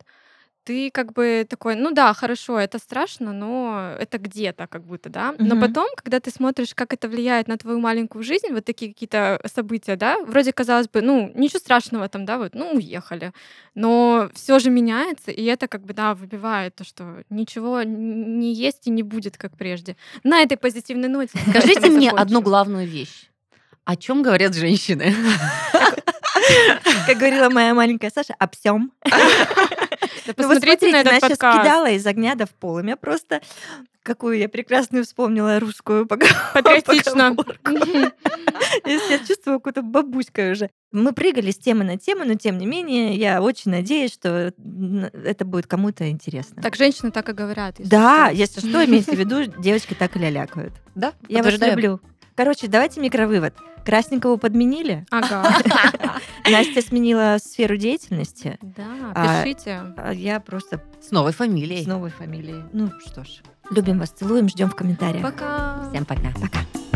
Ты 0.64 0.90
как 0.90 1.12
бы 1.12 1.46
такой, 1.48 1.76
ну 1.76 1.92
да, 1.92 2.12
хорошо, 2.12 2.58
это 2.58 2.80
страшно, 2.80 3.32
но 3.32 3.94
это 4.00 4.18
где-то 4.18 4.66
как 4.66 4.82
будто, 4.82 5.08
да. 5.08 5.32
Но 5.38 5.54
Мгм. 5.54 5.60
потом, 5.60 5.86
когда 5.94 6.18
ты 6.18 6.32
смотришь, 6.32 6.74
как 6.74 6.92
это 6.92 7.08
влияет 7.08 7.46
на 7.46 7.56
твою 7.56 7.78
маленькую 7.78 8.24
жизнь, 8.24 8.48
вот 8.50 8.64
такие 8.64 8.92
какие-то 8.92 9.40
события, 9.54 9.94
да, 9.94 10.18
вроде 10.26 10.52
казалось 10.52 10.88
бы, 10.88 11.02
ну 11.02 11.30
ничего 11.36 11.60
страшного 11.60 12.08
там, 12.08 12.24
да, 12.24 12.38
вот, 12.38 12.54
ну 12.54 12.72
уехали, 12.72 13.32
но 13.76 14.28
все 14.34 14.58
же 14.58 14.70
меняется, 14.70 15.30
и 15.30 15.44
это 15.44 15.68
как 15.68 15.84
бы 15.84 15.94
да 15.94 16.14
выбивает 16.14 16.74
то, 16.74 16.82
что 16.84 17.22
ничего 17.30 17.84
не 17.84 18.52
есть 18.52 18.88
и 18.88 18.90
не 18.90 19.04
будет 19.04 19.36
как 19.36 19.56
прежде. 19.56 19.96
На 20.24 20.42
этой 20.42 20.56
позитивной 20.56 21.08
ноте. 21.08 21.38
Скажите 21.48 21.90
мне 21.90 22.10
одну 22.10 22.42
главную 22.42 22.88
вещь. 22.88 23.30
О 23.84 23.94
чем 23.94 24.22
говорят 24.22 24.56
женщины? 24.56 25.14
Как 27.06 27.16
говорила 27.16 27.48
моя 27.50 27.74
маленькая 27.74 28.10
Саша, 28.14 28.34
обсем. 28.38 28.92
Да 29.04 29.10
Ну 30.26 30.48
вот 30.48 30.54
посмотрите 30.60 30.90
на 30.90 31.00
этот 31.02 31.14
сейчас 31.14 31.38
подкаст. 31.38 31.60
кидала 31.60 31.90
из 31.90 32.04
огня 32.06 32.34
до 32.34 32.46
в 32.46 32.50
полымя 32.50 32.96
просто. 32.96 33.40
Какую 34.02 34.38
я 34.38 34.48
прекрасную 34.48 35.04
вспомнила 35.04 35.58
русскую 35.60 36.06
поговорку. 36.08 36.38
Патриотично. 36.54 37.36
Я 38.84 38.98
себя 38.98 39.18
чувствую 39.18 39.58
какой-то 39.60 39.82
бабуськой 39.82 40.52
уже. 40.52 40.70
Мы 40.92 41.12
прыгали 41.12 41.50
с 41.50 41.56
темы 41.58 41.84
на 41.84 41.96
тему, 41.96 42.24
но 42.24 42.34
тем 42.34 42.58
не 42.58 42.66
менее 42.66 43.14
я 43.14 43.40
очень 43.42 43.70
надеюсь, 43.70 44.12
что 44.12 44.52
это 45.24 45.44
будет 45.44 45.66
кому-то 45.66 46.08
интересно. 46.10 46.62
Так 46.62 46.74
женщины 46.76 47.10
так 47.10 47.28
и 47.28 47.32
говорят. 47.32 47.78
если 47.78 47.90
Да, 47.90 48.26
что. 48.28 48.36
если 48.36 48.60
что, 48.68 48.84
имейте 48.84 49.12
в 49.12 49.18
виду, 49.18 49.44
девочки 49.60 49.94
так 49.94 50.16
и 50.16 50.18
лялякают. 50.18 50.72
Да, 50.94 51.12
Я 51.28 51.42
вас 51.42 51.58
люблю. 51.58 52.00
Короче, 52.34 52.66
давайте 52.68 53.00
микровывод. 53.00 53.54
Красненького 53.86 54.36
подменили, 54.36 55.06
Ага. 55.10 55.44
Настя 56.50 56.82
сменила 56.82 57.36
сферу 57.40 57.76
деятельности, 57.76 58.58
Да, 58.60 58.84
А, 59.14 59.42
пишите. 59.44 59.80
а 59.96 60.12
я 60.12 60.40
просто 60.40 60.82
С 61.00 61.12
новой 61.12 61.32
фамилией. 61.32 61.84
с 61.84 61.86
новой 61.86 62.10
фамилией. 62.10 62.64
Ну 62.72 62.90
что 63.06 63.22
ж, 63.24 63.42
любим 63.70 64.00
вас, 64.00 64.10
целуем, 64.10 64.48
ждем 64.48 64.68
в 64.70 64.74
комментариях. 64.74 65.22
Пока. 65.22 65.88
Всем 65.90 66.04
пока. 66.04 66.32
Пока. 66.40 66.95